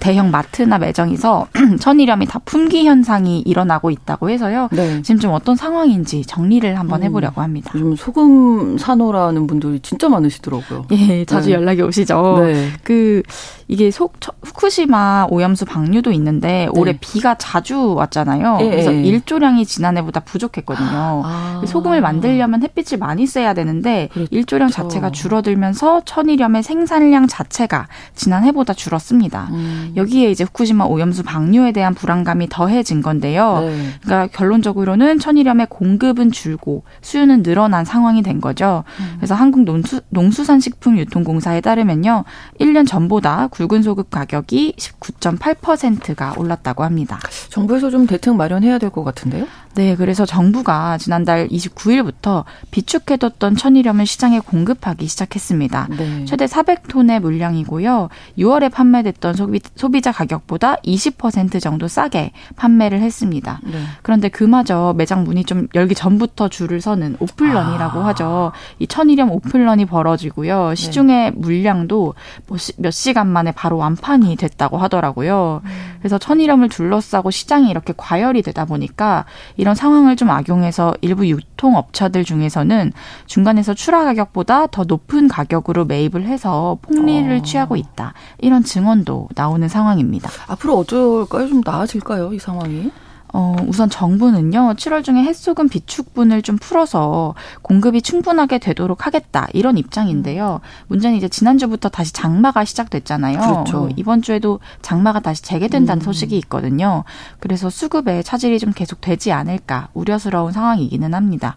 저, 0.02 0.12
대형 0.12 0.30
마트나 0.30 0.78
매장에서 0.78 1.46
천일염이 1.80 2.26
다 2.26 2.40
품귀 2.44 2.86
현상이 2.86 3.40
일어나고 3.40 3.90
있다고 3.90 4.30
해서요. 4.30 4.68
네. 4.72 5.00
지금 5.02 5.20
좀 5.20 5.32
어떤 5.32 5.54
상황인지 5.54 6.24
정리를 6.26 6.78
한번 6.78 7.02
음, 7.02 7.04
해보려고 7.04 7.40
합니다. 7.40 7.70
요즘 7.74 7.94
소금 7.94 8.78
사노라는 8.78 9.46
분들이 9.46 9.80
진짜 9.80 10.08
많으시더라고요. 10.08 10.86
예, 10.92 11.24
자주 11.24 11.48
네. 11.48 11.54
연락이 11.54 11.82
오시죠. 11.82 12.40
네. 12.40 12.68
그 12.82 13.22
이게 13.68 13.90
속 13.90 14.14
후쿠시마 14.42 15.28
오염수 15.30 15.64
방류도 15.64 16.12
있는데 16.12 16.68
네. 16.72 16.80
올해 16.80 16.98
비가 17.00 17.36
자주 17.36 17.94
왔잖아요. 17.94 18.58
예, 18.60 18.70
그래서 18.70 18.92
예. 18.92 19.02
일조량이 19.02 19.64
지난해보다 19.64 20.20
부족했거든요. 20.20 21.22
아. 21.24 21.62
소금을 21.66 22.00
만들려면 22.00 22.62
햇빛을 22.62 22.98
많이 22.98 23.26
쐬야 23.26 23.54
되는데 23.54 24.08
그렇죠. 24.12 24.28
일조량 24.30 24.68
자체가 24.68 25.10
줄어들면서 25.10 26.02
천일염의 26.04 26.62
생산량 26.62 27.28
자체가 27.28 27.86
지난해보다 28.14 28.74
줄었습니다. 28.74 29.48
음. 29.52 29.91
여기에 29.96 30.30
이제 30.30 30.44
후쿠시마 30.44 30.84
오염수 30.84 31.22
방류에 31.22 31.72
대한 31.72 31.94
불안감이 31.94 32.48
더해진 32.48 33.02
건데요. 33.02 33.60
네. 33.60 33.88
그러니까 34.02 34.36
결론적으로는 34.36 35.18
천일염의 35.18 35.66
공급은 35.70 36.30
줄고 36.32 36.84
수요는 37.00 37.42
늘어난 37.42 37.84
상황이 37.84 38.22
된 38.22 38.40
거죠. 38.40 38.84
음. 39.00 39.14
그래서 39.16 39.34
한국 39.34 39.64
농수, 39.64 40.00
농수산식품 40.10 40.98
유통공사에 40.98 41.60
따르면요. 41.60 42.24
1년 42.60 42.86
전보다 42.86 43.48
굵은 43.48 43.82
소금 43.82 44.04
가격이 44.10 44.74
19.8%가 44.78 46.34
올랐다고 46.36 46.84
합니다. 46.84 47.18
정부에서 47.50 47.90
좀 47.90 48.06
대책 48.06 48.36
마련해야 48.36 48.78
될 48.78 48.92
것 48.92 49.04
같은데요? 49.04 49.46
네, 49.74 49.96
그래서 49.96 50.26
정부가 50.26 50.98
지난달 50.98 51.48
29일부터 51.48 52.44
비축해뒀던 52.70 53.56
천일염을 53.56 54.04
시장에 54.04 54.38
공급하기 54.38 55.06
시작했습니다. 55.06 55.88
네. 55.96 56.24
최대 56.26 56.44
400톤의 56.44 57.20
물량이고요. 57.20 58.10
6월에 58.38 58.70
판매됐던 58.70 59.34
소비, 59.34 59.60
소비자 59.74 60.12
가격보다 60.12 60.76
20% 60.76 61.60
정도 61.60 61.88
싸게 61.88 62.32
판매를 62.56 63.00
했습니다. 63.00 63.60
네. 63.64 63.78
그런데 64.02 64.28
그마저 64.28 64.94
매장 64.96 65.24
문이 65.24 65.44
좀 65.44 65.68
열기 65.74 65.94
전부터 65.94 66.48
줄을 66.48 66.82
서는 66.82 67.16
오픈런이라고 67.18 68.00
아. 68.00 68.06
하죠. 68.08 68.52
이 68.78 68.86
천일염 68.86 69.30
오픈런이 69.30 69.86
벌어지고요. 69.86 70.70
네. 70.70 70.74
시중의 70.74 71.30
네. 71.30 71.36
물량도 71.36 72.14
뭐몇 72.46 72.92
시간 72.92 73.26
만에 73.26 73.52
바로 73.52 73.78
완판이 73.78 74.36
됐다고 74.36 74.76
하더라고요. 74.76 75.62
음. 75.64 75.70
그래서 76.00 76.18
천일염을 76.18 76.68
둘러싸고 76.68 77.30
시장이 77.30 77.70
이렇게 77.70 77.94
과열이 77.96 78.42
되다 78.42 78.66
보니까 78.66 79.24
이런 79.62 79.76
상황을 79.76 80.16
좀 80.16 80.28
악용해서 80.28 80.92
일부 81.02 81.24
유통업체들 81.24 82.24
중에서는 82.24 82.92
중간에서 83.26 83.74
출하 83.74 84.02
가격보다 84.02 84.66
더 84.66 84.82
높은 84.82 85.28
가격으로 85.28 85.84
매입을 85.84 86.26
해서 86.26 86.78
폭리를 86.82 87.32
어. 87.32 87.42
취하고 87.42 87.76
있다. 87.76 88.12
이런 88.38 88.64
증언도 88.64 89.28
나오는 89.36 89.68
상황입니다. 89.68 90.28
앞으로 90.48 90.78
어쩔까요? 90.78 91.46
좀 91.46 91.62
나아질까요? 91.64 92.32
이 92.32 92.40
상황이? 92.40 92.90
어, 93.32 93.56
우선 93.66 93.88
정부는요, 93.88 94.74
7월 94.76 95.02
중에 95.02 95.22
햇소금 95.22 95.68
비축분을 95.68 96.42
좀 96.42 96.58
풀어서 96.58 97.34
공급이 97.62 98.02
충분하게 98.02 98.58
되도록 98.58 99.06
하겠다, 99.06 99.48
이런 99.54 99.78
입장인데요. 99.78 100.60
문제는 100.88 101.16
이제 101.16 101.28
지난주부터 101.28 101.88
다시 101.88 102.12
장마가 102.12 102.64
시작됐잖아요. 102.64 103.38
그렇죠. 103.38 103.88
이번 103.96 104.20
주에도 104.20 104.60
장마가 104.82 105.20
다시 105.20 105.42
재개된다는 105.42 106.02
음. 106.02 106.04
소식이 106.04 106.36
있거든요. 106.38 107.04
그래서 107.40 107.70
수급에 107.70 108.22
차질이 108.22 108.58
좀 108.58 108.72
계속 108.72 109.00
되지 109.00 109.32
않을까 109.32 109.88
우려스러운 109.94 110.52
상황이기는 110.52 111.14
합니다. 111.14 111.56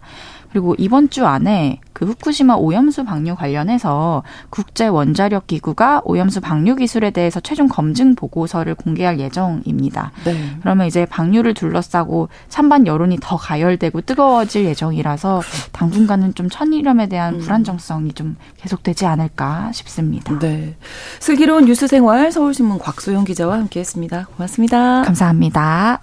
그리고 0.56 0.74
이번 0.78 1.10
주 1.10 1.26
안에 1.26 1.80
그 1.92 2.06
후쿠시마 2.06 2.54
오염수 2.54 3.04
방류 3.04 3.36
관련해서 3.36 4.22
국제 4.48 4.86
원자력 4.86 5.46
기구가 5.46 6.00
오염수 6.06 6.40
방류 6.40 6.76
기술에 6.76 7.10
대해서 7.10 7.40
최종 7.40 7.68
검증 7.68 8.14
보고서를 8.14 8.74
공개할 8.74 9.20
예정입니다. 9.20 10.12
네. 10.24 10.56
그러면 10.62 10.86
이제 10.86 11.04
방류를 11.04 11.52
둘러싸고 11.52 12.30
찬반 12.48 12.86
여론이 12.86 13.18
더 13.20 13.36
가열되고 13.36 14.00
뜨거워질 14.00 14.64
예정이라서 14.64 15.42
당분간은 15.72 16.32
좀 16.32 16.48
천일염에 16.48 17.08
대한 17.10 17.34
음. 17.34 17.40
불안정성이 17.40 18.14
좀 18.14 18.36
계속되지 18.56 19.04
않을까 19.04 19.72
싶습니다. 19.72 20.38
네. 20.38 20.74
슬기로운 21.20 21.66
뉴스 21.66 21.86
생활 21.86 22.32
서울신문 22.32 22.78
곽소영 22.78 23.24
기자와 23.24 23.58
함께했습니다. 23.58 24.28
고맙습니다. 24.34 25.02
감사합니다. 25.02 26.00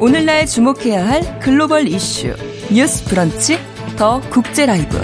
오늘날 0.00 0.46
주목해야 0.46 1.06
할 1.06 1.38
글로벌 1.40 1.86
이슈 1.86 2.34
뉴스 2.72 3.04
브런치 3.04 3.58
더 3.98 4.18
국제 4.30 4.64
라이브 4.64 4.98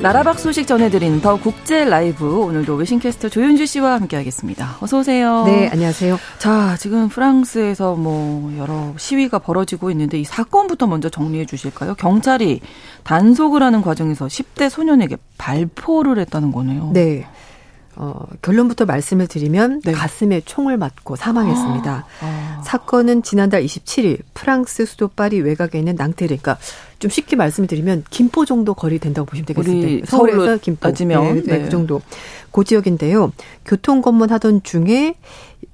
나라박 0.00 0.38
소식 0.38 0.66
전해드린 0.66 1.20
더 1.20 1.38
국제 1.38 1.84
라이브 1.84 2.38
오늘도 2.38 2.76
외신캐스터 2.76 3.28
조윤주 3.28 3.66
씨와 3.66 3.96
함께하겠습니다. 3.96 4.78
어서 4.80 5.00
오세요. 5.00 5.44
네, 5.44 5.68
안녕하세요. 5.70 6.18
자, 6.38 6.74
지금 6.78 7.10
프랑스에서 7.10 7.96
뭐 7.96 8.50
여러 8.56 8.94
시위가 8.96 9.40
벌어지고 9.40 9.90
있는데 9.90 10.18
이 10.18 10.24
사건부터 10.24 10.86
먼저 10.86 11.10
정리해 11.10 11.44
주실까요? 11.44 11.94
경찰이 11.96 12.62
단속을 13.04 13.62
하는 13.62 13.82
과정에서 13.82 14.26
10대 14.26 14.70
소년에게 14.70 15.18
발포를 15.36 16.18
했다는 16.20 16.50
거네요. 16.52 16.92
네. 16.94 17.26
어, 17.96 18.24
결론부터 18.40 18.86
말씀을 18.86 19.26
드리면 19.26 19.82
네. 19.84 19.92
가슴에 19.92 20.40
총을 20.44 20.76
맞고 20.76 21.16
사망했습니다. 21.16 21.92
아, 21.92 22.06
아. 22.24 22.62
사건은 22.64 23.22
지난달 23.22 23.64
27일 23.64 24.20
프랑스 24.32 24.86
수도 24.86 25.08
파리 25.08 25.40
외곽에 25.40 25.78
있는 25.78 25.96
낭테르, 25.96 26.28
그러니까 26.28 26.58
좀 26.98 27.10
쉽게 27.10 27.36
말씀을 27.36 27.66
드리면 27.66 28.04
김포 28.08 28.44
정도 28.44 28.74
거리 28.74 28.98
된다고 28.98 29.26
보시면 29.26 29.46
되겠습니다. 29.46 30.06
서울에서 30.06 30.58
김포 30.58 30.88
따지면 30.88 31.22
네, 31.22 31.34
네, 31.34 31.42
네. 31.42 31.64
그 31.64 31.70
정도 31.70 32.00
그 32.52 32.64
지역인데요. 32.64 33.32
교통 33.64 34.02
검문하던 34.02 34.62
중에 34.62 35.14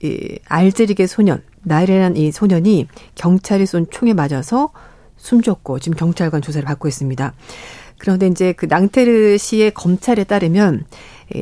이 0.03 0.39
알제리계 0.47 1.07
소년 1.07 1.43
나이레란 1.63 2.17
이 2.17 2.33
소년이 2.33 2.89
경찰이 3.15 3.67
쏜 3.67 3.87
총에 3.91 4.15
맞아서 4.15 4.71
숨졌고 5.17 5.81
지금 5.81 5.97
경찰관 5.97 6.43
조사를 6.43 6.65
받고 6.65 6.89
있습니다. 6.89 7.35
그런데 7.99 8.27
이제 8.27 8.53
그 8.53 8.67
낭테르 8.67 9.39
시의 9.39 9.73
검찰에 9.73 10.25
따르면 10.25 10.85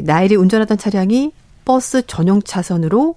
나일이 0.02 0.36
운전하던 0.36 0.78
차량이 0.78 1.32
버스 1.64 2.06
전용 2.06 2.42
차선으로 2.42 3.16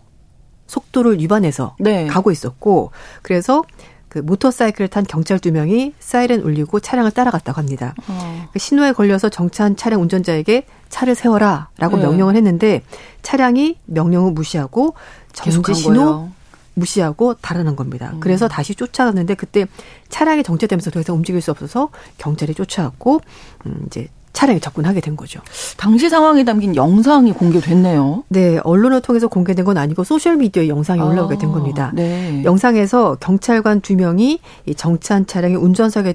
속도를 0.67 1.19
위반해서 1.19 1.75
네. 1.79 2.07
가고 2.07 2.31
있었고 2.31 2.91
그래서 3.21 3.63
그그 4.09 4.25
모터사이클을 4.25 4.87
탄 4.87 5.03
경찰 5.03 5.39
두 5.39 5.51
명이 5.51 5.93
사이렌 5.99 6.41
울리고 6.41 6.79
차량을 6.79 7.11
따라갔다고 7.11 7.59
합니다. 7.59 7.93
어. 8.07 8.49
그 8.51 8.59
신호에 8.59 8.93
걸려서 8.93 9.29
정차한 9.29 9.75
차량 9.75 10.01
운전자에게 10.01 10.65
차를 10.89 11.15
세워라라고 11.15 11.97
네. 11.97 12.03
명령을 12.03 12.35
했는데 12.35 12.81
차량이 13.21 13.77
명령을 13.85 14.31
무시하고 14.31 14.93
정지 15.33 15.73
신호 15.73 16.29
무시하고 16.73 17.33
달아난 17.35 17.75
겁니다. 17.75 18.11
음. 18.13 18.19
그래서 18.19 18.47
다시 18.47 18.75
쫓아갔는데 18.75 19.35
그때 19.35 19.65
차량이 20.09 20.43
정체되면서 20.43 20.91
더 20.91 20.99
이상 20.99 21.15
움직일 21.15 21.41
수 21.41 21.51
없어서 21.51 21.89
경찰이 22.17 22.53
쫓아왔고 22.53 23.21
음 23.65 23.83
이제 23.87 24.07
차량에 24.33 24.59
접근하게 24.59 25.01
된 25.01 25.15
거죠. 25.15 25.41
당시 25.77 26.09
상황이 26.09 26.45
담긴 26.45 26.75
영상이 26.75 27.33
공개됐네요. 27.33 28.23
네, 28.29 28.59
언론을 28.63 29.01
통해서 29.01 29.27
공개된 29.27 29.65
건 29.65 29.77
아니고 29.77 30.03
소셜 30.03 30.37
미디어에 30.37 30.67
영상이 30.67 31.01
아, 31.01 31.05
올라오게 31.05 31.37
된 31.37 31.51
겁니다. 31.51 31.91
네. 31.95 32.43
영상에서 32.43 33.17
경찰관 33.19 33.81
두 33.81 33.95
명이 33.95 34.39
이 34.65 34.75
정차한 34.75 35.25
차량의 35.25 35.57
운전석을 35.57 36.13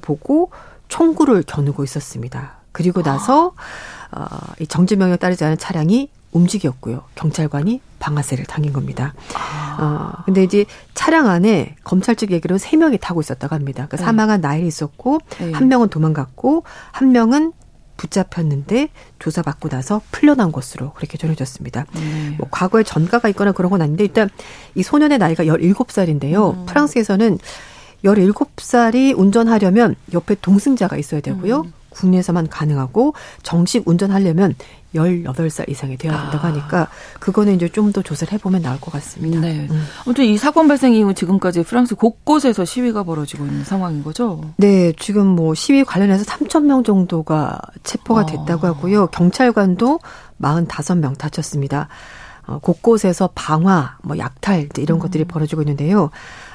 보고 0.00 0.50
총구를 0.88 1.44
겨누고 1.46 1.84
있었습니다. 1.84 2.54
그리고 2.72 3.02
나서 3.02 3.52
아. 4.10 4.22
어, 4.22 4.26
이 4.60 4.66
정지 4.66 4.96
명령 4.96 5.16
따르지 5.18 5.44
않은 5.44 5.58
차량이 5.58 6.08
움직였고요. 6.32 7.04
경찰관이 7.14 7.80
방아쇠를 7.98 8.44
당긴 8.46 8.72
겁니다. 8.72 9.14
아. 9.34 9.76
어, 9.80 10.22
근데 10.24 10.42
이제 10.42 10.64
차량 10.94 11.28
안에 11.28 11.76
검찰 11.84 12.16
측 12.16 12.30
얘기로 12.30 12.58
세 12.58 12.76
명이 12.76 12.98
타고 12.98 13.20
있었다고 13.20 13.54
합니다. 13.54 13.86
그러니까 13.86 13.96
네. 13.96 14.04
사망한 14.04 14.40
나일이 14.40 14.66
있었고 14.66 15.18
네. 15.38 15.52
한 15.52 15.68
명은 15.68 15.88
도망갔고 15.88 16.64
한 16.92 17.12
명은 17.12 17.52
붙잡혔는데 17.96 18.88
조사받고 19.18 19.68
나서 19.68 20.00
풀려난 20.10 20.52
것으로 20.52 20.92
그렇게 20.94 21.18
전해졌습니다. 21.18 21.84
네. 21.92 22.34
뭐 22.38 22.48
과거에 22.50 22.82
전가가 22.82 23.28
있거나 23.30 23.52
그런 23.52 23.70
건 23.70 23.82
아닌데 23.82 24.04
일단 24.04 24.30
이 24.74 24.82
소년의 24.82 25.18
나이가 25.18 25.44
17살인데요. 25.44 26.54
음. 26.54 26.66
프랑스에서는 26.66 27.38
17살이 28.04 29.18
운전하려면 29.18 29.96
옆에 30.14 30.36
동승자가 30.40 30.96
있어야 30.96 31.20
되고요. 31.20 31.62
음. 31.62 31.72
국내에서만 31.90 32.48
가능하고 32.48 33.14
정식 33.42 33.86
운전하려면 33.86 34.54
18살 34.94 35.68
이상이 35.68 35.96
되어야 35.96 36.22
된다고 36.22 36.46
아. 36.46 36.50
하니까 36.50 36.88
그거는 37.20 37.54
이제 37.54 37.68
좀 37.68 37.90
더 37.90 38.02
조사를 38.02 38.32
해보면 38.32 38.62
나을 38.62 38.80
것 38.80 38.92
같습니다. 38.92 39.40
네. 39.40 39.66
음. 39.68 39.84
아무튼 40.04 40.24
이 40.24 40.36
사건 40.36 40.68
발생 40.68 40.94
이후 40.94 41.12
지금까지 41.12 41.64
프랑스 41.64 41.96
곳곳에서 41.96 42.64
시위가 42.64 43.02
벌어지고 43.02 43.46
있는 43.46 43.64
상황인 43.64 44.04
거죠? 44.04 44.40
네. 44.58 44.92
지금 44.98 45.26
뭐 45.26 45.54
시위 45.54 45.82
관련해서 45.82 46.24
3천 46.24 46.64
명 46.66 46.84
정도가 46.84 47.60
체포가 47.82 48.20
아. 48.20 48.26
됐다고 48.26 48.66
하고요. 48.68 49.08
경찰관도 49.08 49.98
45명 50.40 51.18
다쳤습니다. 51.18 51.88
어, 52.46 52.58
곳곳에서 52.60 53.30
방화, 53.34 53.98
뭐 54.02 54.18
약탈 54.18 54.68
이런 54.78 54.98
음. 54.98 55.00
것들이 55.00 55.24
벌어지고 55.24 55.62
있는데요. 55.62 56.10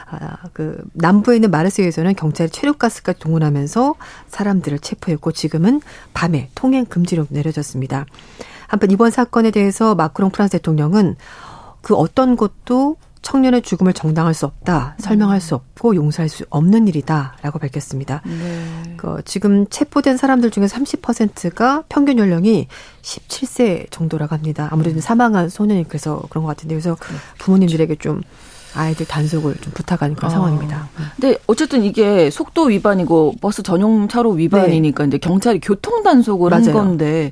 아, 0.07 0.37
그 0.53 0.83
남부에 0.93 1.35
있는 1.35 1.51
마르세유에서는 1.51 2.15
경찰이 2.15 2.49
체류가스까지 2.49 3.19
동원하면서 3.19 3.95
사람들을 4.27 4.79
체포했고 4.79 5.31
지금은 5.31 5.81
밤에 6.13 6.49
통행 6.55 6.85
금지로 6.85 7.25
내려졌습니다. 7.29 8.05
한편 8.67 8.91
이번 8.91 9.11
사건에 9.11 9.51
대해서 9.51 9.95
마크롱 9.95 10.31
프랑스 10.31 10.53
대통령은 10.53 11.15
그 11.81 11.95
어떤 11.95 12.35
것도 12.35 12.97
청년의 13.25 13.63
죽음을 13.63 13.93
정당할 13.93 14.35
수 14.35 14.45
없다, 14.45 14.95
설명할 14.99 15.41
수 15.41 15.55
없고 15.55 15.95
용서할 15.95 16.29
수 16.29 16.45
없는 16.51 16.87
일이다라고 16.87 17.57
밝혔습니다. 17.57 18.21
네. 18.23 18.95
그 18.97 19.23
지금 19.25 19.65
체포된 19.67 20.15
사람들 20.15 20.51
중에서 20.51 20.77
30%가 20.77 21.83
평균 21.89 22.19
연령이 22.19 22.67
17세 23.01 23.89
정도라고 23.89 24.35
합니다. 24.35 24.67
아무래도 24.71 25.01
사망한 25.01 25.49
소년이 25.49 25.87
그래서 25.87 26.21
그런 26.29 26.43
것 26.43 26.49
같은데 26.49 26.75
그래서 26.75 26.93
그렇죠. 26.93 27.19
부모님들에게 27.39 27.95
좀 27.95 28.21
아이들 28.75 29.05
단속을 29.05 29.55
좀 29.61 29.73
부탁하는 29.73 30.15
그런 30.15 30.31
아. 30.31 30.33
상황입니다. 30.33 30.89
근데 31.19 31.37
어쨌든 31.47 31.83
이게 31.83 32.29
속도 32.29 32.65
위반이고 32.65 33.35
버스 33.41 33.63
전용 33.63 34.07
차로 34.07 34.31
위반이니까 34.31 35.03
네. 35.03 35.07
이제 35.07 35.17
경찰이 35.17 35.59
교통 35.59 36.03
단속을 36.03 36.49
맞아요. 36.49 36.65
한 36.65 36.73
건데 36.73 37.31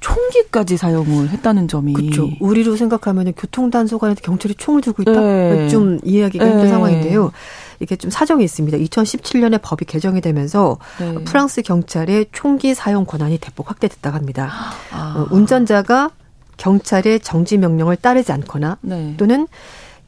총기까지 0.00 0.76
사용을 0.76 1.28
했다는 1.28 1.68
점이 1.68 1.92
그렇죠. 1.92 2.30
우리로 2.40 2.76
생각하면 2.76 3.32
교통 3.36 3.70
단속하는데 3.70 4.20
경찰이 4.22 4.54
총을 4.54 4.80
들고 4.80 5.02
있다 5.02 5.12
네. 5.20 5.68
좀 5.68 5.98
이해하기가 6.02 6.44
힘든 6.44 6.62
네. 6.64 6.68
상황인데요. 6.68 7.32
이게 7.80 7.96
좀 7.96 8.10
사정이 8.10 8.42
있습니다. 8.44 8.78
2017년에 8.78 9.60
법이 9.62 9.84
개정이 9.84 10.20
되면서 10.20 10.78
네. 10.98 11.14
프랑스 11.24 11.62
경찰의 11.62 12.26
총기 12.32 12.74
사용 12.74 13.04
권한이 13.04 13.38
대폭 13.38 13.68
확대됐다고 13.70 14.16
합니다. 14.16 14.50
아. 14.90 15.14
어, 15.16 15.34
운전자가 15.34 16.10
경찰의 16.56 17.20
정지 17.20 17.56
명령을 17.58 17.96
따르지 17.96 18.32
않거나 18.32 18.78
네. 18.82 19.14
또는 19.16 19.48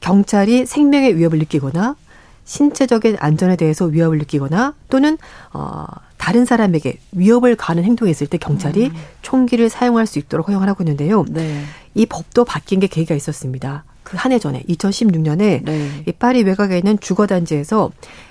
경찰이 0.03 0.67
생명의 0.67 1.17
위협을 1.17 1.39
느끼거나 1.39 1.97
신체적인 2.45 3.17
안전에 3.21 3.57
대해서 3.57 3.87
위협을 3.87 4.19
느끼거나 4.19 4.75
또는 4.91 5.17
어 5.53 5.87
다른 6.19 6.45
사람에게 6.45 6.99
위협을 7.13 7.57
가하는 7.57 7.85
행동이 7.85 8.11
있을 8.11 8.27
때 8.27 8.37
경찰이 8.37 8.87
음. 8.87 8.95
총기를 9.23 9.69
사용할 9.71 10.07
수 10.07 10.19
있도록 10.19 10.49
허용을 10.49 10.69
하고 10.69 10.83
있는데요. 10.83 11.25
네. 11.29 11.65
이 11.95 12.05
법도 12.07 12.45
바뀐 12.45 12.81
게 12.81 12.87
계기가 12.89 13.15
있었습니다. 13.15 13.85
그 14.05 14.17
한 14.17 14.33
해 14.33 14.39
전에 14.39 14.63
2016년에 14.69 15.65
네. 15.65 16.05
이 16.07 16.13
파리 16.13 16.43
외곽에 16.43 16.77
있는 16.79 16.99
주거 17.01 17.27
단지에서 17.27 17.91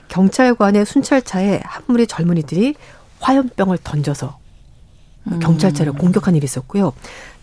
경찰관의 0.10 0.86
순찰차에 0.86 1.62
한 1.64 1.84
무리 1.88 2.06
젊은이들이 2.06 2.76
화염병을 3.22 3.80
던져서 3.84 4.38
음. 5.28 5.40
경찰차를 5.40 5.94
공격한 5.94 6.36
일이 6.36 6.44
있었고요. 6.46 6.94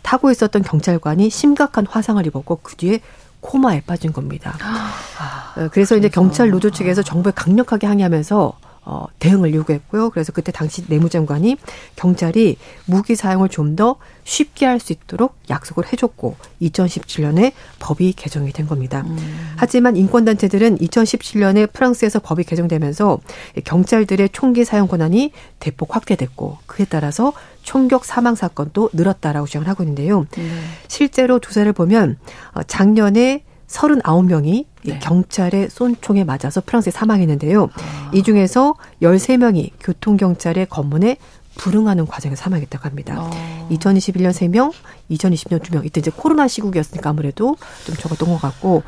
타고 0.02 0.30
있었던 0.30 0.62
경찰관이 0.62 1.30
심각한 1.30 1.86
화상을 1.86 2.24
입었고 2.26 2.60
그 2.62 2.76
뒤에 2.76 3.00
코마에 3.40 3.82
빠진 3.82 4.12
겁니다. 4.12 4.56
아, 4.62 5.54
어, 5.56 5.68
그래서 5.72 5.96
이제 5.96 6.08
경찰 6.08 6.50
노조 6.50 6.70
측에서 6.70 7.02
정부에 7.02 7.32
강력하게 7.34 7.86
항의하면서 7.86 8.58
어, 8.90 9.04
대응을 9.18 9.52
요구했고요. 9.52 10.08
그래서 10.08 10.32
그때 10.32 10.50
당시 10.50 10.82
내무장관이 10.88 11.56
경찰이 11.96 12.56
무기 12.86 13.16
사용을 13.16 13.50
좀 13.50 13.76
더 13.76 13.96
쉽게 14.24 14.66
할 14.66 14.80
수 14.80 14.92
있도록 14.92 15.36
약속을 15.50 15.92
해줬고 15.92 16.36
2017년에 16.62 17.52
법이 17.78 18.12
개정이 18.12 18.52
된 18.52 18.66
겁니다. 18.66 19.04
음. 19.06 19.54
하지만 19.56 19.96
인권단체들은 19.96 20.78
2017년에 20.78 21.72
프랑스에서 21.72 22.18
법이 22.20 22.44
개정되면서 22.44 23.18
경찰들의 23.64 24.30
총기 24.30 24.64
사용 24.64 24.88
권한이 24.88 25.32
대폭 25.60 25.94
확대됐고 25.94 26.58
그에 26.66 26.86
따라서 26.88 27.32
총격 27.68 28.06
사망 28.06 28.34
사건도 28.34 28.88
늘었다라고 28.94 29.46
주장을 29.46 29.68
하고 29.68 29.82
있는데요. 29.82 30.24
음. 30.38 30.70
실제로 30.88 31.38
조사를 31.38 31.70
보면 31.74 32.16
어, 32.54 32.62
작년에 32.62 33.44
39명이 33.66 34.64
네. 34.86 34.98
경찰의 35.00 35.68
쏜총에 35.68 36.24
맞아서 36.24 36.62
프랑스에 36.64 36.90
사망했는데요. 36.90 37.64
아. 37.64 38.10
이 38.14 38.22
중에서 38.22 38.74
13명이 39.02 39.72
교통경찰의 39.80 40.64
검문에 40.70 41.18
불응하는 41.58 42.06
과정에서 42.06 42.42
사망했다고 42.44 42.84
합니다. 42.88 43.16
아. 43.18 43.66
2021년 43.70 44.30
3명, 44.30 44.72
2020년 45.10 45.60
2명. 45.60 45.84
이때 45.84 46.00
이제 46.00 46.10
코로나 46.10 46.48
시국이었으니까 46.48 47.10
아무래도 47.10 47.54
좀 47.84 47.94
적었던 47.96 48.30
것 48.30 48.40
같고 48.40 48.82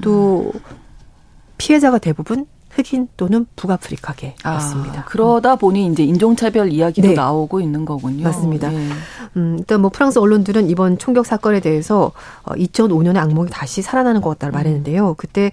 또 0.00 0.52
음. 0.54 0.60
피해자가 1.58 1.98
대부분 1.98 2.46
흑인 2.74 3.08
또는 3.16 3.46
북아프리카계였습니다. 3.56 5.00
아, 5.00 5.04
그러다 5.04 5.56
보니 5.56 5.86
이제 5.86 6.04
인종차별 6.04 6.72
이야기도 6.72 7.08
네. 7.08 7.14
나오고 7.14 7.60
있는 7.60 7.84
거군요. 7.84 8.24
맞습니다. 8.24 8.70
네. 8.70 8.88
음, 9.36 9.56
일단 9.58 9.80
뭐 9.80 9.90
프랑스 9.90 10.18
언론들은 10.18 10.70
이번 10.70 10.98
총격 10.98 11.26
사건에 11.26 11.60
대해서 11.60 12.12
2005년에 12.44 13.16
어, 13.16 13.20
악몽이 13.20 13.50
다시 13.50 13.82
살아나는 13.82 14.20
것 14.20 14.30
같다고 14.30 14.52
음. 14.52 14.54
말했는데요. 14.54 15.14
그때 15.18 15.52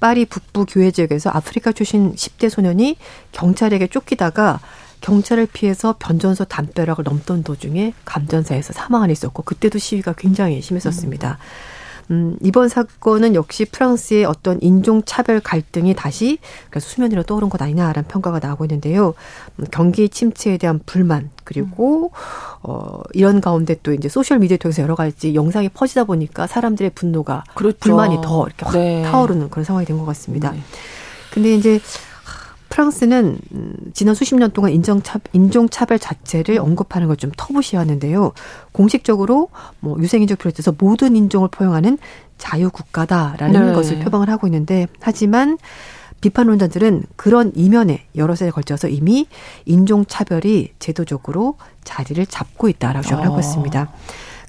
파리 0.00 0.24
북부 0.24 0.64
교회 0.66 0.90
지역에서 0.90 1.30
아프리카 1.30 1.72
출신 1.72 2.14
10대 2.14 2.48
소년이 2.48 2.96
경찰에게 3.32 3.88
쫓기다가 3.88 4.60
경찰을 5.02 5.46
피해서 5.52 5.96
변전소 5.98 6.46
담벼락을 6.46 7.04
넘던 7.04 7.42
도중에 7.42 7.92
감전사에서 8.06 8.72
사망한 8.72 9.10
일이 9.10 9.12
있었고 9.12 9.42
그때도 9.42 9.78
시위가 9.78 10.14
굉장히 10.14 10.62
심했었습니다. 10.62 11.32
음. 11.32 11.73
음, 12.10 12.36
이번 12.42 12.68
사건은 12.68 13.34
역시 13.34 13.64
프랑스의 13.64 14.24
어떤 14.24 14.60
인종차별 14.62 15.40
갈등이 15.40 15.94
다시 15.94 16.38
그래서 16.70 16.88
수면 16.88 17.10
위로 17.10 17.22
떠오른 17.22 17.48
것 17.48 17.60
아니냐라는 17.62 18.08
평가가 18.08 18.38
나오고 18.40 18.64
있는데요. 18.66 19.14
음, 19.56 19.64
경기 19.70 20.08
침체에 20.08 20.58
대한 20.58 20.80
불만 20.84 21.30
그리고 21.44 22.10
어 22.62 23.00
이런 23.12 23.40
가운데 23.40 23.76
또 23.82 23.92
이제 23.92 24.08
소셜 24.08 24.38
미디어 24.38 24.56
통해서 24.56 24.82
여러 24.82 24.94
가지 24.94 25.34
영상이 25.34 25.68
퍼지다 25.70 26.04
보니까 26.04 26.46
사람들의 26.46 26.90
분노가 26.94 27.44
그렇죠. 27.54 27.78
불만이 27.80 28.18
더 28.22 28.46
이렇게 28.46 28.64
확 28.64 28.72
네. 28.74 29.02
타오르는 29.02 29.50
그런 29.50 29.64
상황이 29.64 29.86
된 29.86 29.94
것 29.98 30.04
같습니다. 30.06 30.50
네. 30.50 30.60
근데 31.32 31.54
이제 31.54 31.80
프랑스는 32.74 33.38
음, 33.52 33.76
지난 33.92 34.16
수십 34.16 34.34
년 34.34 34.50
동안 34.50 34.72
인종차, 34.72 35.20
인종차별 35.32 36.00
자체를 36.00 36.58
언급하는 36.58 37.06
걸 37.06 37.14
좀 37.14 37.30
터부시하는데요. 37.36 38.32
공식적으로 38.72 39.48
뭐 39.78 39.96
유생인종 40.00 40.36
비롯해서 40.36 40.74
모든 40.76 41.14
인종을 41.14 41.48
포용하는 41.48 41.96
자유국가다라는 42.38 43.66
네. 43.68 43.72
것을 43.72 44.00
표방을 44.00 44.28
하고 44.28 44.48
있는데 44.48 44.88
하지만 45.00 45.56
비판론자들은 46.20 47.04
그런 47.14 47.52
이면에 47.54 48.06
여러 48.16 48.34
세에 48.34 48.50
걸쳐서 48.50 48.88
이미 48.88 49.28
인종차별이 49.66 50.72
제도적으로 50.80 51.54
자리를 51.84 52.26
잡고 52.26 52.68
있다라고 52.68 53.04
주장을 53.04 53.24
하고 53.24 53.36
어. 53.36 53.38
있습니다. 53.40 53.92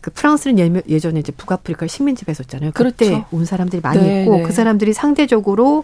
그 0.02 0.12
프랑스는 0.12 0.84
예전에 0.90 1.20
이제 1.20 1.32
북아프리카 1.32 1.86
식민지가 1.86 2.32
있었잖아요. 2.32 2.72
그때 2.74 3.10
그렇죠. 3.10 3.26
온 3.32 3.46
사람들이 3.46 3.82
많이 3.82 4.02
네, 4.02 4.22
있고 4.24 4.38
네. 4.38 4.44
그 4.44 4.52
사람들이 4.52 4.94
상대적으로 4.94 5.84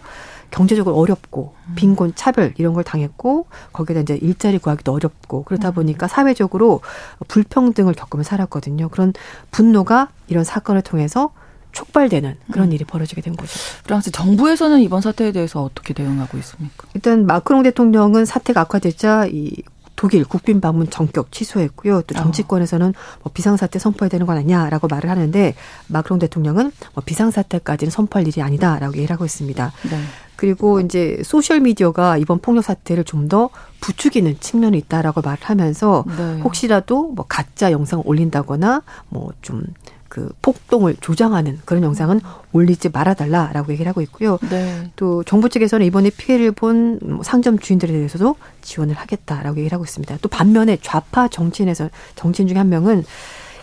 경제적으로 0.52 0.96
어렵고 0.96 1.54
음. 1.68 1.74
빈곤, 1.74 2.12
차별 2.14 2.54
이런 2.58 2.74
걸 2.74 2.84
당했고 2.84 3.46
거기에다 3.72 4.02
이제 4.02 4.14
일자리 4.16 4.58
구하기도 4.58 4.92
어렵고 4.92 5.42
그러다 5.44 5.70
음. 5.70 5.74
보니까 5.74 6.06
사회적으로 6.06 6.80
불평등을 7.26 7.94
겪으며 7.94 8.22
살았거든요. 8.22 8.88
그런 8.90 9.12
분노가 9.50 10.10
이런 10.28 10.44
사건을 10.44 10.82
통해서 10.82 11.32
촉발되는 11.72 12.36
그런 12.52 12.68
음. 12.68 12.72
일이 12.72 12.84
벌어지게 12.84 13.22
된 13.22 13.34
거죠. 13.34 13.52
프랑스 13.84 14.12
정부에서는 14.12 14.80
이번 14.80 15.00
사태에 15.00 15.32
대해서 15.32 15.62
어떻게 15.62 15.94
대응하고 15.94 16.36
있습니까? 16.38 16.86
일단 16.94 17.26
마크롱 17.26 17.62
대통령은 17.62 18.26
사태가 18.26 18.60
악화되자 18.60 19.28
이 19.32 19.62
독일 19.96 20.24
국빈 20.24 20.60
방문 20.60 20.90
전격 20.90 21.30
취소했고요. 21.30 22.02
또 22.02 22.14
정치권에서는 22.14 22.92
뭐 23.22 23.32
비상사태 23.32 23.78
선포해야 23.78 24.08
되는 24.10 24.26
거 24.26 24.32
아니냐라고 24.32 24.88
말을 24.88 25.08
하는데 25.08 25.54
마크롱 25.86 26.18
대통령은 26.18 26.72
뭐 26.94 27.04
비상사태까지는 27.06 27.90
선포할 27.90 28.26
일이 28.26 28.42
아니다라고 28.42 28.94
얘기를 28.96 29.14
하고 29.14 29.24
있습니다. 29.24 29.72
네. 29.90 30.00
그리고 30.42 30.80
이제 30.80 31.20
소셜 31.24 31.60
미디어가 31.60 32.16
이번 32.18 32.40
폭력 32.40 32.64
사태를 32.64 33.04
좀 33.04 33.22
더 33.28 33.48
부추기는 33.80 34.40
측면이 34.40 34.76
있다라고 34.78 35.20
말을 35.22 35.38
하면서 35.42 36.04
네. 36.18 36.40
혹시라도 36.40 37.12
뭐 37.12 37.24
가짜 37.28 37.70
영상을 37.70 38.02
올린다거나 38.04 38.82
뭐좀 39.08 39.62
그 40.08 40.28
폭동을 40.42 40.96
조장하는 41.00 41.60
그런 41.64 41.84
영상은 41.84 42.20
올리지 42.52 42.88
말아달라라고 42.88 43.72
얘기를 43.72 43.88
하고 43.88 44.02
있고요. 44.02 44.38
네. 44.50 44.90
또 44.96 45.22
정부 45.22 45.48
측에서는 45.48 45.86
이번에 45.86 46.10
피해를 46.10 46.50
본뭐 46.50 47.22
상점 47.22 47.60
주인들에 47.60 47.92
대해서도 47.92 48.34
지원을 48.60 48.96
하겠다라고 48.96 49.58
얘기를 49.58 49.74
하고 49.76 49.84
있습니다. 49.84 50.18
또 50.20 50.28
반면에 50.28 50.78
좌파 50.82 51.28
정치인에서 51.28 51.88
정치인 52.16 52.48
중에 52.48 52.58
한 52.58 52.68
명은 52.68 53.04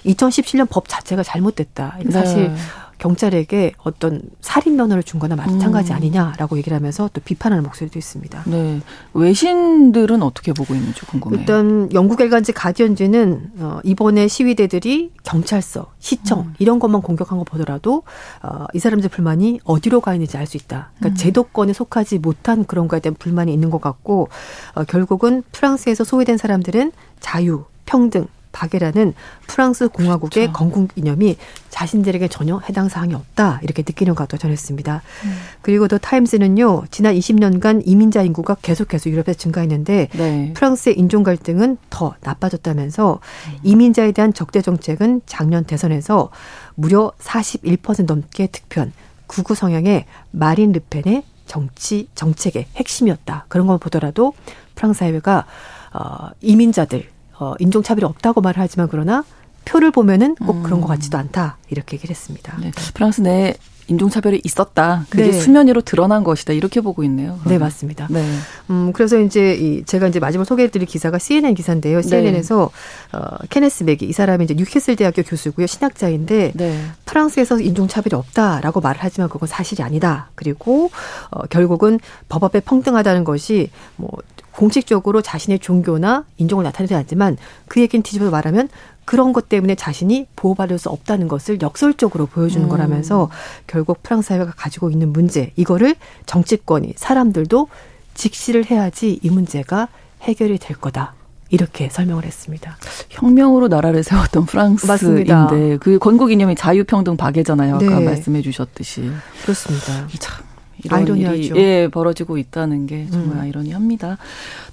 2017년 0.05 0.67
법 0.69 0.87
자체가 0.87 1.21
잘못됐다. 1.23 1.97
사실 2.09 2.47
네. 2.47 2.55
경찰에게 2.99 3.73
어떤 3.79 4.21
살인 4.41 4.75
면허를 4.75 5.01
준 5.03 5.19
거나 5.19 5.35
마찬가지 5.35 5.91
음. 5.91 5.95
아니냐라고 5.95 6.57
얘기를 6.57 6.75
하면서 6.75 7.09
또 7.13 7.21
비판하는 7.21 7.63
목소리도 7.63 7.97
있습니다. 7.97 8.43
네. 8.45 8.81
외신들은 9.13 10.21
어떻게 10.21 10.53
보고 10.53 10.75
있는지 10.75 11.01
궁금해요. 11.05 11.39
일단 11.39 11.89
영국 11.93 12.21
일간지 12.21 12.51
가디언지는 12.51 13.51
어, 13.59 13.79
이번에 13.83 14.27
시위대들이 14.27 15.13
경찰서, 15.23 15.93
시청 15.99 16.41
음. 16.41 16.53
이런 16.59 16.79
것만 16.79 17.01
공격한 17.01 17.37
거 17.37 17.43
보더라도 17.43 18.03
어, 18.43 18.65
이 18.73 18.79
사람들 18.79 19.09
불만이 19.09 19.61
어디로 19.63 20.01
가 20.01 20.13
있는지 20.13 20.37
알 20.37 20.49
수 20.49 20.57
있다. 20.57 20.91
그러니까 20.97 21.13
음. 21.13 21.15
제도권에 21.15 21.73
속하지 21.73 22.17
못한 22.17 22.65
그런 22.65 22.87
거에 22.87 22.99
대한 22.99 23.15
불만이 23.17 23.53
있는 23.53 23.69
것 23.69 23.79
같고 23.79 24.29
어, 24.73 24.83
결국은 24.83 25.43
프랑스에서 25.51 26.03
소외된 26.03 26.37
사람들은 26.37 26.91
자유, 27.19 27.65
평등, 27.85 28.27
박애라는 28.59 29.13
프랑스 29.47 29.87
공화국의 29.87 30.47
그렇죠. 30.47 30.53
건국 30.53 30.89
이념이 30.97 31.37
자신들에게 31.69 32.27
전혀 32.27 32.59
해당 32.67 32.89
사항이 32.89 33.13
없다 33.13 33.61
이렇게 33.63 33.83
느끼는 33.83 34.15
것도 34.15 34.37
전했습니다. 34.37 35.01
음. 35.23 35.37
그리고 35.61 35.87
더 35.87 35.97
타임스는요 35.97 36.83
지난 36.91 37.15
20년간 37.15 37.83
이민자 37.85 38.23
인구가 38.23 38.55
계속해서 38.61 39.09
유럽에 39.09 39.33
증가했는데 39.33 40.09
네. 40.11 40.53
프랑스의 40.55 40.99
인종 40.99 41.23
갈등은 41.23 41.77
더 41.89 42.15
나빠졌다면서 42.21 43.19
음. 43.47 43.57
이민자에 43.63 44.11
대한 44.11 44.33
적대 44.33 44.61
정책은 44.61 45.21
작년 45.25 45.63
대선에서 45.63 46.29
무려 46.75 47.13
41% 47.19 48.05
넘게 48.05 48.47
득편 48.47 48.91
구구 49.27 49.55
성향의 49.55 50.05
마린 50.31 50.73
르펜의 50.73 51.23
정치 51.45 52.09
정책의 52.13 52.67
핵심이었다. 52.75 53.45
그런 53.47 53.67
걸 53.67 53.77
보더라도 53.77 54.33
프랑스 54.75 54.99
사회가 54.99 55.45
어, 55.93 56.29
이민자들 56.41 57.09
어, 57.39 57.53
인종차별이 57.59 58.05
없다고 58.05 58.41
말을 58.41 58.61
하지만 58.61 58.87
그러나 58.89 59.23
표를 59.65 59.91
보면은 59.91 60.35
꼭 60.35 60.57
음. 60.57 60.63
그런 60.63 60.81
것 60.81 60.87
같지도 60.87 61.17
않다 61.17 61.57
이렇게 61.69 61.95
얘기를 61.95 62.13
했습니다. 62.15 62.57
네. 62.59 62.71
프랑스 62.93 63.21
내 63.21 63.55
인종차별이 63.89 64.41
있었다. 64.43 65.05
그게 65.09 65.25
네. 65.25 65.31
수면 65.31 65.67
위로 65.67 65.81
드러난 65.81 66.23
것이다. 66.23 66.53
이렇게 66.53 66.79
보고 66.79 67.03
있네요. 67.03 67.39
그러면. 67.39 67.47
네, 67.47 67.57
맞습니다. 67.57 68.07
네. 68.09 68.23
음, 68.69 68.93
그래서 68.93 69.19
이제 69.19 69.55
이 69.55 69.83
제가 69.83 70.07
이제 70.07 70.19
마지막 70.19 70.45
소개해드릴 70.45 70.85
기사가 70.87 71.17
CNN 71.17 71.55
기사인데요. 71.55 72.01
CNN에서 72.01 72.69
네. 73.11 73.17
어, 73.17 73.37
케네스 73.49 73.83
맥이 73.83 74.05
이 74.05 74.13
사람이 74.13 74.45
이제 74.45 74.53
뉴캐슬 74.53 74.95
대학교 74.95 75.23
교수고요. 75.23 75.65
신학자인데 75.67 76.51
네. 76.53 76.85
프랑스에서 77.05 77.59
인종차별이 77.59 78.15
없다라고 78.15 78.79
말을 78.79 78.99
하지만 79.01 79.27
그건 79.29 79.47
사실이 79.47 79.81
아니다. 79.81 80.29
그리고 80.35 80.91
어, 81.31 81.41
결국은 81.47 81.99
법 82.29 82.43
앞에 82.43 82.59
평등하다는 82.59 83.23
것이 83.23 83.71
뭐 83.95 84.11
공식적으로 84.59 85.21
자신의 85.21 85.59
종교나 85.59 86.25
인종을 86.35 86.65
나타내지 86.65 86.93
않지만 86.93 87.37
그 87.69 87.79
얘기는 87.79 88.03
뒤집어 88.03 88.29
말하면 88.29 88.67
그런 89.05 89.31
것 89.31 89.47
때문에 89.47 89.75
자신이 89.75 90.27
보호받을 90.35 90.77
수 90.77 90.89
없다는 90.89 91.29
것을 91.29 91.59
역설적으로 91.61 92.25
보여주는 92.25 92.65
음. 92.65 92.69
거라면서 92.69 93.29
결국 93.67 94.03
프랑스 94.03 94.27
사회가 94.27 94.51
가지고 94.57 94.89
있는 94.89 95.13
문제 95.13 95.53
이거를 95.55 95.95
정치권이 96.25 96.95
사람들도 96.97 97.69
직시를 98.15 98.69
해야지 98.69 99.21
이 99.23 99.29
문제가 99.29 99.87
해결이 100.23 100.57
될 100.57 100.75
거다. 100.75 101.13
이렇게 101.51 101.89
설명을 101.89 102.25
했습니다. 102.25 102.77
혁명으로 103.09 103.69
나라를 103.69 104.03
세웠던 104.03 104.45
프랑스인데. 104.45 105.77
그 105.79 105.97
건국 105.99 106.31
이념이 106.31 106.55
자유평등 106.55 107.15
박애잖아요. 107.15 107.75
아까 107.75 107.85
네. 107.85 108.05
말씀해 108.05 108.41
주셨듯이. 108.41 109.09
그렇습니다. 109.41 110.07
참 110.19 110.48
이런 110.83 111.01
아이러니하죠. 111.01 111.37
일이 111.37 111.59
예, 111.59 111.87
벌어지고 111.91 112.37
있다는 112.37 112.87
게 112.87 113.07
정말 113.11 113.37
음. 113.37 113.41
아이러니합니다. 113.41 114.17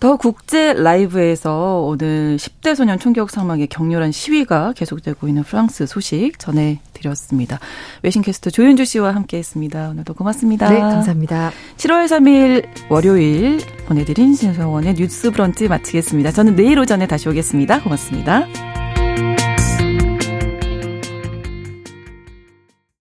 더 0.00 0.16
국제 0.16 0.72
라이브에서 0.72 1.82
오늘 1.84 2.36
10대 2.36 2.74
소년 2.74 2.98
총격 2.98 3.30
사망의 3.30 3.66
격렬한 3.68 4.12
시위가 4.12 4.74
계속되고 4.76 5.28
있는 5.28 5.42
프랑스 5.42 5.86
소식 5.86 6.38
전해드렸습니다. 6.38 7.58
외신캐스터 8.02 8.50
조윤주 8.50 8.84
씨와 8.84 9.14
함께했습니다. 9.14 9.90
오늘도 9.90 10.14
고맙습니다. 10.14 10.70
네, 10.70 10.80
감사합니다. 10.80 11.50
7월 11.76 12.06
3일 12.06 12.66
월요일 12.90 13.60
보내드린 13.86 14.34
신성원의 14.34 14.94
뉴스 14.94 15.30
브런치 15.30 15.68
마치겠습니다. 15.68 16.32
저는 16.32 16.56
내일 16.56 16.78
오전에 16.78 17.06
다시 17.06 17.28
오겠습니다. 17.28 17.82
고맙습니다. 17.82 18.46